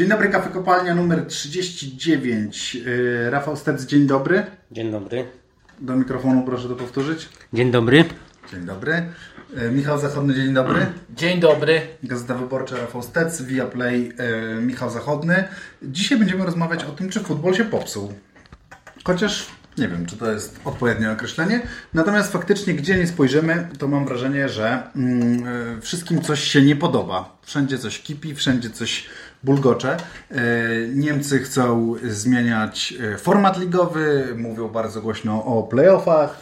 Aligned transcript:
Dzień 0.00 0.08
dobry, 0.08 0.28
kafe 0.28 0.50
kopalnia 0.50 0.94
numer 0.94 1.26
39. 1.26 2.74
Yy, 2.74 3.30
Rafał 3.30 3.56
Stec, 3.56 3.84
dzień 3.84 4.06
dobry. 4.06 4.46
Dzień 4.70 4.90
dobry. 4.90 5.26
Do 5.80 5.96
mikrofonu 5.96 6.42
proszę 6.46 6.68
to 6.68 6.74
powtórzyć. 6.74 7.28
Dzień 7.52 7.70
dobry. 7.70 8.04
Dzień 8.50 8.64
dobry. 8.64 9.02
Yy, 9.56 9.70
Michał 9.70 9.98
Zachodny, 9.98 10.34
dzień 10.34 10.54
dobry. 10.54 10.86
Dzień 11.16 11.40
dobry. 11.40 11.80
Gazeta 12.02 12.34
Wyborcza 12.34 12.76
Rafał 12.76 13.02
Stec, 13.02 13.42
Viaplay 13.42 14.12
yy, 14.54 14.60
Michał 14.62 14.90
Zachodny. 14.90 15.44
Dzisiaj 15.82 16.18
będziemy 16.18 16.44
rozmawiać 16.44 16.84
o 16.84 16.90
tym, 16.90 17.08
czy 17.10 17.20
futbol 17.20 17.54
się 17.54 17.64
popsuł. 17.64 18.12
Chociaż 19.04 19.46
nie 19.78 19.88
wiem, 19.88 20.06
czy 20.06 20.16
to 20.16 20.32
jest 20.32 20.60
odpowiednie 20.64 21.10
określenie. 21.10 21.62
Natomiast 21.94 22.32
faktycznie, 22.32 22.74
gdzie 22.74 22.96
nie 22.96 23.06
spojrzymy, 23.06 23.68
to 23.78 23.88
mam 23.88 24.06
wrażenie, 24.06 24.48
że 24.48 24.82
mm, 24.96 25.46
y, 25.78 25.80
wszystkim 25.80 26.22
coś 26.22 26.40
się 26.40 26.62
nie 26.62 26.76
podoba. 26.76 27.38
Wszędzie 27.42 27.78
coś 27.78 28.00
kipi, 28.00 28.34
wszędzie 28.34 28.70
coś 28.70 29.06
bulgocze. 29.44 29.96
Y, 30.32 30.92
Niemcy 30.94 31.38
chcą 31.38 31.94
zmieniać 32.08 32.94
y, 33.14 33.18
format 33.18 33.58
ligowy, 33.58 34.34
mówią 34.36 34.68
bardzo 34.68 35.02
głośno 35.02 35.44
o 35.44 35.62
playoffach. 35.62 36.38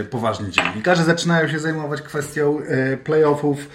Y, 0.00 0.04
Poważni 0.04 0.50
dziennikarze 0.50 1.04
zaczynają 1.04 1.48
się 1.48 1.58
zajmować 1.58 2.02
kwestią 2.02 2.60
playoffów. 3.04 3.68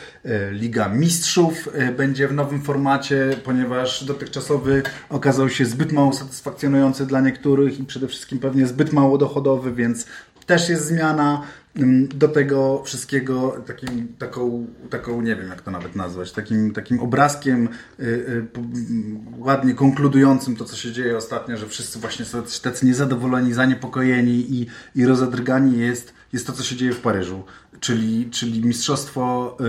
Liga 0.51 0.89
Mistrzów 0.89 1.69
będzie 1.97 2.27
w 2.27 2.33
nowym 2.33 2.61
formacie, 2.61 3.35
ponieważ 3.43 4.03
dotychczasowy 4.03 4.83
okazał 5.09 5.49
się 5.49 5.65
zbyt 5.65 5.91
mało 5.91 6.13
satysfakcjonujący 6.13 7.05
dla 7.05 7.21
niektórych 7.21 7.79
i 7.79 7.83
przede 7.83 8.07
wszystkim 8.07 8.39
pewnie 8.39 8.67
zbyt 8.67 8.93
mało 8.93 9.17
dochodowy, 9.17 9.71
więc 9.71 10.05
też 10.45 10.69
jest 10.69 10.85
zmiana. 10.85 11.41
Ym, 11.81 12.07
Do 12.07 12.27
tego 12.27 12.83
wszystkiego 12.83 13.55
takim, 13.67 14.07
taką, 14.19 14.67
taką, 14.89 15.21
nie 15.21 15.35
wiem 15.35 15.47
jak 15.49 15.61
to 15.61 15.71
nawet 15.71 15.95
nazwać, 15.95 16.31
takim, 16.31 16.73
takim 16.73 16.99
obrazkiem 16.99 17.69
y, 17.99 18.03
y, 18.03 18.47
p- 18.53 18.61
m, 18.61 19.19
ładnie 19.37 19.73
konkludującym 19.73 20.55
to, 20.55 20.65
co 20.65 20.75
się 20.75 20.91
dzieje 20.91 21.17
ostatnio, 21.17 21.57
że 21.57 21.67
wszyscy 21.67 21.99
właśnie 21.99 22.25
są 22.25 22.43
tacy 22.63 22.85
niezadowoleni, 22.85 23.53
zaniepokojeni 23.53 24.45
i, 24.61 24.67
i 24.95 25.05
rozedrgani 25.05 25.79
jest, 25.79 26.13
jest 26.33 26.47
to, 26.47 26.53
co 26.53 26.63
się 26.63 26.75
dzieje 26.75 26.93
w 26.93 27.01
Paryżu. 27.01 27.43
Czyli, 27.79 28.29
czyli 28.29 28.65
mistrzostwo 28.65 29.57
y, 29.61 29.63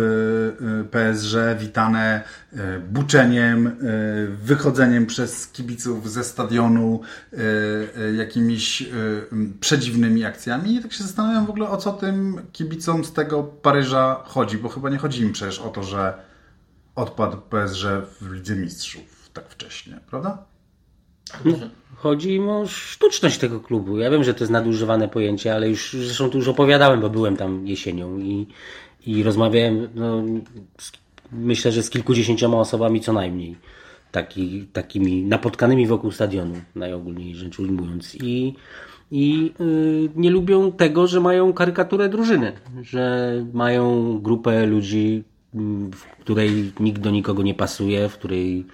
y, 0.81 0.85
PSG 0.85 1.35
witane 1.59 2.25
y, 2.53 2.57
buczeniem, 2.81 3.77
wychodzeniem 4.43 5.07
przez 5.07 5.49
kibiców 5.49 6.11
ze 6.11 6.25
stadionu, 6.25 7.01
jakimiś 8.17 8.89
przedziwnymi 9.61 10.25
akcjami. 10.25 10.75
I 10.75 10.83
tak 10.83 10.93
się 10.93 11.05
zastanawiam 11.05 11.47
w 11.47 11.51
ogóle, 11.51 11.69
o 11.69 11.77
co 11.77 11.93
tym 11.93 12.41
kibicom 12.53 13.05
z 13.05 13.13
tego 13.13 13.43
Paryża 13.43 14.23
chodzi, 14.25 14.59
bo 14.59 14.69
chyba 14.69 14.91
nie 14.91 14.99
chodzi 14.99 15.23
im 15.23 15.33
przecież 15.33 15.59
o 15.59 15.69
to, 15.69 15.83
że 15.83 16.15
odpadł 16.95 17.37
PSG 17.37 17.85
w 18.21 18.33
Lidze 18.33 18.57
Mistrzów 18.57 19.31
tak 19.33 19.49
wcześnie, 19.49 20.01
prawda? 20.11 20.51
Chodzi 21.97 22.35
im 22.35 22.49
o 22.49 22.67
sztuczność 22.67 23.39
tego 23.39 23.61
klubu. 23.61 23.99
Ja 23.99 24.11
wiem, 24.11 24.25
że 24.25 24.35
to 24.35 24.41
jest 24.41 24.53
nadużywane 24.53 25.09
pojęcie, 25.09 25.55
ale 25.55 25.69
już 25.69 25.93
zresztą 25.93 26.31
tu 26.31 26.39
już 26.39 26.49
opowiadałem, 26.49 27.01
bo 27.01 27.11
byłem 27.11 27.37
tam 27.37 27.67
jesienią 27.67 28.19
i, 28.19 28.47
i 29.07 29.23
rozmawiałem, 29.23 29.89
no, 29.95 30.25
z, 30.79 30.93
myślę, 31.33 31.73
że 31.73 31.83
z 31.83 31.91
kilkudziesięcioma 31.91 32.59
osobami 32.59 33.01
co 33.01 33.13
najmniej. 33.13 33.57
Taki, 34.13 34.67
takimi 34.73 35.25
napotkanymi 35.25 35.87
wokół 35.87 36.11
stadionu, 36.11 36.55
najogólniej 36.75 37.35
rzecz 37.35 37.59
ujmując. 37.59 38.15
I, 38.15 38.55
i 39.11 39.53
y, 39.61 40.09
nie 40.17 40.31
lubią 40.31 40.73
tego, 40.73 41.07
że 41.07 41.21
mają 41.21 41.53
karykaturę 41.53 42.09
drużyny, 42.09 42.53
że 42.83 43.33
mają 43.53 44.19
grupę 44.23 44.67
ludzi, 44.67 45.25
w 45.93 46.03
której 46.21 46.73
nikt 46.81 47.03
do 47.03 47.11
nikogo 47.11 47.43
nie 47.43 47.55
pasuje, 47.55 48.09
w 48.09 48.15
której 48.15 48.67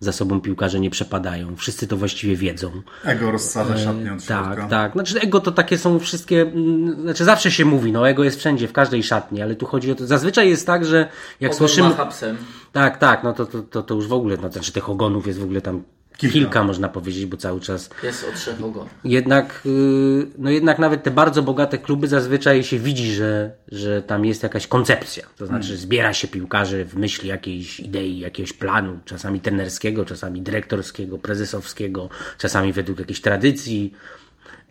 za 0.00 0.12
sobą 0.12 0.40
piłkarze 0.40 0.80
nie 0.80 0.90
przepadają. 0.90 1.56
Wszyscy 1.56 1.86
to 1.86 1.96
właściwie 1.96 2.36
wiedzą. 2.36 2.70
Ego 3.04 3.30
rozsadza 3.30 3.78
szatnię 3.78 4.12
od 4.12 4.24
środka. 4.24 4.56
Tak, 4.56 4.70
tak. 4.70 4.92
Znaczy 4.92 5.20
ego 5.20 5.40
to 5.40 5.52
takie 5.52 5.78
są 5.78 5.98
wszystkie, 5.98 6.42
mm, 6.42 7.02
znaczy 7.02 7.24
zawsze 7.24 7.50
się 7.50 7.64
mówi, 7.64 7.92
no 7.92 8.08
ego 8.08 8.24
jest 8.24 8.38
wszędzie, 8.38 8.68
w 8.68 8.72
każdej 8.72 9.02
szatni, 9.02 9.42
ale 9.42 9.54
tu 9.56 9.66
chodzi 9.66 9.92
o 9.92 9.94
to, 9.94 10.06
zazwyczaj 10.06 10.48
jest 10.48 10.66
tak, 10.66 10.84
że 10.84 11.08
jak 11.40 11.54
słyszymy... 11.54 11.88
Macha 11.88 12.06
psem. 12.06 12.36
Tak, 12.72 12.98
tak, 12.98 13.24
no 13.24 13.32
to, 13.32 13.46
to, 13.46 13.62
to, 13.62 13.82
to 13.82 13.94
już 13.94 14.06
w 14.06 14.12
ogóle, 14.12 14.36
no, 14.42 14.50
znaczy 14.50 14.72
tych 14.72 14.88
ogonów 14.88 15.26
jest 15.26 15.38
w 15.38 15.44
ogóle 15.44 15.60
tam 15.60 15.82
Kilka. 16.20 16.32
kilka, 16.32 16.64
można 16.64 16.88
powiedzieć, 16.88 17.26
bo 17.26 17.36
cały 17.36 17.60
czas 17.60 17.90
Jest 18.02 18.24
od 18.28 18.34
trzech 18.34 18.56
jednak, 19.04 19.60
yy, 19.64 20.26
no 20.38 20.50
jednak 20.50 20.78
nawet 20.78 21.02
te 21.02 21.10
bardzo 21.10 21.42
bogate 21.42 21.78
kluby 21.78 22.08
zazwyczaj 22.08 22.64
się 22.64 22.78
widzi, 22.78 23.12
że, 23.12 23.50
że 23.72 24.02
tam 24.02 24.24
jest 24.24 24.42
jakaś 24.42 24.66
koncepcja. 24.66 25.26
To 25.36 25.46
znaczy 25.46 25.76
zbiera 25.76 26.14
się 26.14 26.28
piłkarzy 26.28 26.84
w 26.84 26.96
myśli 26.96 27.28
jakiejś 27.28 27.80
idei, 27.80 28.18
jakiegoś 28.18 28.52
planu, 28.52 28.98
czasami 29.04 29.40
trenerskiego, 29.40 30.04
czasami 30.04 30.42
dyrektorskiego, 30.42 31.18
prezesowskiego, 31.18 32.08
czasami 32.38 32.72
według 32.72 32.98
jakiejś 32.98 33.20
tradycji. 33.20 33.94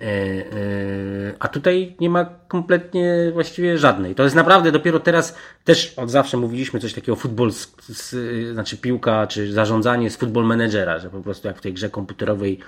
E, 0.02 0.06
e, 0.06 1.34
A 1.40 1.48
tutaj 1.48 1.96
nie 2.00 2.10
ma 2.10 2.26
kompletnie 2.48 3.32
właściwie 3.34 3.78
żadnej. 3.78 4.16
To 4.16 4.24
jest 4.24 4.36
naprawdę 4.36 4.72
dopiero 4.72 5.00
teraz, 5.00 5.36
też 5.64 5.94
od 5.98 6.12
zawsze 6.12 6.38
mówiliśmy 6.38 6.80
coś 6.80 6.94
takiego 6.94 7.16
futbol, 7.16 7.52
z, 7.52 7.72
z, 7.88 8.16
znaczy 8.54 8.78
piłka, 8.78 9.28
czy 9.28 9.54
zarządzanie 9.54 10.10
z 10.10 10.18
futbol 10.18 10.46
menedżera, 10.46 11.00
że 11.00 11.10
po 11.10 11.22
prostu 11.22 11.48
jak 11.48 11.58
w 11.58 11.62
tej 11.62 11.74
grze 11.74 11.90
komputerowej 11.90 12.60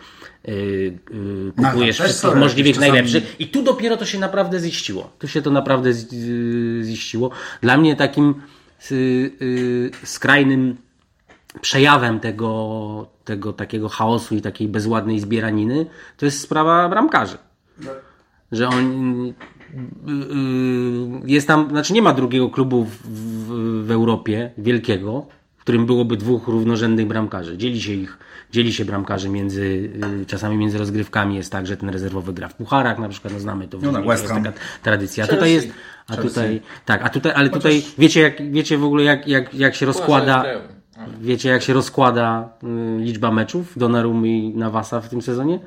yy, 0.45 0.53
yy, 0.53 0.93
No, 1.57 1.69
kupujesz 1.71 1.97
też 1.97 2.05
wszystkich 2.05 2.35
możliwych 2.35 2.75
czasami- 2.75 2.91
najlepszych 2.91 3.35
i 3.39 3.47
tu 3.47 3.63
dopiero 3.63 3.97
to 3.97 4.05
się 4.05 4.19
naprawdę 4.19 4.59
ziściło. 4.59 5.11
Tu 5.19 5.27
się 5.27 5.41
to 5.41 5.51
naprawdę 5.51 5.89
ziściło. 6.83 7.31
Dla 7.61 7.77
mnie 7.77 7.95
takim 7.95 8.35
yy, 8.91 9.91
skrajnym 10.03 10.77
przejawem 11.61 12.19
tego, 12.19 13.07
tego 13.23 13.53
takiego 13.53 13.89
chaosu 13.89 14.35
i 14.35 14.41
takiej 14.41 14.67
bezładnej 14.67 15.19
zbieraniny 15.19 15.85
to 16.17 16.25
jest 16.25 16.39
sprawa 16.39 16.89
bramkarzy. 16.89 17.37
Że 18.51 18.67
on 18.67 19.25
yy, 19.25 19.33
yy, 20.05 21.21
jest 21.25 21.47
tam, 21.47 21.69
znaczy 21.69 21.93
nie 21.93 22.01
ma 22.01 22.13
drugiego 22.13 22.49
klubu 22.49 22.85
w, 22.85 22.89
w, 22.89 23.85
w 23.87 23.91
Europie 23.91 24.51
wielkiego, 24.57 25.25
w 25.57 25.61
którym 25.61 25.85
byłoby 25.85 26.17
dwóch 26.17 26.47
równorzędnych 26.47 27.07
bramkarzy. 27.07 27.57
Dzieli 27.57 27.81
się 27.81 27.93
ich, 27.93 28.17
dzieli 28.51 28.73
się 28.73 28.85
bramkarzy 28.85 29.29
między, 29.29 29.91
yy, 30.19 30.25
czasami 30.25 30.57
między 30.57 30.77
rozgrywkami 30.77 31.35
jest 31.35 31.51
tak, 31.51 31.67
że 31.67 31.77
ten 31.77 31.89
rezerwowy 31.89 32.33
gra 32.33 32.47
w 32.47 32.55
pucharach, 32.55 32.99
na 32.99 33.09
przykład, 33.09 33.33
no 33.33 33.39
znamy 33.39 33.67
to, 33.67 33.79
w 33.79 33.83
No 33.83 33.93
tak, 33.93 34.05
jest 34.05 34.27
Ham. 34.27 34.43
taka 34.43 34.57
tradycja. 34.83 35.23
A 35.23 35.27
Chelsea. 35.27 35.37
tutaj 35.37 35.53
jest, 35.53 35.67
a 36.07 36.15
Chelsea. 36.15 36.27
tutaj, 36.29 36.61
tak, 36.85 37.01
a 37.03 37.09
tutaj, 37.09 37.31
ale 37.35 37.49
tutaj, 37.49 37.83
wiecie 37.97 38.21
jak, 38.21 38.51
wiecie 38.51 38.77
w 38.77 38.83
ogóle 38.83 39.03
jak, 39.03 39.27
jak, 39.27 39.53
jak 39.53 39.75
się 39.75 39.85
rozkłada, 39.85 40.45
Wiecie, 41.21 41.49
jak 41.49 41.61
się 41.61 41.73
rozkłada 41.73 42.49
y, 42.63 43.03
liczba 43.03 43.31
meczów 43.31 43.77
Donnarummy 43.77 44.27
i 44.27 44.49
Navasa 44.55 45.01
w 45.01 45.09
tym 45.09 45.21
sezonie? 45.21 45.59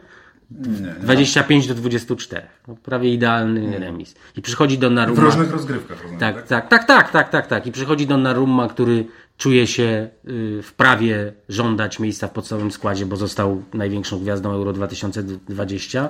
Nie, 0.51 0.81
nie. 0.81 0.95
25 1.01 1.67
do 1.67 1.75
24. 1.75 2.43
No, 2.69 2.77
prawie 2.83 3.15
idealny 3.15 3.79
remis. 3.79 4.15
I 4.37 4.43
przychodzi 4.43 4.77
W 4.77 4.81
Donnarumma. 4.81 5.23
różnych 5.23 5.51
rozgrywkach, 5.51 5.97
rozumiem, 6.03 6.21
Tak, 6.21 6.47
tak, 6.47 6.69
tak, 6.69 6.85
tak, 6.87 7.11
tak, 7.11 7.31
tak, 7.31 7.47
tak. 7.47 7.67
I 7.67 7.73
przychodzi 7.73 8.07
Donnarumma, 8.07 8.69
który 8.69 9.07
czuje 9.39 9.67
się 9.67 10.09
y, 10.29 10.61
w 10.63 10.73
prawie 10.73 11.33
żądać 11.49 11.99
miejsca 12.01 12.29
w 12.29 12.31
podstawowym 12.31 12.71
składzie, 12.71 13.07
bo 13.07 13.17
został 13.17 13.63
największą 13.75 14.19
gwiazdą 14.19 14.53
Euro 14.53 14.73
2020. 14.73 16.09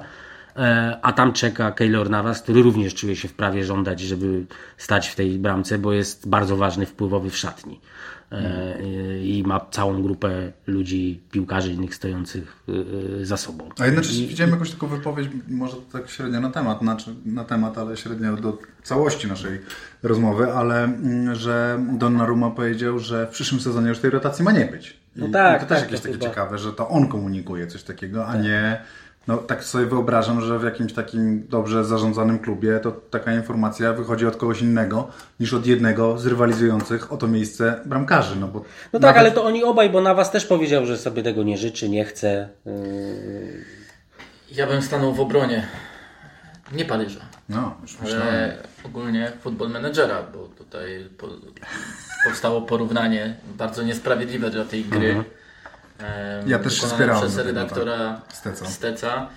E, 0.56 0.98
A 1.02 1.12
tam 1.12 1.32
czeka 1.32 1.72
Keylor 1.72 2.10
Navas, 2.10 2.42
który 2.42 2.62
również 2.62 2.94
czuje 2.94 3.16
się 3.16 3.28
w 3.28 3.32
prawie 3.32 3.64
żądać, 3.64 4.00
żeby 4.00 4.44
stać 4.76 5.08
w 5.08 5.14
tej 5.14 5.38
bramce, 5.38 5.78
bo 5.78 5.92
jest 5.92 6.28
bardzo 6.28 6.56
ważny, 6.56 6.86
wpływowy 6.86 7.30
w 7.30 7.36
szatni. 7.38 7.80
E, 8.34 9.24
I 9.24 9.42
ma 9.46 9.60
całą 9.70 10.02
grupę 10.02 10.52
ludzi, 10.66 11.20
piłkarzy 11.30 11.72
innych 11.72 11.94
stojących 11.94 12.56
y, 13.20 13.26
za 13.26 13.36
sobą. 13.36 13.68
A 13.78 13.86
jednocześnie 13.86 14.26
widziałem 14.26 14.52
jakąś 14.52 14.70
taką 14.70 14.86
wypowiedź, 14.86 15.28
może 15.48 15.76
tak 15.92 16.10
średnio 16.10 16.40
na 16.40 16.50
temat, 16.50 16.78
znaczy 16.78 17.14
na 17.26 17.44
temat, 17.44 17.78
ale 17.78 17.96
średnio 17.96 18.36
do 18.36 18.58
całości 18.82 19.28
naszej 19.28 19.60
rozmowy, 20.02 20.52
ale 20.52 20.84
mm, 20.84 21.34
że 21.34 21.84
Donnarumma 21.92 22.50
powiedział, 22.50 22.98
że 22.98 23.26
w 23.26 23.30
przyszłym 23.30 23.60
sezonie 23.60 23.88
już 23.88 23.98
tej 23.98 24.10
rotacji 24.10 24.44
ma 24.44 24.52
nie 24.52 24.64
być. 24.66 24.90
I, 25.16 25.20
No 25.20 25.28
tak, 25.28 25.56
i 25.62 25.64
to 25.64 25.68
też 25.68 25.78
tak, 25.78 25.88
jakieś 25.88 26.00
takie 26.00 26.12
chyba- 26.14 26.26
ciekawe, 26.28 26.58
że 26.58 26.72
to 26.72 26.88
on 26.88 27.08
komunikuje 27.08 27.66
coś 27.66 27.82
takiego, 27.82 28.26
a 28.26 28.36
nie... 28.36 28.80
No 29.26 29.36
tak 29.36 29.64
sobie 29.64 29.86
wyobrażam, 29.86 30.40
że 30.40 30.58
w 30.58 30.62
jakimś 30.64 30.92
takim 30.92 31.46
dobrze 31.48 31.84
zarządzanym 31.84 32.38
klubie 32.38 32.80
to 32.80 32.92
taka 32.92 33.34
informacja 33.34 33.92
wychodzi 33.92 34.26
od 34.26 34.36
kogoś 34.36 34.60
innego 34.62 35.08
niż 35.40 35.54
od 35.54 35.66
jednego 35.66 36.18
z 36.18 36.26
rywalizujących 36.26 37.12
o 37.12 37.16
to 37.16 37.28
miejsce 37.28 37.80
bramkarzy. 37.86 38.36
No, 38.36 38.48
bo 38.48 38.58
No 38.92 39.00
tak, 39.00 39.02
nawet- 39.02 39.16
ale 39.18 39.30
to 39.30 39.44
oni 39.44 39.64
obaj, 39.64 39.90
bo 39.90 40.00
Navas 40.00 40.30
też 40.30 40.46
powiedział, 40.46 40.86
że 40.86 40.96
sobie 40.98 41.22
tego 41.22 41.42
nie 41.42 41.58
życzy, 41.58 41.88
nie 41.88 42.04
chce. 42.04 42.48
Yy, 42.66 43.64
Ja 44.52 44.66
bym 44.66 44.82
stanął 44.82 45.14
w 45.14 45.20
obronie. 45.20 45.66
Nie 46.72 46.84
Paryża, 46.84 47.20
No, 47.48 47.74
już 47.82 48.00
myślałem. 48.00 48.28
ale 48.28 48.56
ogólnie 48.84 49.32
futbol 49.40 49.70
menedżera, 49.70 50.22
bo 50.34 50.38
tutaj 50.38 51.08
po, 51.18 51.28
powstało 52.24 52.62
porównanie 52.62 53.36
bardzo 53.58 53.82
niesprawiedliwe 53.82 54.50
dla 54.50 54.64
tej 54.64 54.84
gry. 54.84 55.10
em, 55.12 55.24
Ja 56.46 56.58
też 56.58 56.72
się 56.74 56.86
wykonane 56.86 56.96
spierałem 56.96 57.22
przez 57.22 57.46
redaktora 57.46 58.20
tak. 58.26 58.36
Steca. 58.36 58.66
Steca. 58.66 59.28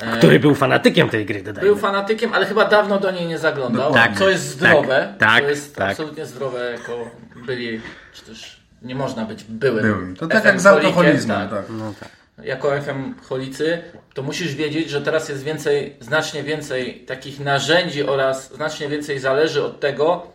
E, 0.00 0.18
który 0.18 0.40
był 0.40 0.54
fanatykiem 0.54 1.08
tej 1.08 1.26
gry, 1.26 1.42
dodajmy. 1.42 1.70
Był 1.70 1.78
fanatykiem, 1.78 2.34
ale 2.34 2.46
chyba 2.46 2.64
dawno 2.64 2.98
do 2.98 3.10
niej 3.10 3.26
nie 3.26 3.38
zaglądał. 3.38 3.92
Tak, 3.92 4.18
co 4.18 4.30
jest 4.30 4.44
zdrowe. 4.44 5.14
tak, 5.18 5.30
tak, 5.30 5.44
to 5.44 5.50
jest 5.50 5.76
tak. 5.76 5.90
absolutnie 5.90 6.26
zdrowe, 6.26 6.70
jako 6.72 7.10
byli, 7.46 7.80
czy 8.12 8.22
też 8.24 8.62
nie 8.82 8.94
można 8.94 9.24
być 9.24 9.44
byłym. 9.44 9.82
Byłym. 9.82 10.16
To 10.16 10.26
tak 10.26 10.42
FM 10.42 10.46
jak 10.46 10.60
z 10.60 10.66
alkoholizmem, 10.66 11.48
tak. 11.48 11.64
No 11.70 11.94
tak. 12.00 12.08
Jako 12.44 12.80
FM 12.80 13.14
holicy, 13.22 13.82
to 14.14 14.22
musisz 14.22 14.54
wiedzieć, 14.54 14.90
że 14.90 15.02
teraz 15.02 15.28
jest 15.28 15.42
więcej, 15.42 15.96
znacznie 16.00 16.42
więcej 16.42 17.04
takich 17.06 17.40
narzędzi 17.40 18.06
oraz 18.06 18.54
znacznie 18.54 18.88
więcej 18.88 19.18
zależy 19.18 19.64
od 19.64 19.80
tego, 19.80 20.26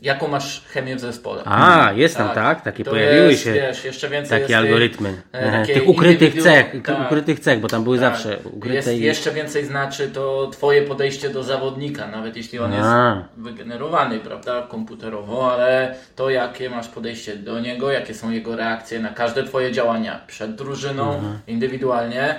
jaką 0.00 0.28
masz 0.28 0.64
chemię 0.68 0.96
w 0.96 1.00
zespole. 1.00 1.42
A, 1.44 1.92
jest 1.94 2.16
tam, 2.16 2.30
tak? 2.34 2.62
Takie 2.62 2.84
To 2.84 2.90
pojawiły 2.90 3.30
jest, 3.30 3.44
się 3.44 3.52
Wiesz, 3.52 3.84
jeszcze 3.84 4.08
więcej 4.08 4.40
takie 4.40 4.52
jest 4.52 4.64
algorytmy. 4.66 5.22
e, 5.32 5.66
Tych, 5.66 5.88
ukrytych 5.88 6.42
cech, 6.42 6.66
tak. 6.84 7.06
ukrytych 7.06 7.40
cech, 7.40 7.60
bo 7.60 7.68
tam 7.68 7.84
były 7.84 7.98
Tak. 7.98 8.12
zawsze 8.12 8.38
ukryte 8.44 8.76
Jest, 8.76 8.88
i... 8.92 9.00
Jeszcze 9.00 9.30
więcej 9.32 9.64
znaczy 9.64 10.08
to 10.08 10.50
twoje 10.52 10.82
podejście 10.82 11.30
do 11.30 11.42
zawodnika, 11.42 12.06
nawet 12.06 12.36
jeśli 12.36 12.58
on 12.58 12.72
jest 12.72 12.84
A. 12.84 13.24
wygenerowany, 13.36 14.18
prawda, 14.20 14.66
komputerowo, 14.70 15.52
ale 15.52 15.94
to 16.16 16.30
jakie 16.30 16.70
masz 16.70 16.88
podejście 16.88 17.36
do 17.36 17.60
niego, 17.60 17.90
jakie 17.92 18.14
są 18.14 18.30
jego 18.30 18.56
reakcje 18.56 19.00
na 19.00 19.08
każde 19.08 19.44
twoje 19.44 19.72
działania 19.72 20.20
przed 20.26 20.54
drużyną, 20.54 21.22
indywidualnie. 21.46 22.34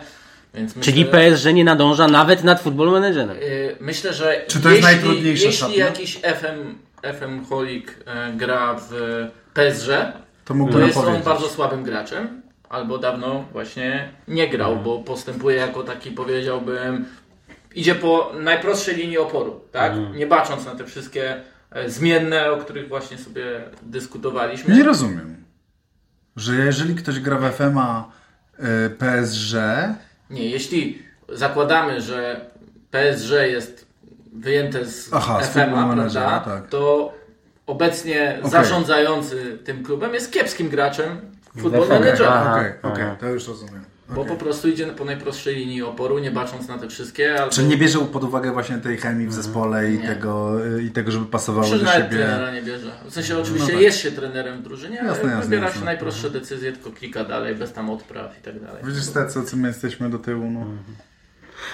Więc 0.54 0.76
myślę, 0.76 0.94
Czyli 0.94 1.06
PSG 1.06 1.46
nie 1.54 1.64
nadąża 1.64 2.08
nawet 2.08 2.44
nad 2.44 2.62
Football 2.62 2.92
Managerem. 2.92 3.38
y, 3.42 3.76
myślę, 3.80 4.14
że 4.14 4.42
Czy 4.48 4.60
to 4.62 4.70
jest 4.70 4.82
jeśli, 4.84 4.96
najtrudniejsza 4.98 5.46
jeśli 5.68 5.80
jakiś 5.80 6.16
FM, 6.18 6.76
FM 7.04 7.46
Holik 7.46 7.98
e, 8.06 8.34
gra 8.34 8.76
w 8.80 8.92
PSG, 9.54 9.88
To 10.46 10.54
to 10.72 10.80
jest 10.80 10.98
on 10.98 11.22
bardzo 11.24 11.48
słabym 11.50 11.84
graczem, 11.84 12.42
albo 12.70 12.98
dawno 12.98 13.46
właśnie 13.52 14.10
nie 14.28 14.50
grał, 14.50 14.70
Mhm. 14.72 14.86
bo 14.86 15.00
postępuje 15.00 15.56
jako 15.58 15.84
taki, 15.84 16.12
powiedziałbym, 16.12 17.06
idzie 17.76 17.96
po 17.96 18.32
najprostszej 18.40 18.96
linii 18.96 19.18
oporu, 19.18 19.62
tak? 19.72 19.92
Mhm. 19.94 20.16
Nie 20.18 20.28
bacząc 20.28 20.66
na 20.66 20.76
te 20.76 20.86
wszystkie 20.86 21.42
e, 21.72 21.90
zmienne, 21.90 22.52
o 22.52 22.58
których 22.58 22.88
właśnie 22.88 23.18
sobie 23.18 23.44
dyskutowaliśmy. 23.82 24.76
Nie 24.76 24.84
rozumiem, 24.84 25.44
że 26.36 26.56
jeżeli 26.56 26.96
ktoś 26.96 27.20
gra 27.20 27.38
w 27.38 27.54
FMA 27.54 28.12
y, 28.60 28.90
PSG, 28.90 29.54
Nie, 30.30 30.50
jeśli 30.50 31.02
zakładamy, 31.30 32.02
że 32.02 32.46
PSG 32.92 33.32
jest 33.32 33.87
wyjęte 34.38 34.86
z 34.86 35.10
Aha, 35.14 35.40
FMA, 35.40 35.86
Managera, 35.86 36.26
prawda, 36.30 36.62
tak. 36.62 36.70
to 36.70 37.14
obecnie 37.68 38.36
Okej. 38.40 38.52
zarządzający 38.52 39.58
tym 39.64 39.84
klubem 39.84 40.14
jest 40.14 40.32
kiepskim 40.34 40.70
graczem. 40.70 41.10
Managera. 41.90 42.28
Aha, 42.30 42.56
okej, 42.60 42.92
okej, 42.92 43.04
aha. 43.06 43.16
to 43.20 43.28
już 43.30 43.48
rozumiem. 43.48 43.82
Bo 44.10 44.26
po 44.26 44.36
prostu 44.36 44.70
idzie 44.70 44.86
po 44.86 45.06
najprostszej 45.06 45.56
linii 45.56 45.84
oporu, 45.84 46.20
nie 46.20 46.32
bacząc 46.32 46.68
na 46.68 46.78
te 46.78 46.88
wszystkie. 46.88 47.40
Albo... 47.42 47.52
Czy 47.52 47.64
nie 47.64 47.78
bierze 47.78 48.00
pod 48.00 48.24
uwagę 48.24 48.52
właśnie 48.52 48.78
tej 48.78 48.98
chemii 48.98 49.28
w 49.28 49.34
zespole 49.34 49.84
i 49.92 49.96
Mhm. 49.96 50.02
Nie. 50.10 50.16
tego, 50.16 50.66
y, 50.78 50.84
i 50.84 50.90
tego, 50.92 51.12
żeby 51.12 51.26
pasowało 51.26 51.68
Myślę, 51.68 51.80
do 51.86 51.92
siebie? 51.92 52.10
trenera 52.10 52.52
nie 52.52 52.62
bierze. 52.62 52.92
W 53.10 53.14
sensie 53.14 53.38
oczywiście 53.38 53.72
tak. 53.72 53.82
jest 53.82 53.98
się 54.00 54.12
trenerem 54.12 54.60
w 54.60 54.64
drużynie, 54.64 55.00
ale 55.00 55.10
Jasne, 55.10 55.30
jasne, 55.30 55.44
wybiera 55.46 55.66
jasne. 55.66 55.80
się 55.80 55.86
najprostsze 55.86 56.30
decyzje, 56.30 56.72
tylko 56.72 56.92
klika 56.92 57.24
dalej, 57.24 57.56
bez 57.56 57.74
tam 57.74 57.90
odpraw 57.90 58.40
i 58.40 58.42
tak 58.42 58.60
dalej. 58.60 58.84
Widzisz 58.84 59.08
tacy, 59.08 59.44
co 59.44 59.58
my 59.58 59.68
jesteśmy 59.68 60.10
do 60.10 60.20
tyłu, 60.20 60.50
no. 60.52 60.66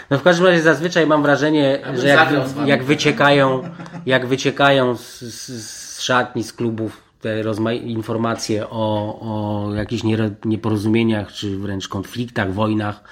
No 0.09 0.17
w 0.17 0.23
każdym 0.23 0.45
razie 0.45 0.61
zazwyczaj 0.61 1.07
mam 1.07 1.23
wrażenie, 1.23 1.79
Ja 1.83 1.95
że 1.97 2.07
jak, 2.07 2.29
jak 2.65 2.83
wyciekają, 2.83 3.69
jak 4.05 4.27
wyciekają 4.27 4.97
z, 4.97 5.19
z, 5.19 6.01
szatni, 6.01 6.43
z 6.43 6.53
klubów 6.53 7.03
te 7.21 7.43
informacje 7.75 8.69
o, 8.69 9.19
o 9.21 9.73
jakichś 9.73 10.03
nieporozumieniach, 10.45 11.31
czy 11.31 11.57
wręcz 11.57 11.87
konfliktach, 11.87 12.53
wojnach, 12.53 13.03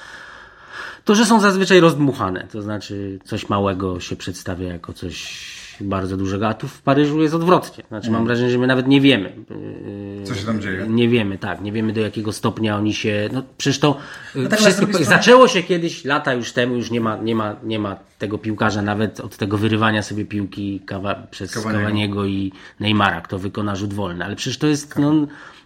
to 1.06 1.16
że 1.16 1.26
są 1.26 1.40
zazwyczaj 1.40 1.80
rozdmuchane. 1.80 2.48
To 2.52 2.62
znaczy 2.62 3.20
coś 3.26 3.50
małego 3.50 4.00
się 4.00 4.16
przedstawia 4.16 4.68
jako 4.68 4.94
coś 4.94 5.61
bardzo 5.84 6.18
dużego, 6.18 6.48
a 6.48 6.54
tu 6.54 6.68
w 6.68 6.82
Paryżu 6.82 7.22
jest 7.22 7.34
odwrotnie. 7.34 7.84
Znaczy 7.88 8.12
mam 8.12 8.26
wrażenie, 8.26 8.50
że 8.52 8.58
my 8.58 8.68
nawet 8.68 8.88
nie 8.88 9.02
wiemy. 9.02 9.34
yy, 10.20 10.24
Co 10.26 10.36
się 10.36 10.46
tam 10.46 10.62
dzieje? 10.62 10.86
Nie 10.90 11.10
wiemy, 11.10 11.38
tak. 11.38 11.62
Nie 11.62 11.72
wiemy 11.72 11.94
do 11.94 12.02
jakiego 12.02 12.32
stopnia 12.34 12.78
oni 12.78 12.94
się. 12.94 13.30
No 13.34 13.44
przecież 13.58 13.80
to 13.80 13.98
y, 14.36 14.42
tak 14.44 14.52
na 14.52 14.58
wszystko, 14.58 14.86
stronie- 14.86 15.06
zaczęło 15.06 15.48
się 15.48 15.64
kiedyś, 15.64 16.06
lata 16.06 16.34
już 16.34 16.52
temu, 16.54 16.76
już 16.76 16.92
nie 16.92 17.02
ma, 17.02 17.18
nie 17.18 17.36
ma, 17.36 17.56
nie 17.64 17.80
ma 17.80 17.96
tego 18.20 18.38
piłkarza, 18.38 18.82
nawet 18.82 19.20
od 19.20 19.38
tego 19.38 19.58
wyrywania 19.58 20.04
sobie 20.04 20.26
piłki 20.26 20.80
kawa, 20.86 21.16
przez 21.32 21.52
Cavaniego. 21.52 21.80
Cavaniego 21.84 22.26
i 22.26 22.52
Neymara, 22.80 23.22
kto 23.22 23.40
wykona 23.40 23.76
rzut 23.76 23.94
wolny. 23.94 24.26
Ale 24.26 24.36
przecież 24.36 24.58
to 24.58 24.68
jest. 24.68 24.98
No, 25.00 25.14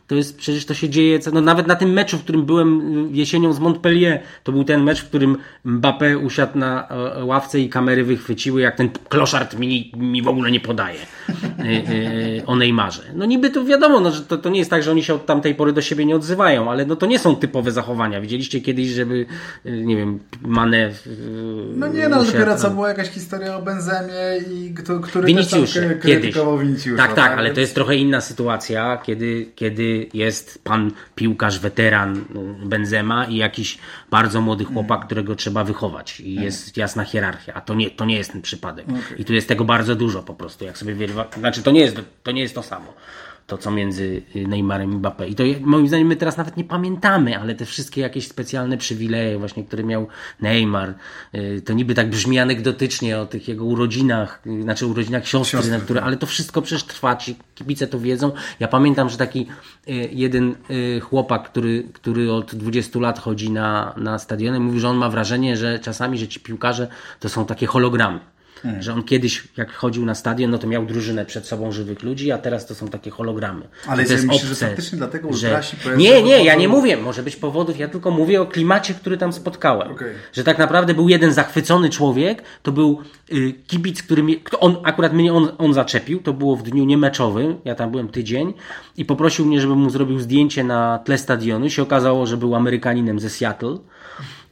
to 0.08 0.16
jest, 0.16 0.38
przecież 0.38 0.66
to 0.66 0.74
się 0.74 0.90
dzieje, 0.90 1.20
no 1.34 1.42
nawet 1.42 1.68
na 1.68 1.76
tym 1.76 1.94
meczu, 1.94 2.18
w 2.18 2.24
którym 2.24 2.46
byłem 2.46 2.98
y, 3.08 3.12
jesienią 3.12 3.54
z 3.54 3.60
Montpellier, 3.60 4.20
to 4.44 4.52
był 4.52 4.64
ten 4.64 4.84
mecz, 4.84 5.02
w 5.02 5.08
którym 5.08 5.38
Mbappé 5.66 6.26
usiadł 6.26 6.60
na 6.60 6.88
e, 6.88 7.24
ławce 7.26 7.60
i 7.60 7.70
kamery 7.70 8.04
wychwyciły, 8.04 8.62
jak 8.62 8.76
ten 8.76 8.90
kloszard 9.10 9.60
mi, 9.60 9.92
mi 9.98 10.22
w 10.22 10.28
ogóle 10.28 10.52
nie 10.52 10.60
podaje 10.60 11.00
y, 12.40 12.46
o 12.46 12.56
Neymarze. 12.56 13.04
No 13.16 13.26
niby 13.26 13.50
to 13.50 13.66
wiadomo, 13.66 14.00
no, 14.00 14.12
że 14.12 14.22
to, 14.22 14.38
to 14.38 14.50
nie 14.50 14.60
jest 14.60 14.70
tak, 14.70 14.84
że 14.84 14.92
oni 14.92 15.04
się 15.04 15.14
od 15.14 15.26
tamtej 15.26 15.56
pory 15.56 15.74
do 15.74 15.82
siebie 15.82 16.06
nie 16.06 16.16
odzywają, 16.16 16.72
ale 16.72 16.86
no 16.86 16.96
to 16.96 17.06
nie 17.06 17.20
są 17.20 17.36
typowe 17.36 17.72
zachowania. 17.72 18.22
Widzieliście 18.22 18.62
kiedyś, 18.62 18.88
żeby, 18.88 19.26
nie 19.66 19.96
wiem, 19.96 20.20
Mane... 20.42 20.92
No 21.76 21.88
nie, 21.88 22.10
no 22.10 22.24
dopiero 22.24 22.56
co 22.56 22.72
była 22.72 22.88
jakaś 22.88 23.10
historia 23.10 23.58
o 23.58 23.62
Benzemie 23.62 24.14
i 24.52 24.74
kto, 24.74 25.00
który 25.00 25.28
Winicjusze, 25.28 25.80
też 25.80 25.90
tam 25.90 26.02
kiedyś. 26.02 26.22
krytykował 26.22 26.58
Winicjusza. 26.58 27.04
Tak, 27.04 27.14
tak, 27.14 27.38
ale 27.38 27.54
to 27.54 27.60
jest 27.60 27.76
trochę 27.76 27.96
inna 27.96 28.22
sytuacja, 28.22 28.98
kiedy, 28.98 29.52
kiedy 29.56 29.95
jest 30.14 30.64
pan 30.64 30.92
piłkarz, 31.16 31.60
weteran 31.60 32.18
y, 32.18 32.66
Benzema 32.66 33.26
i 33.26 33.36
jakiś 33.36 33.78
bardzo 34.12 34.42
młody 34.42 34.66
chłopak, 34.66 35.06
którego 35.06 35.36
trzeba 35.36 35.64
wychować. 35.64 36.20
I 36.20 36.36
jest 36.36 36.78
jasna 36.78 37.04
hierarchia, 37.04 37.54
a 37.54 37.62
to 37.62 37.74
nie, 37.74 37.92
to 37.92 38.06
nie 38.06 38.16
jest 38.16 38.32
ten 38.32 38.42
przypadek. 38.42 38.86
I 39.18 39.26
tu 39.26 39.34
jest 39.34 39.48
tego 39.48 39.66
bardzo 39.66 39.96
dużo 39.96 40.24
po 40.24 40.34
prostu, 40.34 40.66
jak 40.66 40.78
sobie 40.78 40.96
wyrywa, 40.96 41.28
znaczy 41.40 41.64
to 41.64 41.72
nie 41.72 41.80
jest, 41.80 41.98
to 42.24 42.32
nie 42.32 42.42
jest 42.42 42.56
to 42.56 42.64
samo. 42.64 42.94
To, 43.48 43.58
co 43.58 43.72
między 43.72 44.22
y, 44.36 44.48
Neymarem 44.48 44.94
i 44.94 44.96
Mbappé. 44.96 45.30
I 45.30 45.36
to 45.36 45.44
moim 45.62 45.88
zdaniem 45.88 46.08
my 46.08 46.16
teraz 46.16 46.38
nawet 46.38 46.58
nie 46.58 46.64
pamiętamy, 46.64 47.40
ale 47.40 47.56
te 47.56 47.66
wszystkie 47.66 48.02
jakieś 48.02 48.28
specjalne 48.28 48.78
przywileje, 48.78 49.38
właśnie, 49.38 49.64
które 49.64 49.84
miał 49.84 50.08
Neymar, 50.42 50.94
y, 51.36 51.62
to 51.66 51.74
niby 51.74 51.96
tak 51.96 52.10
brzmi 52.10 52.40
anegdotycznie 52.40 53.20
o 53.20 53.26
tych 53.26 53.48
jego 53.48 53.66
urodzinach, 53.66 54.42
y, 54.48 54.62
znaczy 54.62 54.86
urodzinach 54.86 55.28
siostry, 55.28 55.58
Siostry, 55.58 55.72
na 55.72 55.80
które, 55.80 56.02
ale 56.02 56.18
to 56.18 56.28
wszystko 56.28 56.62
przecież 56.62 56.84
trwa, 56.84 57.16
ci 57.16 57.36
kibice 57.56 57.88
to 57.88 58.00
wiedzą. 58.00 58.32
Ja 58.60 58.68
pamiętam, 58.68 59.10
że 59.10 59.18
taki 59.18 59.48
jeden 60.12 60.56
chłopak, 61.02 61.50
który, 61.50 61.84
który 61.94 62.32
od 62.34 62.56
20 62.56 63.00
lat 63.00 63.20
chodzi 63.20 63.52
na, 63.52 63.94
na 63.98 64.20
stadiony, 64.20 64.60
mówi, 64.60 64.80
że 64.80 64.90
on 64.90 64.98
ma 64.98 65.10
wrażenie, 65.10 65.58
że 65.58 65.80
czasami, 65.80 66.18
że 66.18 66.28
ci 66.28 66.40
piłkarze 66.40 66.88
to 67.20 67.30
są 67.30 67.46
takie 67.46 67.68
hologramy. 67.68 68.20
Hmm. 68.62 68.84
Że 68.84 68.94
on 68.94 69.04
kiedyś, 69.04 69.48
jak 69.58 69.74
chodził 69.74 70.06
na 70.06 70.16
stadion, 70.16 70.52
no 70.52 70.58
to 70.58 70.68
miał 70.68 70.86
drużynę 70.86 71.26
przed 71.26 71.48
sobą 71.48 71.72
żywych 71.72 72.04
ludzi, 72.04 72.32
a 72.32 72.38
teraz 72.38 72.66
to 72.66 72.76
są 72.76 72.88
takie 72.88 73.12
hologramy. 73.12 73.68
Ale 73.88 74.06
to 74.06 74.14
jest 74.14 74.26
myślisz, 74.26 74.44
że 74.44 74.52
obce, 74.52 74.68
faktycznie 74.68 74.98
dlatego 74.98 75.34
że... 75.34 75.62
Nie, 75.98 76.24
nie, 76.24 76.44
ja 76.44 76.56
nie 76.56 76.68
mówię, 76.68 76.98
może 76.98 77.24
być 77.24 77.36
powodów, 77.36 77.80
ja 77.80 77.88
tylko 77.88 78.12
mówię 78.12 78.42
o 78.42 78.46
klimacie, 78.46 78.94
który 78.94 79.18
tam 79.18 79.34
spotkałem. 79.34 79.92
Okej. 79.92 80.14
Że 80.34 80.44
tak 80.44 80.58
naprawdę 80.58 80.94
był 80.94 81.10
jeden 81.10 81.34
zachwycony 81.34 81.90
człowiek, 81.90 82.44
to 82.64 82.72
był 82.72 83.02
y, 83.32 83.54
kibic, 83.68 84.04
który 84.04 84.24
mnie, 84.24 84.36
on, 84.60 84.78
akurat 84.84 85.14
mnie 85.14 85.34
on, 85.34 85.52
on 85.58 85.74
zaczepił, 85.74 86.20
to 86.20 86.34
było 86.34 86.56
w 86.56 86.64
dniu 86.64 86.86
niemeczowym, 86.86 87.56
ja 87.66 87.76
tam 87.76 87.92
byłem 87.92 88.08
tydzień 88.08 88.54
i 88.98 89.06
poprosił 89.06 89.46
mnie, 89.46 89.62
żebym 89.62 89.78
mu 89.78 89.90
zrobił 89.90 90.20
zdjęcie 90.20 90.64
na 90.64 91.00
tle 91.00 91.18
stadionu. 91.18 91.70
Się 91.70 91.82
okazało, 91.82 92.28
że 92.28 92.38
był 92.38 92.56
Amerykaninem 92.56 93.20
ze 93.20 93.30
Seattle. 93.30 93.78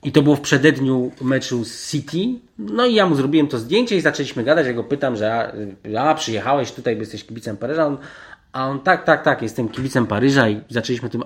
I 0.04 0.12
to 0.12 0.22
było 0.22 0.36
w 0.36 0.42
przededniu 0.42 1.12
meczu 1.22 1.66
z 1.66 1.92
City. 1.92 2.40
No 2.60 2.86
i 2.86 2.94
ja 2.94 3.06
mu 3.06 3.16
zrobiłem 3.16 3.48
to 3.48 3.60
zdjęcie 3.60 3.96
i 3.98 4.02
zaczęliśmy 4.02 4.44
gadać. 4.44 4.68
Ja 4.68 4.74
go 4.74 4.84
pytam, 4.84 5.16
że 5.16 5.54
a, 5.98 6.00
a 6.00 6.16
przyjechałeś 6.16 6.72
tutaj, 6.72 6.96
bo 6.96 7.02
jesteś 7.02 7.26
kibicem 7.26 7.58
Paryża. 7.58 7.98
A 8.52 8.68
on 8.68 8.80
tak, 8.80 9.04
tak, 9.04 9.24
tak, 9.24 9.42
jestem 9.42 9.70
kibicem 9.70 10.08
Paryża 10.08 10.50
i 10.50 10.62
zaczęliśmy 10.70 11.10
tym. 11.10 11.24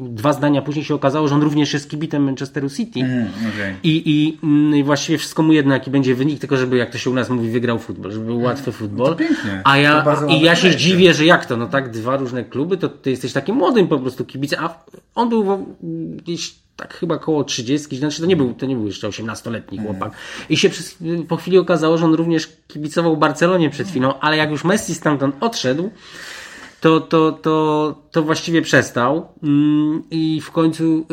Dwa 0.00 0.32
zdania 0.32 0.62
później 0.62 0.84
się 0.84 0.94
okazało, 0.94 1.28
że 1.28 1.34
on 1.34 1.42
również 1.42 1.72
jest 1.72 1.90
kibicem 1.90 2.22
Manchesteru 2.24 2.70
City. 2.70 3.00
Mm, 3.00 3.28
okej. 3.54 3.74
I, 3.82 4.02
i, 4.06 4.38
mm, 4.46 4.76
I 4.76 4.84
właściwie 4.84 5.18
wszystko 5.18 5.42
mu 5.42 5.52
jedno, 5.52 5.74
jaki 5.74 5.90
będzie 5.90 6.14
wynik, 6.14 6.40
tylko 6.40 6.56
żeby, 6.56 6.76
jak 6.76 6.90
to 6.90 6.98
się 6.98 7.10
u 7.10 7.14
nas 7.14 7.30
mówi, 7.30 7.50
wygrał 7.50 7.78
futbol, 7.78 8.12
żeby 8.12 8.24
był 8.26 8.40
łatwy 8.40 8.72
futbol. 8.72 9.10
No 9.10 9.16
pięknie. 9.16 9.60
A 9.64 9.78
ja, 9.78 9.98
To 9.98 10.04
bardzo 10.04 10.26
I 10.26 10.40
ja 10.40 10.54
się 10.56 10.62
podejście. 10.62 10.88
dziwię, 10.90 11.14
że 11.14 11.24
jak 11.24 11.46
to, 11.46 11.56
no 11.56 11.66
tak, 11.66 11.90
dwa 11.90 12.16
różne 12.16 12.44
kluby, 12.44 12.76
to 12.76 12.88
ty 12.88 13.10
jesteś 13.10 13.32
takim 13.32 13.56
młodym 13.56 13.88
po 13.88 13.98
prostu 13.98 14.24
kibicem, 14.24 14.64
a 14.64 14.84
on 15.14 15.28
był 15.28 15.44
wo- 15.44 15.66
gdzieś 16.16 16.54
tak 16.76 16.94
chyba 16.94 17.18
koło 17.18 17.44
30, 17.44 17.96
znaczy 17.96 18.20
to 18.20 18.26
nie 18.26 18.36
był, 18.36 18.54
to 18.54 18.66
nie 18.66 18.76
był 18.76 18.86
jeszcze 18.86 19.08
18-letni 19.08 19.78
chłopak. 19.78 20.12
I 20.50 20.56
się 20.56 20.68
przez, 20.68 20.96
po 21.28 21.36
chwili 21.36 21.58
okazało, 21.58 21.98
że 21.98 22.04
on 22.04 22.14
również 22.14 22.48
kibicował 22.68 23.16
Barcelonie 23.16 23.70
przed 23.70 23.88
chwilą, 23.88 24.18
ale 24.20 24.36
jak 24.36 24.50
już 24.50 24.64
Messi 24.64 24.94
stamtąd 24.94 25.36
odszedł, 25.40 25.90
to, 26.80 27.00
to, 27.00 27.32
to, 27.32 27.94
to 28.10 28.22
właściwie 28.22 28.62
przestał. 28.62 29.28
Mm, 29.42 30.02
I 30.10 30.40
w 30.40 30.50
końcu 30.50 31.06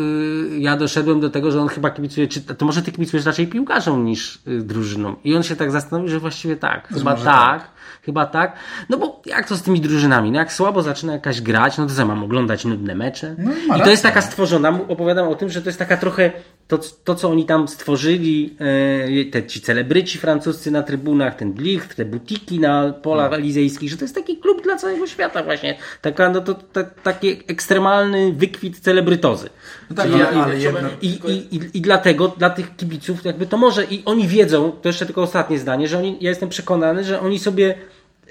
y, 0.52 0.60
ja 0.60 0.78
doszedłem 0.78 1.20
do 1.20 1.30
tego, 1.30 1.52
że 1.52 1.62
on 1.62 1.68
chyba 1.68 1.92
kibicuje, 1.92 2.28
czy 2.28 2.42
to 2.42 2.66
może 2.66 2.82
ty 2.82 2.92
kibicujesz 2.92 3.26
raczej 3.26 3.48
piłkarzom 3.48 4.06
niż 4.06 4.40
y, 4.48 4.62
drużyną. 4.62 5.16
I 5.24 5.36
on 5.36 5.44
się 5.44 5.56
tak 5.56 5.72
zastanowił, 5.72 6.10
że 6.10 6.20
właściwie 6.20 6.56
tak. 6.56 6.88
Chyba 6.88 7.12
może 7.12 7.26
tak. 7.26 7.74
Chyba 8.06 8.26
tak. 8.26 8.56
No 8.90 8.98
bo 8.98 9.22
jak 9.26 9.48
to 9.48 9.56
z 9.56 9.62
tymi 9.62 9.82
drużynami? 9.82 10.32
No 10.32 10.40
jak 10.40 10.54
słabo 10.54 10.82
zaczyna 10.82 11.14
jakaś 11.14 11.42
grać, 11.42 11.78
no 11.78 11.88
to 11.88 11.94
co 11.94 12.06
mam 12.06 12.24
oglądać 12.24 12.66
nudne 12.66 12.96
mecze? 12.96 13.36
No 13.38 13.78
i 13.78 13.82
to 13.82 13.90
jest 13.90 14.04
taka 14.04 14.22
stworzona, 14.22 14.80
opowiadam 14.88 15.28
o 15.28 15.36
tym, 15.36 15.50
że 15.50 15.62
to 15.62 15.70
jest 15.70 15.80
taka 15.80 15.98
trochę 15.98 16.32
to, 16.68 16.80
to, 17.04 17.16
co 17.16 17.30
oni 17.30 17.46
tam 17.46 17.68
stworzyli, 17.68 18.56
e, 18.60 19.26
te 19.26 19.44
ci 19.44 19.62
celebryci 19.62 20.18
francuscy 20.18 20.72
na 20.72 20.84
trybunach, 20.84 21.36
ten 21.36 21.54
Blich, 21.54 21.96
te 21.96 22.06
butiki 22.06 22.60
na 22.60 22.94
polach 22.94 23.32
No. 23.32 23.38
elizejskich, 23.38 23.90
że 23.90 23.98
to 23.98 24.04
jest 24.04 24.16
taki 24.16 24.38
klub 24.38 24.64
dla 24.64 24.76
całego 24.76 25.08
świata 25.08 25.44
właśnie. 25.44 25.78
Taka, 26.02 26.30
no 26.30 26.42
to, 26.42 26.54
to, 26.54 26.84
taki 27.04 27.30
ekstremalny 27.48 28.34
wykwit 28.34 28.80
celebrytozy. 28.80 29.50
No 29.90 29.96
tak, 29.96 30.12
Czyli 30.12 30.22
ale. 30.22 30.56
I, 31.02 31.08
i, 31.08 31.56
i, 31.56 31.78
I 31.78 31.82
dlatego 31.82 32.28
dla 32.28 32.50
tych 32.50 32.76
kibiców 32.76 33.26
jakby 33.26 33.46
to 33.46 33.58
może 33.58 33.84
i 33.84 34.06
oni 34.06 34.28
wiedzą, 34.28 34.72
to 34.72 34.90
jeszcze 34.90 35.06
tylko 35.06 35.22
ostatnie 35.22 35.60
zdanie, 35.60 35.88
że 35.88 35.98
oni, 35.98 36.18
ja 36.22 36.30
jestem 36.30 36.50
przekonany, 36.50 37.04
że 37.04 37.20
oni 37.20 37.40
sobie 37.40 37.76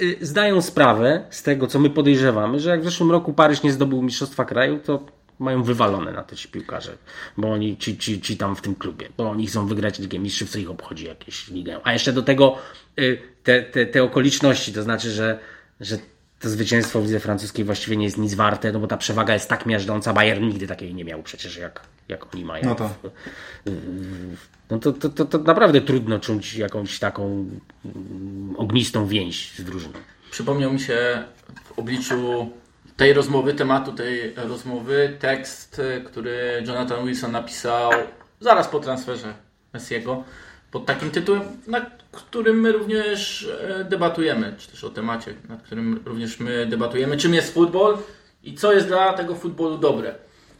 y, 0.00 0.16
zdają 0.20 0.62
sprawę 0.62 1.24
z 1.30 1.42
tego, 1.42 1.66
co 1.66 1.78
my 1.78 1.90
podejrzewamy, 1.90 2.60
że 2.60 2.70
jak 2.70 2.80
w 2.80 2.84
zeszłym 2.84 3.10
roku 3.10 3.32
Paryż 3.32 3.62
nie 3.62 3.72
zdobył 3.72 4.02
Mistrzostwa 4.02 4.44
Kraju, 4.44 4.78
to 4.84 5.06
mają 5.38 5.62
wywalone 5.62 6.12
na 6.12 6.22
te 6.22 6.36
ci 6.36 6.48
piłkarze, 6.48 6.96
bo 7.36 7.52
oni 7.52 7.76
ci, 7.76 7.98
ci, 7.98 8.20
ci 8.20 8.36
tam 8.36 8.56
w 8.56 8.60
tym 8.60 8.74
klubie, 8.74 9.08
bo 9.16 9.30
oni 9.30 9.46
chcą 9.46 9.66
wygrać 9.66 9.98
Ligę 9.98 10.18
Mistrzów, 10.18 10.50
co 10.50 10.58
ich 10.58 10.70
obchodzi 10.70 11.04
jakieś 11.04 11.48
ligę. 11.48 11.80
A 11.84 11.92
jeszcze 11.92 12.12
do 12.12 12.22
tego 12.22 12.58
y, 12.98 13.18
te, 13.42 13.62
te, 13.62 13.86
te 13.86 14.02
okoliczności, 14.02 14.72
to 14.72 14.82
znaczy, 14.82 15.10
że, 15.10 15.38
że 15.80 15.98
to 16.40 16.48
zwycięstwo 16.48 17.00
w 17.00 17.04
lidze 17.04 17.20
francuskiej 17.20 17.64
właściwie 17.64 17.96
nie 17.96 18.04
jest 18.04 18.18
nic 18.18 18.34
warte, 18.34 18.72
no 18.72 18.80
bo 18.80 18.86
ta 18.86 18.96
przewaga 18.96 19.34
jest 19.34 19.48
tak 19.48 19.66
miażdżąca, 19.66 20.12
Bayern 20.12 20.44
nigdy 20.44 20.66
takiej 20.66 20.94
nie 20.94 21.04
miał 21.04 21.22
przecież 21.22 21.56
jak, 21.56 21.80
jak 22.08 22.34
oni 22.34 22.44
mają. 22.44 22.64
No 22.64 22.74
to. 22.74 22.90
No 24.70 24.78
to, 24.78 24.92
to, 24.92 25.08
to, 25.08 25.24
to 25.24 25.38
naprawdę 25.38 25.80
trudno 25.80 26.18
czuć 26.18 26.54
jakąś 26.54 26.98
taką 26.98 27.46
mm, 27.84 28.54
ognistą 28.56 29.06
więź 29.06 29.52
z 29.58 29.64
drużyną. 29.64 29.92
Przypomniał 30.30 30.72
mi 30.72 30.80
się 30.80 31.24
w 31.64 31.78
obliczu 31.78 32.50
tej 33.02 33.12
rozmowy, 33.12 33.54
tematu 33.54 33.92
tej 33.92 34.34
rozmowy, 34.34 35.16
tekst, 35.18 35.78
y, 35.78 36.04
który 36.04 36.62
Jonathan 36.66 37.06
Wilson 37.06 37.32
napisał 37.32 37.90
zaraz 38.40 38.68
po 38.68 38.80
transferze 38.80 39.34
Messiego, 39.72 40.24
pod 40.70 40.86
takim 40.86 41.10
tytułem, 41.10 41.42
nad 41.66 41.84
którym 42.12 42.60
my 42.60 42.72
również 42.72 43.48
e, 43.60 43.84
debatujemy, 43.84 44.54
czy 44.58 44.70
też 44.70 44.84
o 44.84 44.90
temacie, 44.90 45.34
nad 45.48 45.62
którym 45.62 46.00
również 46.04 46.40
my 46.40 46.66
debatujemy, 46.66 47.16
czym 47.16 47.34
jest 47.34 47.54
futbol 47.54 47.98
i 48.42 48.54
co 48.54 48.72
jest 48.72 48.86
dla 48.86 49.12
tego 49.12 49.34
futbolu 49.34 49.78
dobre. 49.78 50.14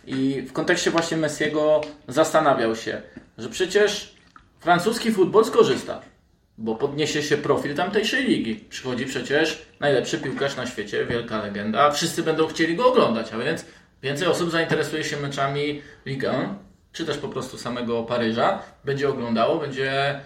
I 0.07 0.43
w 0.49 0.53
kontekście 0.53 0.91
właśnie 0.91 1.17
Messiego 1.17 1.81
zastanawiał 2.09 2.77
się, 2.77 3.03
że 3.39 3.49
przecież 3.49 4.15
francuski 4.61 5.13
futbol 5.13 5.45
skorzysta 5.45 6.01
bo 6.63 6.75
podniesie 6.75 7.23
się 7.23 7.37
profil 7.37 7.75
tamtejszej 7.75 8.25
ligi. 8.25 8.55
Przychodzi 8.55 9.07
przecież 9.07 9.63
najlepszy 9.81 10.19
piłkarz 10.19 10.57
na 10.57 10.67
świecie, 10.67 11.07
wielka 11.07 11.43
legenda, 11.43 11.91
wszyscy 11.91 12.23
będą 12.23 12.47
chcieli 12.47 12.77
go 12.77 12.89
oglądać, 12.89 13.33
a 13.33 13.39
więc 13.39 13.65
więcej 14.03 14.29
osób 14.29 14.51
zainteresuje 14.51 15.05
się 15.05 15.17
meczami 15.17 15.83
Ligue 16.07 16.27
1, 16.27 16.55
czy 16.93 17.07
też 17.07 17.19
po 17.19 17.29
prostu 17.29 17.59
samego 17.59 18.03
Paryża, 18.03 18.63
będzie 18.85 19.09
oglądało, 19.09 19.59
będzie 19.59 20.21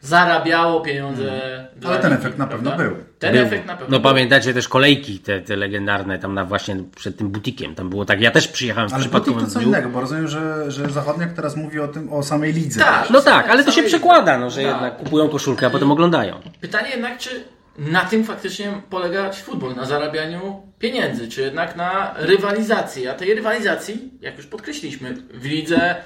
zarabiało 0.00 0.80
pieniądze. 0.80 1.22
Hmm. 1.40 1.68
Ale 1.86 1.98
ten 1.98 2.12
efekt 2.12 2.38
na 2.38 2.46
pewno 2.46 2.70
prawda? 2.70 2.84
był. 2.84 2.96
Ten 3.18 3.32
Był. 3.34 3.42
efekt 3.46 3.66
na 3.66 3.72
pewno 3.76 3.96
No 3.96 4.00
był. 4.02 4.10
pamiętacie 4.10 4.54
też 4.54 4.68
kolejki 4.68 5.18
te, 5.18 5.40
te 5.40 5.56
legendarne 5.56 6.18
tam 6.18 6.34
na 6.34 6.44
właśnie 6.44 6.76
przed 6.96 7.16
tym 7.18 7.28
butikiem. 7.28 7.74
Tam 7.74 7.90
było 7.90 8.04
tak, 8.04 8.20
ja 8.20 8.30
też 8.30 8.48
przyjechałem 8.48 8.90
w 8.90 8.92
Ale 8.92 9.02
Butik 9.04 9.10
przypadkowym 9.12 9.46
to 9.48 9.52
co 9.52 9.58
dniu. 9.58 9.68
innego, 9.68 9.88
bo 9.88 10.00
rozumiem, 10.00 10.28
że, 10.28 10.70
że 10.70 10.90
Zachodniak 10.90 11.32
teraz 11.32 11.56
mówi 11.56 11.80
o 11.80 11.88
tym, 11.88 12.12
o 12.12 12.22
samej 12.22 12.52
lidze. 12.52 12.80
Tak. 12.80 13.10
No 13.10 13.20
tak, 13.20 13.48
ale 13.50 13.64
to 13.64 13.72
się 13.72 13.82
przekłada, 13.82 14.38
no, 14.38 14.50
że 14.50 14.62
Tak. 14.62 14.72
jednak 14.72 14.96
kupują 14.96 15.28
koszulkę, 15.28 15.66
a 15.66 15.70
potem 15.70 15.90
oglądają. 15.92 16.40
Pytanie 16.60 16.90
jednak, 16.90 17.18
czy 17.18 17.30
na 17.78 18.00
tym 18.04 18.24
faktycznie 18.24 18.72
polega 18.90 19.32
futbol, 19.32 19.74
na 19.74 19.84
zarabianiu 19.84 20.62
pieniędzy, 20.78 21.28
czy 21.28 21.40
jednak 21.40 21.76
na 21.76 22.14
rywalizacji. 22.16 23.08
A 23.08 23.14
tej 23.14 23.34
rywalizacji, 23.34 24.10
jak 24.20 24.36
już 24.36 24.46
podkreśliliśmy, 24.46 25.14
w 25.34 25.44
lidze 25.44 25.96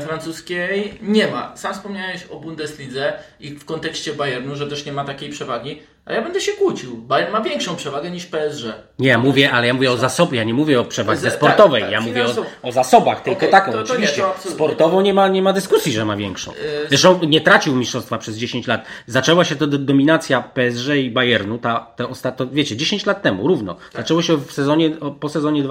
francuskiej 0.00 0.98
nie 1.02 1.28
ma. 1.28 1.56
Sam 1.56 1.74
wspomniałeś 1.74 2.26
o 2.30 2.40
Bundeslidze 2.40 3.12
i 3.40 3.50
w 3.50 3.64
kontekście 3.64 4.14
Bayernu, 4.14 4.56
że 4.56 4.66
też 4.66 4.86
nie 4.86 4.92
ma 4.92 5.04
takiej 5.04 5.30
przewagi. 5.30 5.82
A 6.06 6.12
ja 6.12 6.22
będę 6.22 6.40
się 6.40 6.52
kłócił. 6.52 6.96
Bayern 6.96 7.32
ma 7.32 7.40
większą 7.40 7.76
przewagę 7.76 8.10
niż 8.10 8.26
PSG. 8.26 8.64
Nie, 8.98 9.08
ja 9.08 9.18
mówię, 9.18 9.50
ale 9.52 9.66
ja 9.66 9.74
mówię 9.74 9.90
o 9.92 9.96
zasobie, 9.96 10.38
ja 10.38 10.44
nie 10.44 10.54
mówię 10.54 10.80
o 10.80 10.84
przewadze 10.84 11.28
Tak, 11.28 11.36
sportowej, 11.36 11.82
tak, 11.82 11.92
ja 11.92 12.00
mówię 12.00 12.24
o, 12.26 12.28
o 12.68 12.72
zasobach, 12.72 13.22
tylko 13.22 13.38
Okej, 13.38 13.50
taką, 13.50 13.72
to- 13.72 13.78
to 13.78 13.84
nie, 13.84 13.90
oczywiście. 13.92 14.20
to 14.22 14.28
absolutnie. 14.30 14.54
Sportowo 14.54 15.02
nie 15.02 15.14
ma, 15.14 15.28
nie 15.28 15.42
ma 15.42 15.52
dyskusji, 15.52 15.92
że 15.92 16.04
ma 16.04 16.16
większą. 16.16 16.52
Zresztą 16.88 17.20
nie 17.26 17.40
tracił 17.40 17.76
mistrzostwa 17.76 18.18
przez 18.18 18.36
10 18.36 18.66
lat. 18.66 18.84
Zaczęła 19.06 19.44
się 19.44 19.56
to 19.56 19.66
do- 19.66 19.78
dominacja 19.78 20.40
PSG 20.42 20.88
i 20.96 21.10
Bayernu, 21.10 21.58
ta, 21.58 21.86
te 21.96 22.08
ostatnie, 22.08 22.46
wiecie, 22.52 22.76
10 22.76 23.06
lat 23.06 23.22
temu, 23.22 23.48
równo. 23.48 23.76
Zaczęło 23.94 24.22
się 24.22 24.36
w 24.36 24.52
sezonie, 24.52 24.90
po 25.20 25.28
sezonie 25.28 25.62
Nie 25.62 25.68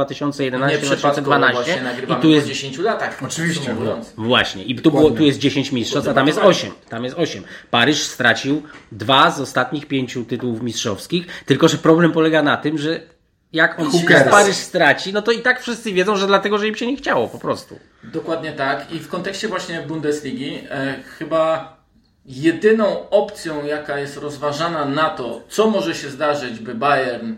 przypadkowo 0.78 1.32
2011-2012 1.32 1.54
właśnie 1.54 1.84
i 2.18 2.22
tu 2.22 2.30
jest 2.30 2.46
po 2.46 2.50
10 2.54 2.78
latach. 2.78 3.20
Oczywiście, 3.26 3.60
podsumowując. 3.60 4.14
Właśnie. 4.18 4.64
I 4.64 4.76
tu, 4.76 4.92
było, 4.92 5.12
tu 5.12 5.24
jest 5.24 5.40
10 5.40 5.72
mistrzostw, 5.72 6.10
a 6.10 6.14
tam 6.14 6.28
jest 6.28 6.40
8. 6.40 6.72
Tam 6.90 7.04
jest 7.04 7.16
8. 7.20 7.44
Paryż 7.72 8.04
stracił 8.04 8.64
dwa 8.92 9.32
z 9.32 9.42
ostatnich 9.42 9.86
pięciu 9.86 10.23
tytułów 10.26 10.62
mistrzowskich, 10.62 11.44
tylko 11.46 11.68
że 11.68 11.78
problem 11.78 12.12
polega 12.12 12.44
na 12.44 12.58
tym, 12.58 12.78
że 12.78 13.00
jak 13.54 13.80
on 13.80 13.92
cares? 13.92 14.32
Paryż 14.32 14.56
straci, 14.56 15.14
no 15.14 15.22
to 15.22 15.32
i 15.32 15.42
tak 15.42 15.62
wszyscy 15.62 15.94
wiedzą, 15.94 16.16
że 16.16 16.28
dlatego, 16.28 16.58
że 16.58 16.68
im 16.68 16.76
się 16.76 16.88
nie 16.88 16.98
chciało 16.98 17.28
po 17.28 17.40
prostu. 17.40 17.80
Dokładnie 18.04 18.52
tak. 18.52 18.92
I 18.92 19.00
w 19.00 19.08
kontekście 19.08 19.48
właśnie 19.48 19.82
Bundesligi 19.82 20.60
e, 20.70 20.96
chyba 21.18 21.74
jedyną 22.26 23.10
opcją, 23.10 23.66
jaka 23.66 24.00
jest 24.00 24.18
rozważana 24.18 24.86
na 24.86 25.10
to, 25.10 25.42
co 25.50 25.70
może 25.70 25.96
się 25.96 26.10
zdarzyć, 26.10 26.60
by 26.60 26.76
Bayern 26.76 27.36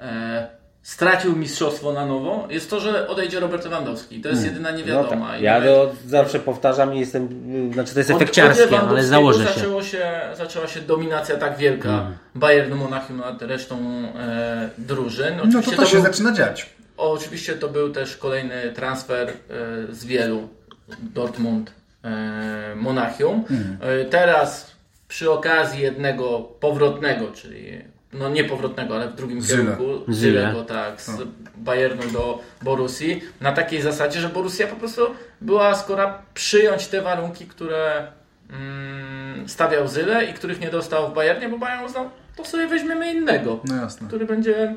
e, 0.00 0.55
stracił 0.86 1.36
mistrzostwo 1.36 1.92
na 1.92 2.06
nowo, 2.06 2.46
jest 2.50 2.70
to, 2.70 2.80
że 2.80 3.08
odejdzie 3.08 3.40
Robert 3.40 3.64
Lewandowski. 3.64 4.20
To 4.20 4.28
jest 4.28 4.44
jedyna 4.44 4.70
niewiadoma. 4.70 5.38
I 5.38 5.42
Ja 5.42 5.52
nawet 5.52 5.74
to 5.74 5.92
zawsze 6.06 6.38
powtarzam, 6.40 6.92
nie 6.92 7.00
jestem, 7.00 7.28
znaczy 7.72 7.92
to 7.92 8.00
jest 8.00 8.10
efekciarskie, 8.10 8.80
ale 8.80 9.04
założę 9.04 9.46
się. 9.46 9.54
Zaczęło 9.54 9.82
się. 9.82 10.20
Zaczęła 10.36 10.66
się 10.66 10.80
dominacja 10.80 11.36
tak 11.36 11.56
wielka 11.56 12.06
Bayernu 12.34 12.76
Monachium 12.76 13.16
nad 13.18 13.42
resztą 13.42 13.76
e, 14.18 14.68
drużyn. 14.78 15.36
No 15.36 15.42
to 15.42 15.48
Oczywiście 15.48 15.76
to 15.76 15.86
się 15.86 15.96
był- 15.96 16.02
zaczyna 16.06 16.32
dziać. 16.32 16.70
Oczywiście 16.96 17.52
to 17.54 17.68
był 17.68 17.92
też 17.92 18.16
kolejny 18.16 18.72
transfer 18.74 19.28
e, 19.28 19.32
z 19.94 20.04
wielu 20.04 20.48
Dortmund 21.02 21.72
e, 22.04 22.72
Monachium. 22.76 23.44
E, 23.80 24.04
Teraz 24.04 24.70
przy 25.08 25.30
okazji 25.30 25.82
jednego 25.82 26.38
powrotnego, 26.40 27.32
czyli 27.32 27.95
no 28.12 28.28
nie 28.28 28.44
powrotnego, 28.44 28.94
ale 28.96 29.08
w 29.08 29.14
drugim 29.14 29.42
Zyle. 29.42 29.62
kierunku 29.76 30.12
Zyle. 30.12 30.40
Zylego, 30.40 30.64
tak, 30.64 31.00
z 31.00 31.22
Bayernu 31.56 32.02
do 32.12 32.38
Borussii, 32.62 33.20
na 33.40 33.52
takiej 33.52 33.82
zasadzie, 33.82 34.20
że 34.20 34.28
Borussia 34.28 34.66
po 34.66 34.76
prostu 34.76 35.02
była 35.40 35.74
skora 35.74 36.22
przyjąć 36.34 36.86
te 36.86 37.02
warunki, 37.02 37.46
które 37.46 38.06
mm, 38.50 39.48
stawiał 39.48 39.88
Zyle 39.88 40.24
i 40.24 40.34
których 40.34 40.60
nie 40.60 40.70
dostał 40.70 41.10
w 41.10 41.14
Bayernie, 41.14 41.48
bo 41.48 41.58
Bayern 41.58 41.84
uznał, 41.84 42.10
to 42.36 42.44
sobie 42.44 42.66
weźmiemy 42.66 43.12
innego 43.14 43.60
No 43.64 43.76
jasne. 43.76 44.08
który 44.08 44.26
będzie 44.26 44.76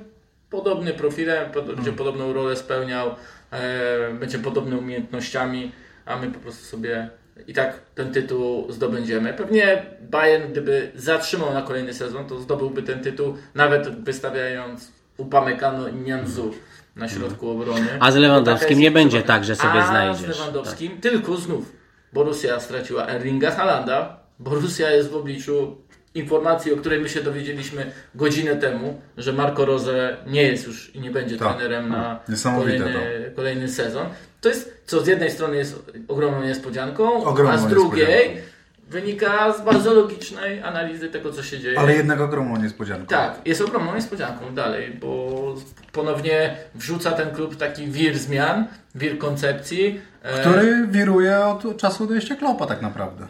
podobny 0.50 0.93
profilem, 0.93 1.45
pod, 1.51 1.55
Hmm. 1.63 1.75
będzie 1.75 1.91
podobną 1.93 2.33
rolę 2.33 2.55
spełniał, 2.55 3.15
e, 3.51 4.13
będzie 4.13 4.39
podobny 4.39 4.77
umiejętnościami, 4.77 5.71
a 6.05 6.15
my 6.17 6.31
po 6.31 6.39
prostu 6.39 6.65
sobie 6.65 7.09
i 7.48 7.53
tak 7.53 7.79
ten 7.96 8.12
tytuł 8.12 8.72
zdobędziemy. 8.72 9.34
Pewnie 9.34 9.86
Bayern, 10.01 10.51
gdyby 10.51 10.91
zatrzymał 10.96 11.53
na 11.53 11.62
kolejny 11.62 11.93
sezon, 11.93 12.25
to 12.25 12.39
zdobyłby 12.39 12.84
ten 12.84 13.00
tytuł, 13.03 13.34
nawet 13.55 14.03
wystawiając 14.03 14.91
Upamecano 15.17 15.88
i 15.88 15.96
Nianzu 15.96 16.53
na 16.96 17.10
środku 17.10 17.50
obrony. 17.50 17.81
Hmm. 17.81 18.03
A 18.03 18.12
z 18.12 18.15
Lewandowskim 18.15 18.69
jest 18.69 18.81
nie 18.81 18.91
będzie 18.91 19.22
tak, 19.22 19.43
że 19.46 19.55
sobie 19.55 19.84
a 19.84 19.88
znajdziesz. 19.88 20.25
Tak. 20.25 20.36
z 20.36 20.39
Lewandowskim 20.39 21.01
tylko 21.01 21.38
znów 21.38 21.79
Borussia 22.13 22.60
straciła 22.60 23.08
Erlinga 23.08 23.51
Halanda. 23.51 24.19
Borussia 24.39 24.89
jest 24.91 25.10
w 25.10 25.15
obliczu 25.15 25.77
informacji, 26.15 26.73
o 26.73 26.77
której 26.77 26.99
my 27.01 27.09
się 27.09 27.21
dowiedzieliśmy 27.23 27.91
godzinę 28.15 28.55
temu, 28.55 29.01
że 29.17 29.33
Marco 29.33 29.65
Rose 29.65 30.17
nie 30.27 30.43
jest 30.43 30.67
już 30.67 30.95
i 30.95 30.99
nie 30.99 31.11
będzie 31.11 31.37
Tak. 31.37 31.57
trenerem 31.57 31.89
na 31.89 32.19
Niesamowite 32.29 32.77
kolejny, 32.79 33.31
kolejny 33.35 33.67
sezon. 33.69 34.07
To 34.41 34.49
jest, 34.49 34.81
co 34.85 35.01
z 35.01 35.07
jednej 35.07 35.31
strony 35.31 35.55
jest 35.57 35.91
ogromną 36.07 36.43
niespodzianką, 36.43 37.23
Ogromną 37.23 37.53
a 37.53 37.57
z 37.57 37.67
drugiej 37.67 38.07
niespodzianką. 38.07 38.49
wynika 38.89 39.53
z 39.53 39.61
bardzo 39.65 39.93
logicznej 39.93 40.63
analizy 40.63 41.07
tego, 41.09 41.31
co 41.33 41.43
się 41.43 41.59
dzieje. 41.59 41.79
Ale 41.79 41.93
jednak 41.95 42.21
ogromną 42.21 42.61
niespodzianką. 42.61 43.05
Tak, 43.07 43.41
jest 43.45 43.61
ogromną 43.61 43.95
niespodzianką 43.95 44.55
dalej, 44.55 44.97
bo 45.01 45.55
ponownie 45.91 46.57
wrzuca 46.75 47.11
ten 47.11 47.31
klub 47.35 47.55
taki 47.55 47.87
wir 47.87 48.17
zmian, 48.17 48.67
wir 48.95 49.17
koncepcji. 49.17 50.01
e, 50.23 50.39
Który 50.41 50.87
wiruje 50.87 51.39
od 51.39 51.77
czasu 51.77 52.03
odejścia 52.03 52.35
Klopa 52.35 52.65
tak 52.65 52.81
naprawdę. 52.81 53.27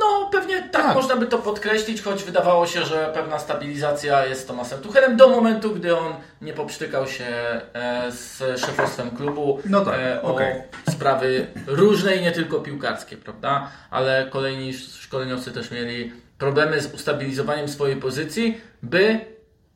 No, 0.00 0.28
pewnie 0.32 0.62
tak, 0.62 0.70
Tak. 0.86 0.94
można 0.94 1.16
by 1.16 1.26
to 1.26 1.38
podkreślić, 1.38 2.02
choć 2.02 2.24
wydawało 2.24 2.66
się, 2.66 2.84
że 2.84 3.10
pewna 3.14 3.38
stabilizacja 3.38 4.26
jest 4.26 4.48
Tomasem 4.48 4.80
Tuchelem 4.80 5.16
do 5.16 5.28
momentu, 5.28 5.70
gdy 5.74 5.96
on 5.98 6.12
nie 6.42 6.52
poprztykał 6.52 7.06
się 7.06 7.24
e, 7.72 8.12
z 8.12 8.38
szefostwem 8.60 9.10
klubu 9.10 9.58
No 9.64 9.84
tak, 9.84 9.94
e, 10.00 10.22
o 10.22 10.34
okej. 10.34 10.62
sprawy 10.90 11.46
różne 11.66 12.16
i 12.16 12.22
nie 12.22 12.32
tylko 12.32 12.60
piłkarskie, 12.60 13.16
prawda? 13.16 13.70
Ale 13.90 14.26
kolejni 14.30 14.74
szkoleniowcy 14.74 15.52
też 15.52 15.70
mieli 15.70 16.12
problemy 16.38 16.80
z 16.80 16.94
ustabilizowaniem 16.94 17.68
swojej 17.68 17.96
pozycji, 17.96 18.60
by 18.82 19.20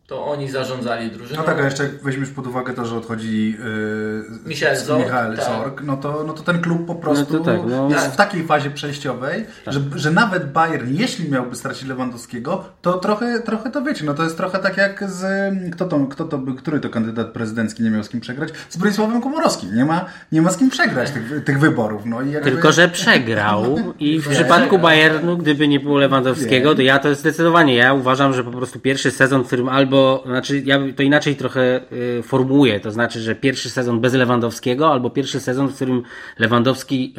to 0.06 0.26
oni 0.26 0.50
zarządzali 0.50 1.11
drużyną. 1.11 1.40
No 1.40 1.46
tak, 1.46 1.61
a 1.61 1.64
jeszcze 1.64 1.82
jak 1.82 2.02
weźmiesz 2.02 2.30
pod 2.30 2.46
uwagę 2.46 2.75
to, 2.75 2.87
że 2.87 2.96
odchodzi 2.96 3.50
yy, 3.50 4.25
Michael 4.46 4.76
Zorc, 4.76 5.04
Michael 5.04 5.37
tak. 5.37 5.46
Zorc, 5.46 5.75
no, 5.82 5.96
to, 5.96 6.25
no 6.26 6.32
to 6.32 6.42
ten 6.42 6.61
klub 6.61 6.87
po 6.87 6.94
prostu 6.94 7.38
No 7.38 7.44
tak, 7.44 7.61
no. 7.66 7.88
jest 7.88 8.04
Tak. 8.04 8.12
w 8.12 8.16
takiej 8.16 8.46
fazie 8.46 8.70
przejściowej, 8.70 9.46
że, 9.66 9.80
że 9.94 10.11
nawet 10.11 10.52
Bayern, 10.52 10.87
jeśli 10.90 11.30
miałby 11.30 11.56
stracić 11.56 11.88
Lewandowskiego, 11.88 12.64
to 12.82 12.99
trochę, 12.99 13.40
trochę 13.40 13.70
to 13.70 13.82
wiecie, 13.82 14.04
no 14.04 14.14
to 14.14 14.23
jest 14.23 14.37
trochę 14.37 14.58
tak 14.58 14.76
jak 14.76 15.11
z, 15.11 15.54
kto 15.73 15.84
to, 15.84 16.06
kto 16.11 16.25
to 16.25 16.38
był, 16.38 16.54
który 16.54 16.80
to 16.80 16.90
kandydat 16.90 17.26
prezydencki 17.26 17.82
nie 17.82 17.90
miał 17.90 18.02
z 18.02 18.08
kim 18.08 18.20
przegrać? 18.20 18.49
Z 18.68 18.76
Bronisławem 18.76 19.23
Komorowskim, 19.23 19.75
nie 19.75 19.84
ma, 19.84 20.04
nie 20.32 20.42
ma 20.42 20.50
z 20.50 20.56
kim 20.56 20.70
przegrać 20.70 21.11
tych, 21.11 21.44
tych 21.44 21.58
wyborów, 21.58 22.02
no 22.06 22.23
i 22.23 22.30
jakby... 22.30 22.50
Tylko, 22.50 22.73
że 22.73 22.88
przegrał 22.88 23.78
i 23.99 24.20
w 24.20 24.28
przypadku 24.28 24.78
Bayernu, 24.78 25.37
gdyby 25.38 25.68
nie 25.68 25.80
było 25.80 25.99
Lewandowskiego, 25.99 26.75
to 26.75 26.82
ja 26.82 26.99
to 26.99 27.14
zdecydowanie, 27.14 27.75
ja 27.75 27.94
uważam, 27.94 28.34
że 28.34 28.44
po 28.44 28.50
prostu 28.50 28.80
pierwszy 28.80 29.11
sezon, 29.11 29.44
w 29.44 29.46
którym 29.46 29.68
albo, 29.68 29.93
znaczy 30.26 30.62
ja 30.64 30.80
to 30.96 31.02
inaczej 31.02 31.36
trochę 31.36 31.80
y, 31.92 32.22
formułuję, 32.22 32.80
to 32.80 32.90
znaczy, 32.90 33.20
że 33.20 33.34
pierwszy 33.34 33.70
sezon 33.70 34.00
bez 34.00 34.14
Lewandowskiego, 34.14 34.92
albo 34.92 35.10
pierwszy 35.10 35.40
sezon, 35.40 35.68
w 35.68 35.74
którym 35.74 36.02
Lewandowski, 36.38 37.14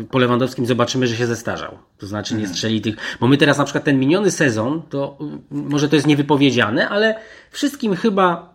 y, 0.00 0.04
po 0.04 0.18
Lewandowskim 0.18 0.66
zobaczymy, 0.66 1.06
że 1.06 1.16
się 1.16 1.26
zestarzał. 1.26 1.78
To 1.98 2.06
znaczy 2.06 2.34
nie 2.34 2.48
strzeli 2.48 2.80
tych, 2.80 2.96
bo 3.20 3.26
my 3.26 3.36
teraz 3.36 3.58
na 3.58 3.64
przykład 3.64 3.84
ten 3.84 3.98
miniony 3.98 4.30
sezon, 4.30 4.82
to 4.90 5.18
y, 5.20 5.24
może 5.50 5.88
to 5.88 5.96
jest 5.96 6.06
niewypowiedziane, 6.06 6.88
ale 6.88 7.14
wszystkim 7.50 7.96
chyba 7.96 8.49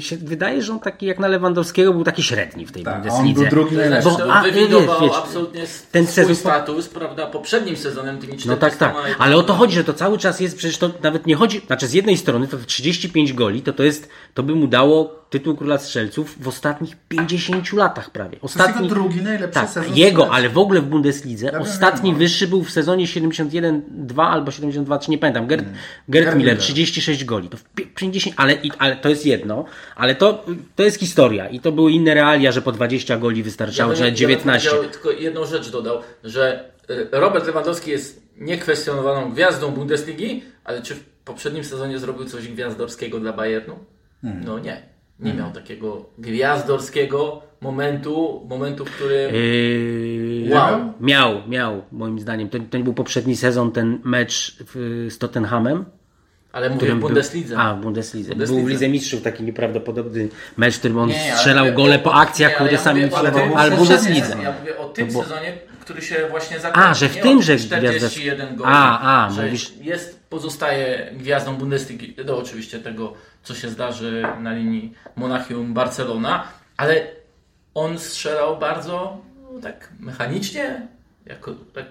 się 0.00 0.16
wydaje, 0.16 0.62
że 0.62 0.72
on 0.72 0.80
taki 0.80 1.06
jak 1.06 1.18
na 1.18 1.28
Lewandowskiego 1.28 1.92
był 1.92 2.04
taki 2.04 2.22
średni 2.22 2.66
w 2.66 2.72
tej 2.72 2.82
Tak, 2.82 2.94
a 2.94 2.96
on 2.96 3.02
Bundeslidze. 3.02 3.40
był 3.40 3.50
drugi 3.50 3.76
najlepszy. 3.76 4.08
Bo- 4.10 4.34
a, 4.34 4.42
wywidował 4.42 5.00
wiesz, 5.00 5.16
absolutnie 5.18 5.62
ten 5.92 6.06
swój 6.06 6.24
sezon- 6.24 6.34
status, 6.36 6.88
prawda, 6.88 7.26
poprzednim 7.26 7.76
sezonem 7.76 8.16
tymi 8.18 8.32
40 8.32 8.48
No 8.48 8.56
tak, 8.56 8.76
tak. 8.76 8.94
Ale 9.18 9.36
o 9.36 9.42
to 9.42 9.54
chodzi, 9.54 9.74
że 9.74 9.84
to 9.84 9.94
cały 9.94 10.18
czas 10.18 10.40
jest, 10.40 10.56
przecież 10.56 10.78
to 10.78 10.90
nawet 11.02 11.26
nie 11.26 11.34
chodzi, 11.36 11.60
znaczy 11.66 11.86
z 11.86 11.92
jednej 11.92 12.16
strony 12.16 12.48
to 12.48 12.56
35 12.66 13.32
goli, 13.32 13.62
to 13.62 13.72
to 13.72 13.82
jest, 13.82 14.08
to 14.34 14.42
by 14.42 14.54
mu 14.54 14.66
dało 14.66 15.26
tytuł 15.30 15.56
Króla 15.56 15.78
Strzelców 15.78 16.36
w 16.40 16.48
ostatnich 16.48 16.96
50 17.08 17.72
latach 17.72 18.10
prawie. 18.10 18.30
To 18.30 18.34
jest 18.36 18.44
Ostatni, 18.44 18.82
jego 18.82 18.94
drugi 18.94 19.22
najlepszy 19.22 19.54
tak, 19.60 19.68
sezon. 19.70 19.96
jego, 19.96 20.22
strzelec. 20.22 20.38
ale 20.38 20.48
w 20.48 20.58
ogóle 20.58 20.80
w 20.80 20.84
Bundeslidze. 20.86 21.50
wiem, 21.52 21.62
ostatni 21.62 22.10
wiem. 22.10 22.18
wyższy 22.18 22.46
był 22.48 22.64
w 22.64 22.70
sezonie 22.70 23.06
71-2 23.06 24.22
albo 24.30 24.50
72, 24.50 24.98
czy 24.98 25.10
nie 25.10 25.18
pamiętam. 25.18 25.46
Gerd, 25.46 25.64
Gerd 25.64 25.74
Gerd 26.08 26.26
Miller, 26.26 26.36
Miller. 26.54 26.58
36 26.58 27.24
goli. 27.24 27.48
To 27.48 27.56
w 27.56 27.64
pi- 27.64 27.86
50, 27.86 28.36
ale, 28.38 28.58
ale 28.78 28.96
to 28.96 29.08
jest 29.08 29.26
jedno, 29.26 29.55
ale 29.96 30.14
to, 30.14 30.44
to 30.76 30.82
jest 30.82 31.00
historia 31.00 31.48
i 31.48 31.60
to 31.60 31.72
były 31.72 31.92
inne 31.92 32.14
realia, 32.14 32.52
że 32.52 32.62
po 32.62 32.72
20 32.72 33.16
goli 33.16 33.42
wystarczało, 33.42 33.94
czy 33.94 34.00
nawet 34.00 34.14
19. 34.14 34.70
Ja 34.82 34.88
tylko 34.88 35.10
jedną 35.10 35.46
rzecz 35.46 35.70
dodał, 35.70 35.98
że 36.24 36.70
y, 36.90 37.08
Robert 37.12 37.46
Lewandowski 37.46 37.90
jest 37.90 38.22
niekwestionowaną 38.36 39.30
gwiazdą 39.30 39.70
Bundesligi, 39.70 40.42
ale 40.64 40.82
czy 40.82 40.94
w 40.94 41.04
poprzednim 41.04 41.64
sezonie 41.64 41.98
zrobił 41.98 42.24
coś 42.24 42.48
gwiazdorskiego 42.48 43.20
dla 43.20 43.32
Bayernu? 43.32 43.78
Hmm. 44.22 44.44
No 44.44 44.58
nie. 44.58 44.82
Nie 45.20 45.34
miał 45.34 45.52
takiego 45.52 46.06
gwiazdorskiego 46.18 47.42
momentu, 47.60 48.46
momentu, 48.48 48.84
w 48.84 48.90
którym... 48.90 49.34
Yy, 49.34 50.16
Wow. 50.50 50.92
Miał, 51.00 51.48
miał, 51.48 51.82
moim 51.92 52.20
zdaniem. 52.20 52.48
To, 52.48 52.58
to 52.70 52.78
nie 52.78 52.84
był 52.84 52.94
poprzedni 52.94 53.36
sezon, 53.36 53.72
ten 53.72 53.98
mecz 54.04 54.56
z 55.08 55.18
Tottenhamem. 55.18 55.84
Ale 56.56 56.68
mówię 56.68 56.74
w 56.74 56.78
którym 56.78 57.00
był- 57.00 57.08
Bundeslidze. 57.08 57.58
A, 57.58 57.74
w 57.74 57.80
Bundeslidze. 57.80 58.28
Bundeslidze. 58.30 58.60
Był 58.60 58.66
w 58.66 58.70
Lidze 58.70 58.88
Mistrzów 58.88 59.22
taki 59.22 59.42
nieprawdopodobny 59.42 60.28
mecz, 60.56 60.76
w 60.76 60.78
którym 60.78 60.98
on 60.98 61.08
Nie, 61.08 61.28
ale 61.28 61.36
strzelał 61.36 61.72
gole 61.72 61.98
po 61.98 62.14
akcjach, 62.14 62.50
nie, 62.50 62.56
ale 62.58 62.68
które 62.68 62.78
ja 62.78 62.84
sami 62.84 63.10
strzelał, 63.10 63.32
tym 63.48 63.56
ale 63.56 63.70
w 63.70 63.76
Bundeslidze. 63.78 64.36
Ja 64.42 64.52
mówię 64.60 64.78
o 64.78 64.88
tym 64.88 65.08
było- 65.08 65.22
sezonie, 65.22 65.58
który 65.80 66.02
się 66.02 66.26
właśnie 66.30 66.60
zakończył. 66.60 66.90
A, 66.90 66.94
że 66.94 67.08
w 67.08 67.16
tym, 67.16 67.42
że 67.42 67.58
41 67.58 68.48
gwiazda- 68.48 68.56
goli. 68.56 68.70
A, 68.74 69.26
a, 69.26 69.30
że 69.30 69.42
mówisz- 69.42 69.72
jest, 69.80 70.20
pozostaje 70.30 71.10
gwiazdą 71.12 71.56
Bundesligi, 71.56 72.14
do 72.24 72.38
oczywiście 72.38 72.78
tego, 72.78 73.12
co 73.42 73.54
się 73.54 73.68
zdarzy 73.68 74.24
na 74.40 74.52
linii 74.52 74.92
Monachium-Barcelona, 75.16 76.40
ale 76.76 77.06
on 77.74 77.98
strzelał 77.98 78.58
bardzo 78.58 79.18
no, 79.54 79.60
tak 79.60 79.88
mechanicznie, 80.00 80.86
jako 81.26 81.52
tak 81.74 81.86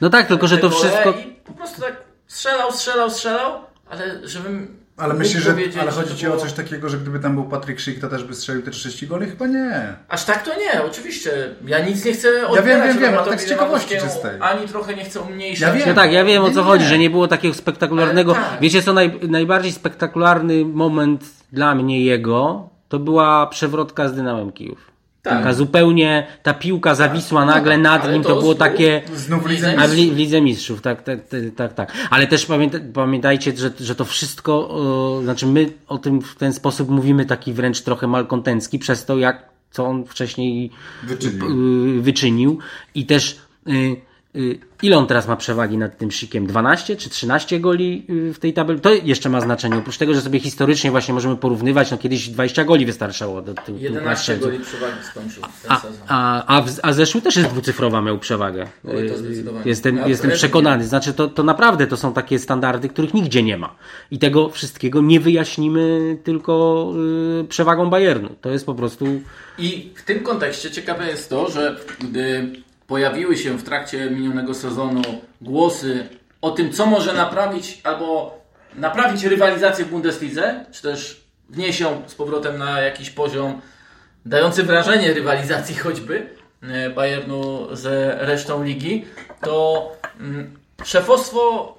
No 0.00 0.10
tak, 0.10 0.26
tylko 0.26 0.46
że 0.48 0.58
to 0.58 0.70
wszystko... 0.70 1.10
I 1.10 1.24
po 1.44 1.52
prostu 1.52 1.80
tak 1.80 1.96
strzelał, 2.26 2.72
strzelał, 2.72 3.10
strzelał, 3.10 3.69
ale 3.90 4.28
żebym 4.28 4.80
Ale 4.96 5.14
myślisz, 5.14 5.42
że, 5.44 5.50
powiedzieć, 5.52 5.76
ale 5.76 5.90
chodzi 5.90 6.16
ci 6.16 6.26
o 6.26 6.30
było- 6.30 6.42
coś 6.42 6.52
takiego, 6.52 6.88
że 6.88 6.98
gdyby 6.98 7.18
tam 7.20 7.34
był 7.34 7.44
Patryk 7.44 7.80
Szyk, 7.80 8.00
to 8.00 8.08
też 8.08 8.24
by 8.24 8.34
strzelił 8.34 8.62
te 8.62 8.70
30 8.70 9.06
goli? 9.06 9.26
Chyba 9.26 9.46
nie. 9.46 9.94
Aż 10.08 10.24
tak 10.24 10.42
to 10.44 10.50
nie, 10.60 10.82
oczywiście. 10.84 11.30
Ja 11.66 11.86
nic 11.86 12.04
nie 12.04 12.12
chcę 12.12 12.32
wiem, 12.32 12.44
odbierać 12.46 12.66
wiem, 12.88 12.98
wiem, 12.98 13.04
ale 13.08 13.10
Robertowi 13.10 13.30
tak 13.36 13.40
z 13.40 13.48
ciekawości 13.48 13.94
czystej. 14.00 14.30
Ani 14.40 14.68
trochę 14.68 14.94
nie 14.94 15.04
chcę 15.04 15.20
umniejszać. 15.20 15.68
Ja 15.68 15.74
wiem. 15.74 15.88
No 15.88 15.94
tak, 15.94 16.12
ja 16.12 16.24
wiem 16.24 16.42
o 16.42 16.46
co 16.46 16.50
Nie, 16.50 16.56
nie. 16.56 16.62
chodzi, 16.62 16.84
że 16.84 16.98
nie 16.98 17.10
było 17.10 17.28
takiego 17.28 17.54
spektakularnego. 17.54 18.36
Ale 18.36 18.44
tak. 18.44 18.60
Wiecie 18.60 18.82
co, 18.82 18.92
naj, 18.92 19.20
najbardziej 19.28 19.72
spektakularny 19.72 20.64
moment 20.64 21.24
dla 21.52 21.74
mnie 21.74 22.04
jego 22.04 22.68
to 22.88 22.98
była 22.98 23.46
przewrotka 23.46 24.08
z 24.08 24.14
Dynamem 24.14 24.52
Kijów. 24.52 24.90
Tak. 25.22 25.38
Taka 25.38 25.52
zupełnie, 25.52 26.26
ta 26.42 26.54
piłka 26.54 26.94
zawisła 26.94 27.44
nagle 27.44 27.78
nad 27.78 28.12
nim, 28.12 28.22
to 28.22 28.28
to 28.28 28.34
było 28.40 28.52
znów- 28.54 28.58
takie... 28.58 29.02
Znów 29.14 29.46
Lidze 29.48 29.70
Lidze 29.70 29.82
A 29.82 29.88
w, 29.88 29.90
Mistrzów. 29.90 30.16
li, 30.16 30.22
Lidze 30.24 30.40
Mistrzów, 30.40 30.82
tak, 30.82 31.02
tak, 31.02 31.28
tak, 31.28 31.40
tak, 31.56 31.74
tak. 31.74 31.92
Ale 32.10 32.26
też 32.26 32.46
pamięta, 32.46 32.78
pamiętajcie, 32.94 33.52
że, 33.56 33.70
że 33.80 33.94
to 33.94 34.04
wszystko, 34.04 34.76
e, 35.20 35.24
znaczy 35.24 35.46
my 35.46 35.72
o 35.88 35.98
tym 35.98 36.20
w 36.22 36.34
ten 36.36 36.52
sposób 36.52 36.88
mówimy 36.90 37.24
taki 37.26 37.52
wręcz 37.52 37.80
trochę 37.80 38.06
malkontencki 38.06 38.78
przez 38.78 39.04
to, 39.04 39.18
jak, 39.18 39.44
co 39.70 39.86
on 39.86 40.04
wcześniej 40.04 40.70
Wyczynił. 41.02 41.98
y, 41.98 42.02
wyczynił 42.02 42.58
i 42.94 43.06
też 43.06 43.38
y, 43.68 43.72
y, 43.72 43.96
ile 44.82 44.98
on 44.98 45.06
teraz 45.06 45.28
ma 45.28 45.36
przewagi 45.36 45.78
nad 45.78 45.98
tym 45.98 46.10
Szykiem? 46.10 46.46
12 46.46 46.96
czy 46.96 47.10
13 47.10 47.60
goli 47.60 48.06
y, 48.10 48.34
w 48.34 48.38
tej 48.38 48.52
tabeli? 48.52 48.80
To 48.80 48.90
jeszcze 48.94 49.28
ma 49.28 49.40
znaczenie. 49.40 49.76
Oprócz 49.76 49.98
tego, 49.98 50.14
że 50.14 50.20
sobie 50.20 50.40
historycznie 50.40 50.90
właśnie 50.90 51.14
możemy 51.14 51.36
porównywać, 51.36 51.90
no 51.90 51.98
kiedyś 51.98 52.28
20 52.28 52.64
goli 52.64 52.86
wystarczało 52.86 53.42
do 53.42 53.54
tych 53.54 53.80
11 53.80 54.36
goli 54.36 54.58
przewagi 54.58 54.96
skończył 55.10 55.42
ten 55.42 55.72
a, 55.72 55.80
sezon. 55.80 55.98
a, 56.08 56.56
a, 56.56 56.62
w, 56.62 56.70
a 56.82 56.92
zeszły 56.92 57.22
też 57.22 57.36
jest 57.36 57.48
dwucyfrowa 57.48 58.02
miał 58.02 58.18
przewagę. 58.18 58.66
To 58.82 58.90
Y. 58.92 59.68
Jestem, 59.68 59.96
Ja 59.96 60.08
jestem 60.08 60.30
przekonany. 60.30 60.86
Znaczy 60.86 61.12
to, 61.12 61.28
to 61.28 61.42
naprawdę 61.42 61.86
to 61.86 61.96
są 61.96 62.12
takie 62.12 62.38
standardy, 62.38 62.88
których 62.88 63.14
nigdzie 63.14 63.42
nie 63.42 63.56
ma. 63.56 63.74
I 64.10 64.18
tego 64.18 64.48
wszystkiego 64.48 65.02
nie 65.02 65.20
wyjaśnimy 65.20 66.16
tylko 66.24 66.86
y, 67.40 67.44
przewagą 67.44 67.90
Bayernu. 67.90 68.28
To 68.40 68.50
jest 68.50 68.66
po 68.66 68.74
prostu... 68.74 69.06
I 69.58 69.90
w 69.94 70.02
tym 70.02 70.20
kontekście 70.20 70.70
ciekawe 70.70 71.06
jest 71.08 71.30
to, 71.30 71.50
że 71.50 71.76
gdy 72.00 72.50
pojawiły 72.90 73.36
się 73.36 73.58
w 73.58 73.62
trakcie 73.62 74.10
minionego 74.10 74.54
sezonu 74.54 75.02
głosy 75.40 76.08
o 76.40 76.50
tym, 76.50 76.72
co 76.72 76.86
może 76.86 77.12
naprawić 77.12 77.80
albo 77.84 78.38
naprawić 78.74 79.24
rywalizację 79.24 79.84
w 79.84 79.90
Bundeslidze, 79.90 80.64
czy 80.72 80.82
też 80.82 81.24
wnieść 81.48 81.80
ją 81.80 82.02
z 82.06 82.14
powrotem 82.14 82.58
na 82.58 82.80
jakiś 82.80 83.10
poziom 83.10 83.60
dający 84.26 84.62
wrażenie 84.62 85.14
rywalizacji 85.14 85.74
choćby 85.74 86.26
e, 86.62 86.90
Bayernu 86.90 87.68
z 87.72 87.86
resztą 88.20 88.64
ligi, 88.64 89.04
to 89.40 89.92
mm, 90.20 90.58
szefostwo, 90.84 91.78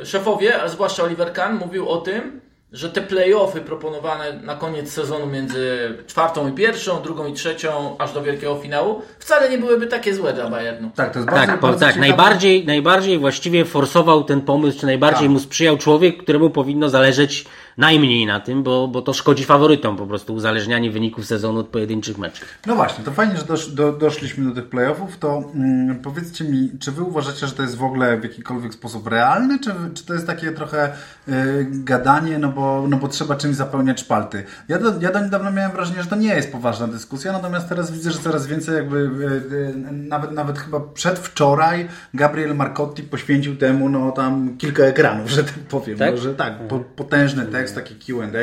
e, 0.00 0.06
szefowie, 0.06 0.62
a 0.62 0.68
zwłaszcza 0.68 1.02
Oliver 1.02 1.32
Kahn, 1.32 1.56
mówił 1.56 1.88
o 1.88 1.96
tym, 1.96 2.40
że 2.74 2.90
te 2.90 3.00
play-offy 3.00 3.60
proponowane 3.60 4.40
na 4.42 4.54
koniec 4.54 4.92
sezonu 4.92 5.26
między 5.26 5.94
czwartą 6.06 6.48
i 6.48 6.52
pierwszą, 6.52 7.02
drugą 7.02 7.26
i 7.26 7.32
trzecią, 7.32 7.96
aż 7.98 8.12
do 8.12 8.22
wielkiego 8.22 8.56
finału, 8.56 9.02
wcale 9.18 9.50
nie 9.50 9.58
byłyby 9.58 9.86
takie 9.86 10.14
złe 10.14 10.32
dla 10.32 10.50
Bayernu. 10.50 10.90
Tak, 10.94 11.12
to 11.12 11.18
jest 11.18 11.30
bardzo, 11.30 11.46
Tak, 11.46 11.60
bardzo 11.60 11.86
tak 11.86 11.96
najbardziej, 11.96 12.66
najbardziej 12.66 13.18
właściwie 13.18 13.64
forsował 13.64 14.24
ten 14.24 14.40
pomysł, 14.40 14.80
czy 14.80 14.86
najbardziej 14.86 15.22
Tak. 15.22 15.30
mu 15.30 15.38
sprzyjał 15.40 15.76
człowiek, 15.76 16.22
któremu 16.22 16.50
powinno 16.50 16.88
zależeć 16.88 17.44
najmniej 17.78 18.26
na 18.26 18.40
tym, 18.40 18.62
bo, 18.62 18.88
bo 18.88 19.02
to 19.02 19.12
szkodzi 19.12 19.44
faworytom 19.44 19.96
po 19.96 20.06
prostu 20.06 20.34
uzależnianie 20.34 20.90
wyników 20.90 21.26
sezonu 21.26 21.60
od 21.60 21.68
pojedynczych 21.68 22.18
meczów. 22.18 22.48
No 22.66 22.74
właśnie, 22.74 23.04
to 23.04 23.10
fajnie, 23.10 23.36
że 23.36 23.44
dosz, 23.44 23.68
do, 23.68 23.92
doszliśmy 23.92 24.44
do 24.48 24.54
tych 24.54 24.68
playoffów, 24.68 25.18
to 25.18 25.42
mm, 25.54 26.02
powiedzcie 26.02 26.44
mi, 26.44 26.70
czy 26.80 26.92
wy 26.92 27.02
uważacie, 27.02 27.46
że 27.46 27.52
to 27.52 27.62
jest 27.62 27.76
w 27.76 27.84
ogóle 27.84 28.16
w 28.16 28.22
jakikolwiek 28.22 28.74
sposób 28.74 29.06
realny, 29.06 29.58
czy, 29.58 29.70
czy 29.94 30.06
to 30.06 30.14
jest 30.14 30.26
takie 30.26 30.52
trochę 30.52 30.92
y, 31.28 31.66
gadanie, 31.70 32.38
no 32.38 32.48
bo, 32.48 32.63
no 32.88 32.96
bo 32.96 33.08
trzeba 33.08 33.36
czymś 33.36 33.56
zapełniać 33.56 34.00
szpalty? 34.00 34.44
Ja 34.68 34.78
do, 34.78 35.00
ja 35.00 35.12
do 35.12 35.20
niedawna 35.20 35.50
miałem 35.50 35.72
wrażenie, 35.72 36.02
że 36.02 36.08
to 36.08 36.16
nie 36.16 36.34
jest 36.34 36.52
poważna 36.52 36.88
dyskusja, 36.88 37.32
natomiast 37.32 37.68
teraz 37.68 37.90
widzę, 37.90 38.10
że 38.10 38.18
coraz 38.18 38.46
więcej 38.46 38.74
jakby, 38.74 38.96
y, 38.98 39.54
y, 39.54 39.74
nawet, 39.92 40.32
nawet 40.32 40.58
chyba 40.58 40.80
przedwczoraj 40.80 41.88
Gabriel 42.14 42.54
Marcotti 42.56 43.02
poświęcił 43.02 43.56
temu, 43.56 43.88
no 43.88 44.12
tam 44.12 44.56
kilka 44.58 44.82
ekranów, 44.82 45.30
że 45.30 45.44
tak 45.44 45.54
powiem, 45.54 45.98
Tak? 45.98 46.10
No, 46.10 46.16
że 46.16 46.34
tak, 46.34 46.68
po, 46.68 46.78
potężny 46.78 47.46
tekst, 47.46 47.74
taki 47.74 47.94
Q&A 47.94 48.38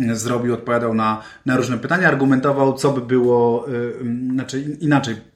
y, 0.00 0.16
zrobił, 0.16 0.54
odpowiadał 0.54 0.94
na, 0.94 1.22
na 1.46 1.56
różne 1.56 1.78
pytania, 1.78 2.08
argumentował, 2.08 2.74
co 2.74 2.92
by 2.92 3.00
było, 3.00 3.66
znaczy 4.32 4.60
in- 4.60 4.76
inaczej, 4.80 5.31